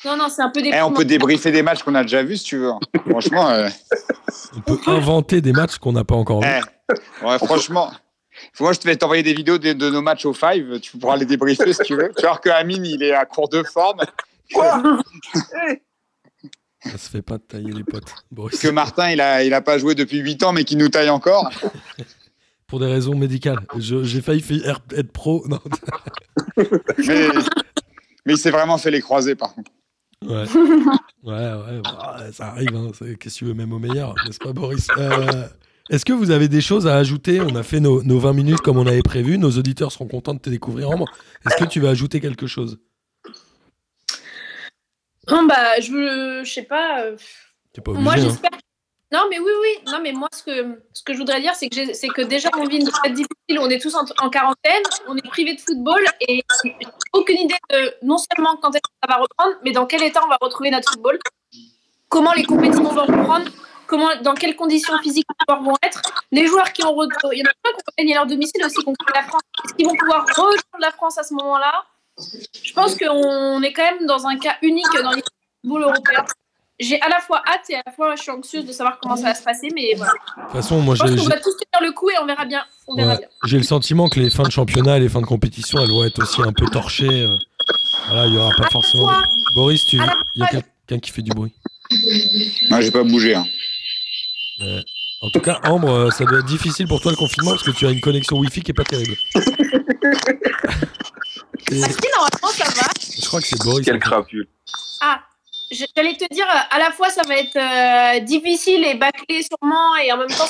non, 0.05 0.17
non, 0.17 0.29
c'est 0.29 0.43
un 0.43 0.49
peu 0.51 0.59
Eh, 0.61 0.65
déprimant. 0.65 0.89
on 0.89 0.93
peut 0.93 1.05
débriefer 1.05 1.53
des 1.53 1.63
matchs 1.63 1.85
qu'on 1.85 1.95
a 1.95 2.03
déjà 2.03 2.25
vus 2.25 2.39
si 2.39 2.45
tu 2.45 2.57
veux. 2.59 2.73
Franchement, 3.11 3.49
euh, 3.51 3.69
On 4.57 4.61
peut 4.63 4.79
inventer 4.87 5.41
des 5.41 5.53
matchs 5.53 5.77
qu'on 5.79 5.93
n'a 5.93 6.03
pas 6.03 6.17
encore 6.17 6.41
vus. 6.43 6.49
eh, 6.51 6.61
ouais, 7.23 7.39
franchement. 7.39 7.93
Moi, 8.61 8.73
je 8.73 8.81
vais 8.87 8.97
t'envoyer 8.97 9.23
des 9.23 9.35
vidéos 9.35 9.59
de, 9.59 9.73
de 9.75 9.91
nos 9.91 10.01
matchs 10.03 10.25
au 10.25 10.33
Five. 10.33 10.81
Tu 10.81 10.97
pourras 10.97 11.17
les 11.17 11.27
débriefer 11.27 11.73
si 11.73 11.83
tu 11.85 11.95
veux. 11.97 12.11
Tu 12.17 12.27
vois 12.27 12.39
que 12.39 12.49
Amine, 12.49 12.85
il 12.87 13.03
est 13.03 13.13
à 13.13 13.25
court 13.27 13.49
de 13.49 13.63
forme. 13.63 14.01
Ça 16.85 16.99
se 16.99 17.09
fait 17.11 17.23
pas 17.23 17.39
de 17.39 17.43
tailler 17.43 17.73
les 17.73 17.85
potes. 17.85 18.13
Boris. 18.31 18.59
Que 18.59 18.69
Martin, 18.69 19.11
il 19.11 19.21
a, 19.21 19.45
il 19.45 19.55
a 19.55 19.61
pas 19.61 19.79
joué 19.79 19.95
depuis 19.95 20.19
8 20.19 20.43
ans, 20.43 20.53
mais 20.53 20.65
qui 20.65 20.77
nous 20.77 20.89
taille 20.89 21.11
encore. 21.11 21.51
Pour 22.67 22.81
des 22.81 22.87
raisons 22.87 23.15
médicales. 23.15 23.59
J'ai 23.79 24.21
failli 24.23 24.41
faire- 24.41 24.81
être 24.97 25.13
pro. 25.13 25.47
Non. 25.47 25.61
Mais, 27.07 27.29
mais 28.25 28.33
il 28.35 28.39
s'est 28.39 28.51
vraiment 28.51 28.79
fait 28.79 28.91
les 28.91 29.01
croiser, 29.01 29.35
par 29.35 29.55
contre. 29.55 29.71
Ouais. 30.25 30.45
Ouais, 31.25 31.35
ouais, 31.35 31.81
bah, 31.85 32.17
ça 32.33 32.49
arrive. 32.49 32.75
hein. 32.75 32.91
Qu'est-ce 33.21 33.35
que 33.35 33.39
tu 33.39 33.45
veux, 33.45 33.55
même 33.55 33.73
au 33.73 33.79
meilleur, 33.79 34.13
n'est-ce 34.27 34.39
pas, 34.41 34.53
Boris? 34.53 34.89
Euh, 34.99 35.47
Est-ce 35.91 36.05
que 36.05 36.13
vous 36.13 36.31
avez 36.31 36.49
des 36.49 36.61
choses 36.61 36.87
à 36.87 36.97
ajouter? 36.97 37.41
On 37.41 37.55
a 37.57 37.63
fait 37.63 37.81
nos, 37.81 38.03
nos 38.03 38.19
20 38.19 38.33
minutes 38.33 38.61
comme 38.61 38.79
on 38.79 38.87
avait 38.87 39.03
prévu. 39.03 39.37
Nos 39.39 39.51
auditeurs 39.59 39.93
seront 39.93 40.07
contents 40.09 40.35
de 40.35 40.39
te 40.41 40.49
découvrir 40.51 40.91
en 40.91 40.97
moi. 40.99 41.07
Est-ce 41.47 41.57
que 41.57 41.69
tu 41.69 41.81
veux 41.81 41.89
ajouter 41.89 42.21
quelque 42.21 42.47
chose? 42.47 42.79
Non, 45.31 45.45
bah, 45.45 45.81
je. 45.81 46.43
Je 46.45 46.53
sais 46.53 46.63
pas. 46.65 47.03
euh, 47.03 47.17
Moi, 47.89 48.15
hein. 48.15 48.17
j'espère. 48.17 48.51
Non, 49.13 49.25
mais 49.31 49.39
oui, 49.39 49.51
oui. 49.61 49.85
Non, 49.93 49.99
mais 50.03 50.13
moi, 50.13 50.29
ce 50.35 50.43
que, 50.43 50.79
ce 50.95 51.03
que 51.03 51.13
je 51.13 51.19
voudrais 51.19 51.41
dire, 51.43 51.55
c'est 51.55 51.69
que, 51.69 51.77
j'ai- 51.77 51.93
c'est 51.93 52.09
que 52.09 52.23
déjà, 52.23 52.49
on 52.57 52.65
vit 52.65 52.79
une 52.79 52.91
période 52.91 53.15
difficile. 53.15 53.59
On 53.61 53.69
est 53.69 53.79
tous 53.79 53.95
en, 53.95 54.05
en 54.25 54.31
quarantaine, 54.31 54.83
on 55.07 55.15
est 55.17 55.29
privé 55.29 55.55
de 55.55 55.61
football 55.61 56.01
et 56.27 56.43
aucune 57.13 57.37
idée 57.37 57.55
de 57.71 57.93
non 58.03 58.17
seulement 58.17 58.57
quand 58.63 58.71
est-ce 58.71 58.81
que 58.81 58.95
ça 59.07 59.15
va 59.15 59.21
reprendre, 59.23 59.55
mais 59.65 59.73
dans 59.73 59.85
quel 59.85 60.03
état 60.03 60.21
on 60.25 60.29
va 60.31 60.39
retrouver 60.41 60.71
notre 60.71 60.91
football. 60.93 61.19
Comment 62.09 62.33
les 62.33 62.45
compétitions 62.45 62.85
vont 62.85 63.03
reprendre. 63.05 63.51
Comment, 63.93 64.09
dans 64.23 64.33
quelles 64.33 64.57
conditions 64.57 64.97
physiques 65.03 65.27
les 65.29 65.45
joueurs 65.55 65.63
vont 65.63 65.77
être. 65.83 66.01
Les 66.31 66.47
joueurs 66.47 66.73
qui 66.73 66.83
ont. 66.83 66.95
re- 66.97 67.09
Il 67.35 67.41
y 67.41 67.43
en 67.43 67.51
a 67.51 67.53
plein 67.63 67.73
qui 67.73 67.79
ont 67.91 67.95
gagné 67.99 68.15
leur 68.15 68.27
domicile 68.27 68.65
aussi 68.65 68.83
contre 68.83 69.05
la 69.15 69.23
France. 69.23 69.43
Est-ce 69.67 69.75
qu'ils 69.75 69.87
vont 69.87 69.95
pouvoir 69.97 70.25
rejoindre 70.27 70.81
la 70.81 70.91
France 70.93 71.19
à 71.19 71.23
ce 71.25 71.35
moment-là? 71.35 71.73
Je 72.65 72.73
pense 72.73 72.97
qu'on 72.97 73.63
est 73.63 73.73
quand 73.75 73.83
même 73.85 74.07
dans 74.07 74.27
un 74.27 74.39
cas 74.39 74.57
unique 74.63 74.87
dans 75.03 75.11
les 75.11 75.23
football 75.63 75.83
européen. 75.83 76.25
J'ai 76.81 76.99
à 77.03 77.09
la 77.11 77.21
fois 77.21 77.43
hâte 77.47 77.69
et 77.69 77.77
à 77.77 77.83
la 77.85 77.93
fois 77.93 78.17
je 78.17 78.23
suis 78.23 78.31
anxieuse 78.31 78.65
de 78.65 78.73
savoir 78.73 78.99
comment 78.99 79.15
ça 79.17 79.25
va 79.25 79.35
se 79.35 79.43
passer, 79.43 79.69
mais 79.75 79.93
voilà. 79.97 80.13
De 80.13 80.43
toute 80.43 80.53
façon, 80.53 80.81
moi, 80.81 80.95
Je 80.95 81.01
pense 81.03 81.11
j'ai- 81.11 81.17
qu'on 81.17 81.23
j'ai 81.25 81.29
va 81.29 81.37
tous 81.41 81.55
tenir 81.57 81.87
le 81.89 81.93
coup 81.93 82.09
et 82.11 82.15
on 82.21 82.25
verra 82.27 82.45
bien. 82.47 82.65
On 82.89 82.95
verra 82.97 83.13
ouais, 83.13 83.19
bien. 83.19 83.29
j'ai 83.45 83.59
le 83.59 83.63
sentiment 83.63 84.09
que 84.09 84.19
les 84.21 84.31
fins 84.31 84.43
de 84.45 84.51
championnat 84.51 84.97
et 84.97 85.01
les 85.01 85.09
fins 85.11 85.21
de 85.21 85.27
compétition, 85.27 85.79
elles 85.83 85.91
vont 85.91 86.05
être 86.05 86.21
aussi 86.23 86.41
un 86.43 86.53
peu 86.55 86.65
torchées. 86.67 87.25
euh. 87.25 87.37
Voilà, 88.09 88.27
il 88.27 88.35
y 88.35 88.39
aura 88.39 88.51
pas 88.57 88.69
forcément. 88.71 89.11
Boris, 89.55 89.85
tu... 89.85 89.97
il 90.35 90.41
y 90.41 90.43
a 90.43 90.49
quelqu'un 90.49 90.99
qui 90.99 91.11
fait 91.11 91.23
du 91.23 91.31
bruit? 91.33 91.53
Moi, 92.71 92.81
j'ai 92.81 92.91
pas 92.91 93.05
bougé. 93.05 93.35
Hein. 93.35 93.45
En 95.21 95.31
tout 95.31 95.41
cas, 95.41 95.61
Ambre, 95.65 95.91
euh, 95.91 96.11
ça 96.11 96.25
doit 96.25 96.41
être 96.41 96.47
difficile 96.47 96.87
pour 96.89 97.01
toi 97.01 97.13
le 97.13 97.17
confinement 97.17 97.51
parce 97.53 97.63
que 97.63 97.71
tu 97.71 97.87
as 97.87 97.91
une 97.91 98.01
connexion 98.01 98.37
Wi-Fi 98.39 98.63
qui 98.63 98.71
est 98.73 98.75
pas 98.75 98.85
terrible. 98.85 99.17
Et 101.71 101.81
Ah 101.83 101.89
si, 101.89 102.09
normalement, 102.17 102.49
ça 102.53 102.65
va. 102.65 102.89
je 103.21 103.27
crois 103.27 103.41
que 103.41 103.47
c'est 103.47 103.63
Boris. 103.63 103.85
Quel 103.85 103.99
crapule. 104.01 104.47
Ah, 105.01 105.21
j'allais 105.71 106.17
te 106.17 106.33
dire, 106.35 106.47
à 106.71 106.79
la 106.79 106.91
fois, 106.91 107.09
ça 107.11 107.23
va 107.27 107.37
être 107.37 107.57
euh, 107.57 108.21
difficile 108.25 108.85
et 108.85 108.95
bâclé 108.95 109.43
sûrement, 109.43 109.97
et 109.97 110.13
en 110.13 110.17
même 110.19 110.29
temps, 110.29 110.47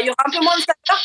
il 0.00 0.06
y 0.06 0.10
aura 0.10 0.16
un 0.26 0.30
peu 0.30 0.42
moins 0.44 0.56
de 0.56 0.62
saveur. 0.62 1.02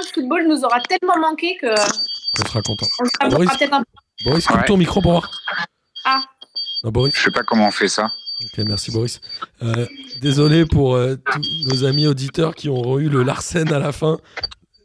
Le 0.00 0.04
football 0.14 0.46
nous 0.48 0.64
aura 0.64 0.80
tellement 0.80 1.18
manqué 1.18 1.56
que 1.60 1.66
On 1.68 2.46
sera 2.46 2.62
content. 2.62 2.86
on 3.00 3.04
sera 3.04 3.28
Boris. 3.28 3.50
un. 3.70 3.82
Boris, 4.24 4.46
coupe 4.46 4.56
Ouais. 4.56 4.64
ton 4.64 4.76
micro 4.78 5.02
pour 5.02 5.12
voir. 5.12 5.30
Ah. 6.06 6.22
Non, 6.82 6.90
Boris. 6.90 7.14
Je 7.16 7.22
sais 7.22 7.30
pas 7.30 7.42
comment 7.42 7.68
on 7.68 7.70
fait 7.70 7.88
ça. 7.88 8.08
Ok, 8.42 8.58
merci 8.66 8.90
Boris. 8.90 9.20
Euh, 9.62 9.86
désolé 10.20 10.66
pour 10.66 10.96
euh, 10.96 11.16
tous 11.16 11.40
nos 11.68 11.84
amis 11.84 12.06
auditeurs 12.06 12.54
qui 12.54 12.68
ont 12.68 12.98
eu 12.98 13.08
le 13.08 13.22
Larsen 13.22 13.72
à 13.72 13.78
la 13.78 13.92
fin. 13.92 14.18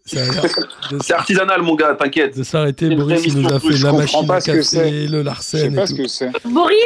C'est 0.05 1.13
artisanal, 1.13 1.61
mon 1.61 1.75
gars, 1.75 1.93
t'inquiète. 1.95 2.37
de 2.37 2.43
s'arrêter. 2.43 2.95
Boris, 2.95 3.25
il 3.25 3.39
nous 3.41 3.47
a 3.53 3.59
fait 3.59 3.77
la 3.77 3.91
machine 3.93 4.31
à 4.31 4.41
café, 4.41 5.07
le 5.07 5.17
Je 5.17 5.17
sais 5.17 5.23
Larsen 5.23 5.75
pas 5.75 5.83
et 5.83 5.87
ce 5.87 5.93
que 5.93 6.07
c'est. 6.07 6.31
Boris, 6.47 6.77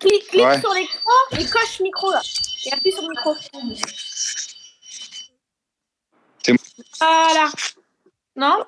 clique, 0.00 0.26
clique 0.28 0.42
Ouais. 0.44 0.60
sur 0.60 0.72
l'écran 0.72 1.12
et 1.32 1.44
coche 1.44 1.80
micro 1.82 2.10
là. 2.10 2.20
Et 2.66 2.72
appuie 2.72 2.92
sur 2.92 3.02
le 3.02 3.08
micro. 3.10 3.34
Voilà. 7.00 7.50
Non? 8.36 8.64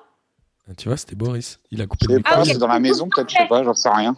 Ah, 0.69 0.73
Tu 0.77 0.87
vois, 0.87 0.97
c'était 0.97 1.15
Boris. 1.15 1.59
Il 1.71 1.81
a 1.81 1.87
coupé 1.87 2.05
le 2.07 2.17
micro. 2.17 2.31
Ah, 2.33 2.35
pas, 2.37 2.41
ok. 2.43 2.47
c'est 2.51 2.57
dans 2.57 2.67
la 2.67 2.79
maison, 2.79 3.09
peut-être, 3.13 3.29
je 3.29 3.35
sais 3.35 3.47
pas, 3.47 3.63
j'en 3.63 3.73
sais 3.73 3.89
rien. 3.89 4.15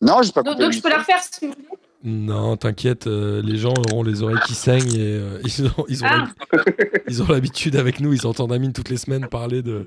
Non, 0.00 0.22
j'ai 0.22 0.32
pas 0.32 0.42
donc, 0.42 0.54
coupé 0.54 0.64
donc 0.64 0.72
le 0.72 0.76
je 0.78 0.82
peux 0.82 0.88
la 0.88 0.98
refaire 0.98 1.22
si 1.22 1.46
vous 1.46 1.52
voulez. 1.52 1.66
Non, 2.02 2.56
t'inquiète, 2.56 3.06
euh, 3.06 3.42
les 3.42 3.58
gens 3.58 3.74
auront 3.90 4.02
les 4.02 4.22
oreilles 4.22 4.40
qui 4.46 4.54
saignent 4.54 4.94
et 4.94 5.16
euh, 5.18 5.38
ils 5.44 5.66
ont, 5.66 5.84
ils 5.88 6.02
ont 6.02 6.08
Ah. 6.08 6.28
ils 7.08 7.22
ont 7.22 7.26
l'habitude 7.28 7.76
avec 7.76 8.00
nous. 8.00 8.14
Ils 8.14 8.26
entendent 8.26 8.52
Amine 8.52 8.72
toutes 8.72 8.88
les 8.88 8.96
semaines 8.96 9.26
parler 9.28 9.60
de, 9.60 9.86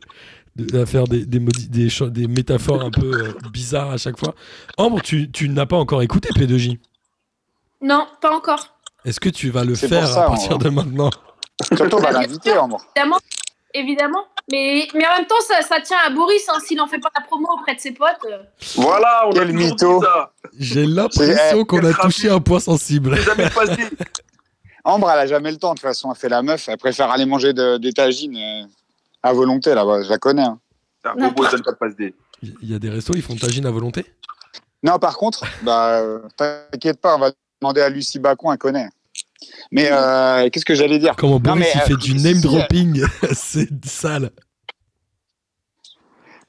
de, 0.56 0.66
de 0.66 0.86
faire 0.86 1.06
des, 1.06 1.26
des, 1.26 1.40
des, 1.40 2.28
métaphores 2.28 2.84
un 2.84 2.92
peu 2.92 3.12
euh, 3.12 3.34
bizarres 3.52 3.92
à 3.92 3.98
chaque 3.98 4.20
fois. 4.20 4.36
Ambre, 4.78 5.02
tu, 5.02 5.32
tu 5.32 5.50
n'as 5.50 5.66
pas 5.66 5.78
encore 5.78 6.04
écouté 6.04 6.30
P2J. 6.30 6.78
Non, 7.82 8.06
pas 8.22 8.36
encore. 8.36 8.76
Est-ce 9.06 9.20
que 9.20 9.30
tu 9.30 9.50
vas 9.50 9.64
le 9.66 9.74
faire 9.74 10.08
ça, 10.08 10.26
à 10.26 10.28
partir 10.28 10.60
de 10.60 10.70
maintenant? 10.70 11.10
Surtout, 11.76 11.98
on 11.98 12.00
va 12.00 12.12
l'inviter. 12.12 12.56
Ambre. 12.58 12.78
Évidemment. 12.96 13.18
Évidemment. 13.74 14.26
Mais, 14.52 14.88
mais 14.94 15.08
en 15.08 15.18
même 15.18 15.26
temps, 15.26 15.40
ça, 15.48 15.62
ça 15.62 15.80
tient 15.82 15.98
à 16.06 16.10
Boris. 16.10 16.48
hein, 16.50 16.60
S'il 16.66 16.80
en 16.82 16.88
fait 16.88 17.00
pas 17.00 17.10
la 17.16 17.22
promo 17.22 17.48
auprès 17.54 17.76
de 17.76 17.80
ses 17.80 17.92
potes. 17.92 18.26
Voilà, 18.76 19.24
on 19.28 19.32
a 19.32 19.34
Quel 19.34 19.48
toujours 19.52 19.68
mytho. 19.72 20.00
dit 20.00 20.06
ça. 20.06 20.32
J'ai 20.60 20.86
l'impression 20.86 21.62
eh, 21.62 21.66
qu'on 21.66 21.84
a 21.86 21.94
touché 21.94 22.30
un 22.30 22.40
point 22.40 22.60
sensible. 22.60 23.18
Ambre, 24.86 25.10
elle 25.12 25.20
a 25.20 25.28
jamais 25.28 25.50
le 25.52 25.58
temps, 25.58 25.70
de 25.74 25.80
toute 25.80 25.88
façon, 25.88 26.12
elle 26.12 26.18
fait 26.20 26.28
la 26.30 26.42
meuf, 26.42 26.68
elle 26.68 26.78
préfère 26.78 27.10
aller 27.10 27.26
manger 27.26 27.54
de- 27.54 27.78
des 27.78 27.94
tagines 27.94 28.36
euh, 28.36 28.66
à 29.24 29.32
volonté, 29.32 29.74
là-bas, 29.74 30.04
je 30.04 30.10
la 30.10 30.18
connais. 30.18 30.42
hein. 30.44 30.60
Pas 31.02 31.16
de 31.16 31.30
passe. 31.34 31.56
Il 32.62 32.70
y 32.70 32.76
a 32.76 32.80
des 32.80 32.90
restos, 32.90 33.14
ils 33.16 33.22
font 33.22 33.36
tagine 33.36 33.66
à 33.66 33.72
volonté? 33.72 34.06
Non, 34.84 35.00
par 35.00 35.16
contre, 35.18 35.46
bah, 35.62 36.02
euh, 36.02 36.20
t'inquiète 36.36 37.00
pas, 37.00 37.16
on 37.16 37.20
va 37.20 37.32
demander 37.62 37.80
à 37.80 37.88
Lucie 37.88 38.20
Bacon, 38.20 38.52
elle 38.52 38.58
connaît. 38.58 38.90
Mais 39.72 39.90
euh, 39.92 40.50
qu'est-ce 40.50 40.66
que 40.66 40.76
j'allais 40.76 41.00
dire? 41.00 41.16
Comment 41.16 41.40
Boris 41.40 41.60
mais, 41.60 41.72
il 41.76 41.82
euh, 41.82 41.86
fait 41.86 41.96
du 41.98 42.18
si, 42.18 42.24
name 42.24 42.42
dropping 42.42 43.04
C'est 43.34 43.70
sale. 43.86 44.32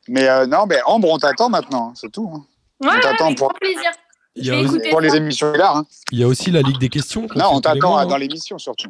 Mais 0.08 0.28
euh, 0.28 0.46
non, 0.46 0.66
mais 0.66 0.80
Ambre, 0.86 1.08
on 1.10 1.18
t'attend 1.18 1.48
maintenant, 1.48 1.88
hein, 1.90 1.92
c'est 1.94 2.12
tout. 2.12 2.30
hein. 2.34 2.44
Ouais, 2.80 2.92
On 2.96 3.00
t'attend 3.00 3.34
pour- 3.34 3.52
plaisir. 3.54 3.90
Il 4.36 4.46
y 4.46 4.50
a 4.50 4.54
vais 4.60 4.66
aussi, 4.68 4.90
Pour 4.90 5.00
les 5.00 5.14
émissions 5.14 5.52
là. 5.52 5.76
Hein. 5.76 5.86
il 6.10 6.18
y 6.18 6.24
a 6.24 6.26
aussi 6.26 6.50
la 6.50 6.60
Ligue 6.60 6.78
des 6.78 6.88
questions. 6.88 7.26
Non, 7.36 7.50
on 7.52 7.60
t'attend 7.60 7.96
hein, 7.96 8.04
dans 8.06 8.16
l'émission 8.16 8.58
surtout. 8.58 8.88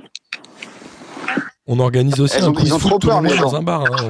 On 1.67 1.79
organise 1.81 2.19
aussi 2.21 2.37
Elles 2.39 2.45
un 2.45 2.49
ont- 2.49 2.55
ils 2.59 2.73
ont 2.75 2.79
foot 2.79 2.91
trop 2.91 2.99
les 3.01 3.07
peur, 3.09 3.21
les 3.23 3.29
dans 3.37 3.51
gens. 3.51 3.55
un 3.57 3.63
bar. 3.63 3.83
hein. 3.85 4.09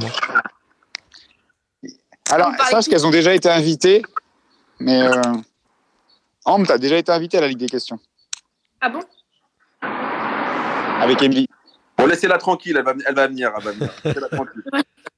Alors, 2.31 2.51
sache 2.71 2.87
qu'elles 2.87 3.07
ont 3.07 3.11
déjà 3.11 3.35
été 3.35 3.49
invitées, 3.51 4.03
mais 4.79 5.03
euh, 5.03 5.21
Ambre, 6.45 6.67
t'as 6.67 6.79
déjà 6.79 6.97
été 6.99 7.11
invitée 7.13 7.39
à 7.39 7.41
la 7.43 7.49
Ligue 7.49 7.59
des 7.59 7.69
questions 7.69 7.99
Ah 8.81 8.89
bon? 8.89 9.01
Avec 11.05 11.23
Emily. 11.23 11.47
Bon, 11.97 12.07
laissez-la 12.07 12.39
tranquille, 12.39 12.75
elle 12.77 12.85
va, 12.85 12.95
elle 13.07 13.15
va 13.15 13.27
venir. 13.29 13.53
Elle 13.57 13.65
va 13.65 13.71
venir. 13.73 13.91
Laissez-la 14.05 14.29
tranquille. 14.29 14.63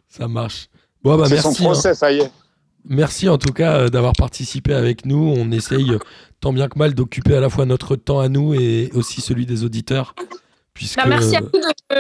Ça 0.09 0.29
marche. 0.29 0.69
Bon, 1.03 1.17
bah 1.17 1.25
c'est 1.27 1.35
merci. 1.35 1.55
son 1.55 1.63
hein. 1.63 1.67
procès, 1.73 1.95
ça 1.95 2.13
y 2.13 2.19
est. 2.21 2.31
Merci 2.89 3.29
en 3.29 3.39
tout 3.39 3.53
cas 3.53 3.79
euh, 3.81 3.89
d'avoir 3.89 4.13
participé 4.13 4.73
avec 4.75 5.05
nous. 5.07 5.35
On 5.37 5.51
essaye 5.51 5.91
euh, 5.91 5.99
tant 6.41 6.53
bien 6.53 6.69
que 6.69 6.79
mal 6.79 6.95
d'occuper 6.95 7.35
à 7.35 7.41
la 7.41 7.49
fois 7.51 7.65
notre 7.67 7.97
temps 7.97 8.21
à 8.21 8.29
nous 8.29 8.55
et 8.55 8.91
aussi 8.95 9.21
celui 9.21 9.45
des 9.47 9.65
auditeurs. 9.65 10.15
Puisque 10.75 10.97
Bah, 10.99 11.05
Merci 11.07 11.35
à 11.37 11.41
euh, 11.41 11.49
vous 11.53 11.59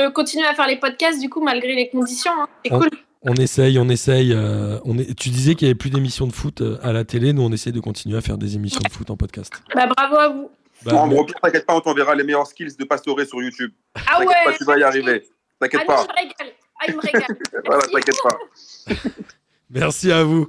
de 0.08 0.12
continuer 0.12 0.46
à 0.46 0.54
faire 0.54 0.66
les 0.68 0.76
podcasts, 0.78 1.20
du 1.20 1.28
coup, 1.30 1.42
malgré 1.42 1.74
les 1.74 1.88
conditions. 1.88 2.30
hein. 2.40 2.46
C'est 2.64 2.72
On- 2.72 2.78
cool. 2.80 2.90
on 3.22 3.34
essaye, 3.34 3.78
on 3.78 3.88
essaye. 3.88 4.32
euh, 4.32 4.78
on 4.84 4.98
est... 4.98 5.14
Tu 5.18 5.30
disais 5.30 5.54
qu'il 5.54 5.66
n'y 5.66 5.70
avait 5.70 5.78
plus 5.78 5.90
d'émissions 5.90 6.26
de 6.26 6.32
foot 6.32 6.62
à 6.82 6.92
la 6.92 7.04
télé. 7.04 7.32
Nous, 7.32 7.42
on 7.42 7.50
essaye 7.52 7.72
de 7.72 7.80
continuer 7.80 8.18
à 8.18 8.20
faire 8.20 8.38
des 8.38 8.54
émissions 8.54 8.82
de 8.84 8.92
foot 8.92 9.10
en 9.10 9.16
podcast. 9.16 9.52
Bah, 9.74 9.86
bravo 9.96 10.16
à 10.16 10.28
vous. 10.28 10.50
Bah, 10.86 10.92
Bon, 10.92 10.98
en 11.00 11.08
gros, 11.08 11.20
au 11.22 11.24
pire, 11.24 11.34
t'inquiète 11.42 11.66
pas, 11.66 11.74
on 11.74 11.80
t'enverra 11.80 12.14
les 12.14 12.22
meilleurs 12.24 12.46
skills 12.46 12.76
de 12.78 12.84
Pastore 12.84 13.20
sur 13.26 13.42
YouTube. 13.42 13.72
Ah 14.08 14.20
ouais 14.20 14.26
pas, 14.26 14.52
tu 14.56 14.64
vas 14.64 14.78
y 14.78 14.82
arriver. 14.82 15.26
T'inquiète 15.60 15.84
pas. 15.86 16.04
me 16.06 16.12
régale. 16.14 16.54
Ah, 16.80 16.84
il 16.88 16.94
me 16.96 17.00
régale. 17.00 17.22
Voilà, 17.66 17.82
Merci. 17.82 17.92
t'inquiète 17.92 18.16
pas. 18.22 19.10
Merci 19.70 20.12
à 20.12 20.22
vous. 20.22 20.48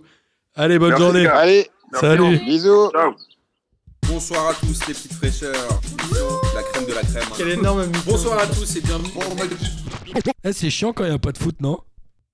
Allez, 0.56 0.78
bonne 0.80 0.89
Merci, 0.89 1.04
journée. 1.04 1.23
gars. 1.23 1.38
Allez, 1.38 1.69
Salut. 1.93 2.38
Bisous. 2.39 2.91
Ciao. 2.91 3.15
Bonsoir 4.08 4.50
à 4.50 4.54
tous 4.54 4.88
les 4.88 4.93
petites 4.93 5.13
fraîcheurs. 5.13 5.54
La 6.56 6.63
crème 6.63 6.86
de 6.86 6.93
la 6.93 7.02
crème. 7.02 7.23
hein. 7.32 7.47
énorme 7.50 7.86
Bonsoir 8.06 8.39
à 8.39 8.47
tous 8.47 8.76
et 8.78 8.82
bienvenue. 8.82 9.10
Eh, 10.43 10.54
c'est 10.54 10.69
chiant 10.69 10.93
quand 10.93 11.04
il 11.04 11.10
n'y 11.10 11.15
a 11.15 11.19
pas 11.19 11.32
de 11.32 11.38
foot, 11.38 11.56
non? 11.60 11.80